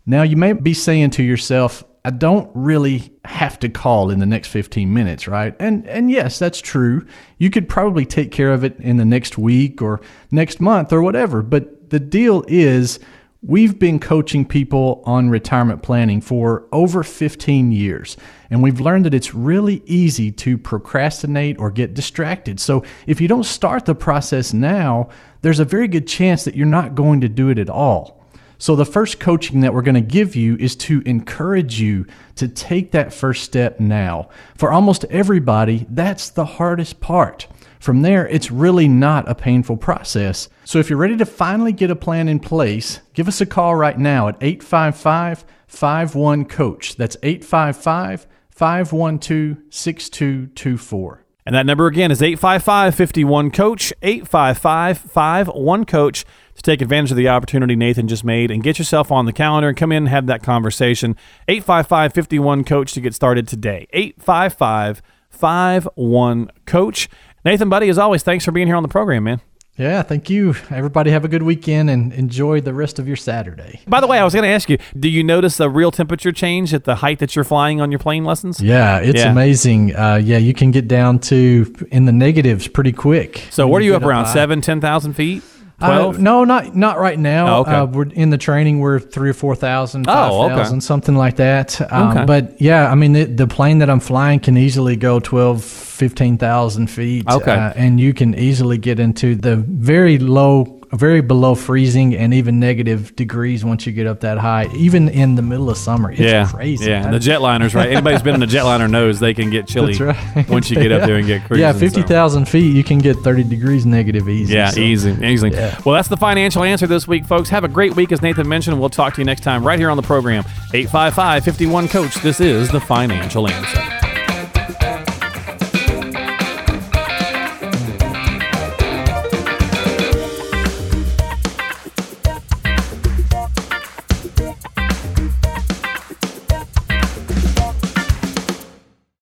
Now, 0.09 0.23
you 0.23 0.39
may 0.39 0.55
be 0.55 0.73
saying 0.73 1.11
to 1.11 1.23
yourself, 1.23 1.85
I 2.03 2.09
don't 2.09 2.51
really 2.55 3.13
have 3.27 3.59
to 3.59 3.69
call 3.69 4.09
in 4.09 4.21
the 4.21 4.27
next 4.27 4.49
15 4.49 4.91
minutes, 4.91 5.29
right? 5.29 5.55
And 5.61 5.87
and 5.87 6.11
yes, 6.11 6.39
that's 6.39 6.63
true. 6.63 7.07
You 7.37 7.51
could 7.51 7.69
probably 7.69 8.07
take 8.07 8.33
care 8.33 8.51
of 8.51 8.65
it 8.65 8.81
in 8.81 8.97
the 8.97 9.05
next 9.05 9.37
week 9.37 9.83
or 9.83 10.01
next 10.31 10.63
month 10.63 10.95
or 10.95 11.03
whatever, 11.03 11.43
but 11.43 11.91
the 11.91 12.01
deal 12.01 12.43
is 12.49 12.99
we've 13.43 13.79
been 13.79 14.01
coaching 14.01 14.47
people 14.47 15.03
on 15.05 15.29
retirement 15.29 15.83
planning 15.83 16.23
for 16.23 16.67
over 16.73 17.03
15 17.03 17.71
years, 17.71 18.17
and 18.49 18.63
we've 18.63 18.81
learned 18.81 19.05
that 19.05 19.13
it's 19.13 19.35
really 19.35 19.83
easy 19.85 20.33
to 20.33 20.57
procrastinate 20.57 21.59
or 21.59 21.71
get 21.71 21.93
distracted. 21.93 22.61
So, 22.61 22.83
if 23.07 23.21
you 23.21 23.29
don't 23.29 23.45
start 23.45 23.85
the 23.85 23.95
process 23.95 24.55
now, 24.55 25.11
there's 25.43 25.61
a 25.61 25.67
very 25.67 25.87
good 25.87 26.09
chance 26.09 26.45
that 26.45 26.57
you're 26.57 26.67
not 26.67 26.95
going 26.95 27.21
to 27.21 27.29
do 27.29 27.51
it 27.51 27.59
at 27.59 27.69
all. 27.69 28.18
So, 28.61 28.75
the 28.75 28.85
first 28.85 29.21
coaching 29.21 29.61
that 29.61 29.73
we're 29.73 29.83
going 29.83 29.95
to 29.95 30.01
give 30.01 30.35
you 30.35 30.57
is 30.57 30.75
to 30.77 31.01
encourage 31.07 31.81
you 31.81 32.07
to 32.35 32.49
take 32.49 32.91
that 32.91 33.15
first 33.15 33.45
step 33.45 33.79
now. 33.79 34.31
For 34.57 34.73
almost 34.73 35.05
everybody, 35.05 35.87
that's 35.89 36.31
the 36.31 36.45
hardest 36.45 37.01
part. 37.01 37.47
From 37.79 38.03
there, 38.03 38.27
it's 38.27 38.51
really 38.51 38.89
not 38.89 39.29
a 39.29 39.37
painful 39.37 39.77
process. 39.77 40.49
So, 40.65 40.81
if 40.81 40.91
you're 40.91 40.99
ready 40.99 41.17
to 41.19 41.25
finally 41.25 41.73
get 41.73 41.93
a 41.93 41.97
plan 41.97 42.27
in 42.27 42.41
place, 42.41 43.01
give 43.15 43.29
us 43.29 43.41
a 43.41 43.47
call 43.47 43.77
right 43.77 43.97
now 43.99 44.27
at 44.27 44.37
855 44.41 45.45
51 45.69 46.47
Coach. 46.47 46.97
That's 46.97 47.17
855 47.23 48.27
512 48.51 49.59
6224. 49.71 51.25
And 51.49 51.55
that 51.55 51.65
number 51.65 51.87
again 51.87 52.11
is 52.11 52.21
855 52.21 52.95
51 52.95 53.51
Coach, 53.53 53.91
855 54.03 54.99
51 54.99 55.87
Coach 55.87 56.27
to 56.55 56.61
take 56.61 56.83
advantage 56.83 57.11
of 57.11 57.17
the 57.17 57.31
opportunity 57.31 57.75
Nathan 57.75 58.07
just 58.07 58.23
made 58.23 58.51
and 58.51 58.63
get 58.63 58.79
yourself 58.79 59.11
on 59.11 59.25
the 59.25 59.33
calendar 59.33 59.69
and 59.69 59.75
come 59.75 59.91
in 59.91 60.03
and 60.03 60.09
have 60.11 60.27
that 60.27 60.43
conversation. 60.43 61.17
855 61.49 62.13
51 62.13 62.65
Coach 62.65 62.93
to 62.93 63.01
get 63.01 63.15
started 63.15 63.49
today. 63.49 63.87
855 63.95 65.01
51 65.31 66.51
Coach. 66.67 67.09
Nathan, 67.47 67.71
buddy, 67.71 67.89
as 67.89 67.97
always, 67.97 68.23
thanks 68.23 68.45
for 68.45 68.53
being 68.53 68.67
here 68.67 68.77
on 68.77 68.83
the 68.83 68.89
program, 68.91 69.25
man. 69.25 69.41
Yeah, 69.79 70.03
thank 70.03 70.29
you. 70.29 70.57
Everybody 70.71 71.13
have 71.13 71.25
a 71.25 71.29
good 71.29 71.45
weekend 71.45 71.89
and 71.89 72.13
enjoy 72.13 72.61
the 72.61 72.75
rest 72.75 72.99
of 72.99 73.07
your 73.07 73.17
Saturday. 73.17 73.81
By 73.87 74.01
the 74.01 74.09
way, 74.09 74.19
I 74.19 74.25
was 74.25 74.35
going 74.35 74.43
to 74.43 74.51
ask 74.51 74.69
you, 74.69 74.79
do 74.99 75.09
you 75.09 75.23
notice 75.23 75.61
a 75.61 75.71
real 75.71 75.93
temperature 75.93 76.33
change 76.33 76.75
at 76.75 76.83
the 76.83 76.97
height 76.97 77.21
that 77.21 77.37
you're 77.37 77.45
flying 77.45 77.81
on 77.81 77.93
your 77.93 78.01
plane 78.01 78.25
lessons? 78.25 78.61
Yeah, 78.61 78.99
it's 78.99 79.21
yeah. 79.21 79.31
amazing. 79.31 79.95
Uh, 79.95 80.17
yeah, 80.17 80.39
you 80.39 80.53
can 80.53 80.73
get 80.73 80.89
down 80.89 81.21
to 81.21 81.73
in 81.93 82.07
the 82.07 82.13
negatives 82.13 82.67
pretty 82.67 82.91
quick. 82.91 83.47
So, 83.51 83.69
what 83.69 83.81
are 83.81 83.85
you 83.85 83.95
up 83.95 84.03
around? 84.03 84.25
High. 84.25 84.35
Seven, 84.35 84.61
10,000 84.61 85.13
feet? 85.13 85.45
Uh, 85.81 86.13
no, 86.19 86.43
not 86.43 86.75
not 86.75 86.99
right 86.99 87.19
now. 87.19 87.59
Oh, 87.59 87.61
okay. 87.61 87.73
Uh, 87.73 87.87
we're 87.87 88.09
in 88.11 88.31
the 88.31 88.39
training. 88.39 88.81
We're 88.81 88.99
three 88.99 89.31
or 89.31 89.35
four 89.35 89.55
thousand, 89.55 90.07
five 90.07 90.33
oh, 90.33 90.51
okay. 90.51 90.81
something 90.81 91.15
like 91.15 91.37
that. 91.37 91.81
Um, 91.93 92.11
okay. 92.11 92.25
But 92.25 92.61
yeah, 92.61 92.91
I 92.91 92.97
mean, 92.97 93.13
the, 93.13 93.25
the, 93.25 93.47
plane 93.47 93.79
that 93.79 93.89
I'm 93.89 94.01
flying 94.01 94.41
can 94.41 94.57
easily 94.57 94.97
go 94.97 95.21
12, 95.21 95.65
15,000 95.65 96.87
feet. 96.89 97.27
Okay. 97.29 97.53
Uh, 97.53 97.73
and 97.77 98.01
you 98.01 98.13
can 98.13 98.35
easily 98.35 98.77
get 98.77 98.99
into 99.01 99.35
the 99.35 99.57
very 99.57 100.19
low 100.19 100.78
very 100.93 101.21
below 101.21 101.55
freezing 101.55 102.15
and 102.15 102.33
even 102.33 102.59
negative 102.59 103.15
degrees 103.15 103.65
once 103.65 103.87
you 103.87 103.93
get 103.93 104.07
up 104.07 104.21
that 104.21 104.39
high, 104.39 104.67
even 104.75 105.09
in 105.09 105.35
the 105.35 105.43
middle 105.43 105.71
of 105.71 105.77
summer. 105.77 106.11
It's 106.11 106.21
yeah, 106.21 106.49
crazy. 106.49 106.91
Yeah, 106.91 107.11
the 107.11 107.19
jetliners, 107.19 107.75
right? 107.75 107.91
Anybody's 107.91 108.23
been 108.23 108.35
in 108.35 108.43
a 108.43 108.47
jetliner 108.47 108.91
knows 108.91 109.21
they 109.21 109.35
can 109.35 109.51
get 109.51 109.67
chilly 109.69 109.97
right. 109.99 110.49
once 110.49 110.71
you 110.71 110.77
get 110.77 110.93
up 110.93 111.07
there 111.07 111.17
and 111.17 111.27
get 111.27 111.45
cruising. 111.47 111.63
Yeah, 111.63 111.73
50,000 111.73 112.47
so. 112.47 112.51
feet, 112.51 112.75
you 112.75 112.85
can 112.85 112.99
get 112.99 113.17
30 113.19 113.45
degrees 113.45 113.85
negative 113.85 114.29
easy. 114.29 114.55
Yeah, 114.55 114.71
so. 114.71 114.81
easy, 114.81 115.11
easy. 115.25 115.51
Yeah. 115.51 115.79
Well, 115.85 115.95
that's 115.95 116.09
the 116.09 116.17
financial 116.17 116.63
answer 116.63 116.87
this 116.87 117.07
week, 117.07 117.25
folks. 117.25 117.49
Have 117.51 117.65
a 117.65 117.69
great 117.69 117.95
week, 117.95 118.13
as 118.13 118.23
Nathan 118.23 118.49
mentioned. 118.49 118.79
We'll 118.81 118.89
talk 118.89 119.15
to 119.15 119.21
you 119.21 119.25
next 119.25 119.43
time 119.43 119.67
right 119.67 119.79
here 119.79 119.91
on 119.91 119.97
the 119.97 120.03
program. 120.03 120.45
855 120.73 121.45
51 121.45 121.89
Coach. 121.89 122.15
This 122.17 122.41
is 122.41 122.71
the 122.71 122.81
financial 122.81 123.49
answer. 123.49 124.08